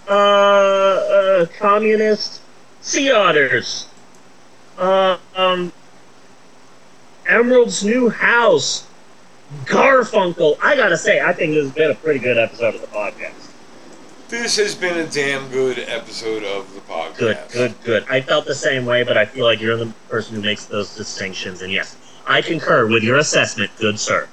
uh, 0.08 0.12
uh, 0.12 1.46
communist 1.58 2.40
sea 2.80 3.10
otters, 3.10 3.86
uh, 4.78 5.18
um, 5.36 5.72
Emerald's 7.26 7.84
new 7.84 8.08
house, 8.08 8.86
Garfunkel. 9.64 10.56
I 10.62 10.76
gotta 10.76 10.96
say, 10.96 11.20
I 11.20 11.32
think 11.32 11.54
this 11.54 11.64
has 11.64 11.72
been 11.74 11.90
a 11.90 11.94
pretty 11.94 12.20
good 12.20 12.38
episode 12.38 12.74
of 12.74 12.80
the 12.80 12.86
podcast. 12.88 13.32
This 14.28 14.56
has 14.56 14.76
been 14.76 14.96
a 14.98 15.06
damn 15.08 15.48
good 15.50 15.78
episode 15.80 16.44
of 16.44 16.72
the 16.74 16.80
podcast. 16.82 17.16
Good, 17.18 17.38
good, 17.52 17.74
good. 17.84 18.04
I 18.08 18.20
felt 18.20 18.46
the 18.46 18.54
same 18.54 18.86
way, 18.86 19.02
but 19.02 19.16
I 19.16 19.24
feel 19.24 19.44
like 19.44 19.60
you're 19.60 19.76
the 19.76 19.92
person 20.08 20.36
who 20.36 20.42
makes 20.42 20.66
those 20.66 20.94
distinctions. 20.94 21.62
And 21.62 21.72
yes, 21.72 21.96
I 22.28 22.40
concur 22.42 22.86
with 22.86 23.02
your 23.02 23.18
assessment, 23.18 23.72
good 23.78 23.98
sir. 23.98 24.28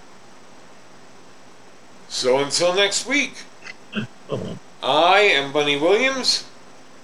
So 2.09 2.37
until 2.39 2.73
next 2.75 3.07
week, 3.07 3.33
Oh. 4.29 4.57
I 4.83 5.19
am 5.21 5.51
Bunny 5.51 5.77
Williams. 5.77 6.45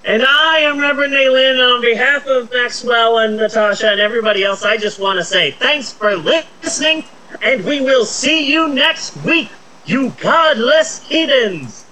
And 0.05 0.23
I 0.23 0.59
am 0.59 0.79
Reverend 0.79 1.13
Naylin. 1.13 1.57
On 1.75 1.81
behalf 1.81 2.27
of 2.27 2.51
Maxwell 2.51 3.17
and 3.19 3.37
Natasha 3.37 3.89
and 3.89 3.99
everybody 3.99 4.43
else, 4.43 4.63
I 4.63 4.77
just 4.77 4.99
want 4.99 5.17
to 5.17 5.23
say 5.23 5.51
thanks 5.51 5.91
for 5.91 6.15
listening, 6.15 7.03
and 7.41 7.65
we 7.65 7.81
will 7.81 8.05
see 8.05 8.51
you 8.51 8.67
next 8.67 9.15
week, 9.23 9.49
you 9.85 10.11
godless 10.21 11.05
heathens! 11.07 11.85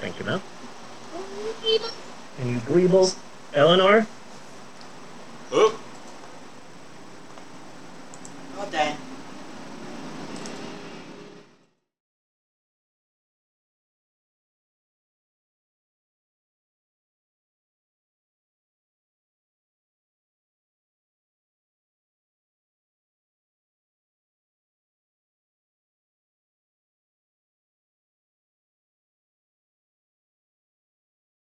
Thank 0.00 0.18
you, 0.18 0.24
Mel. 0.24 0.42
And 2.38 2.50
you 2.50 2.58
Greebles. 2.60 3.16
Eleanor? 3.54 4.06
Oop. 5.54 5.80
Well. 8.58 8.96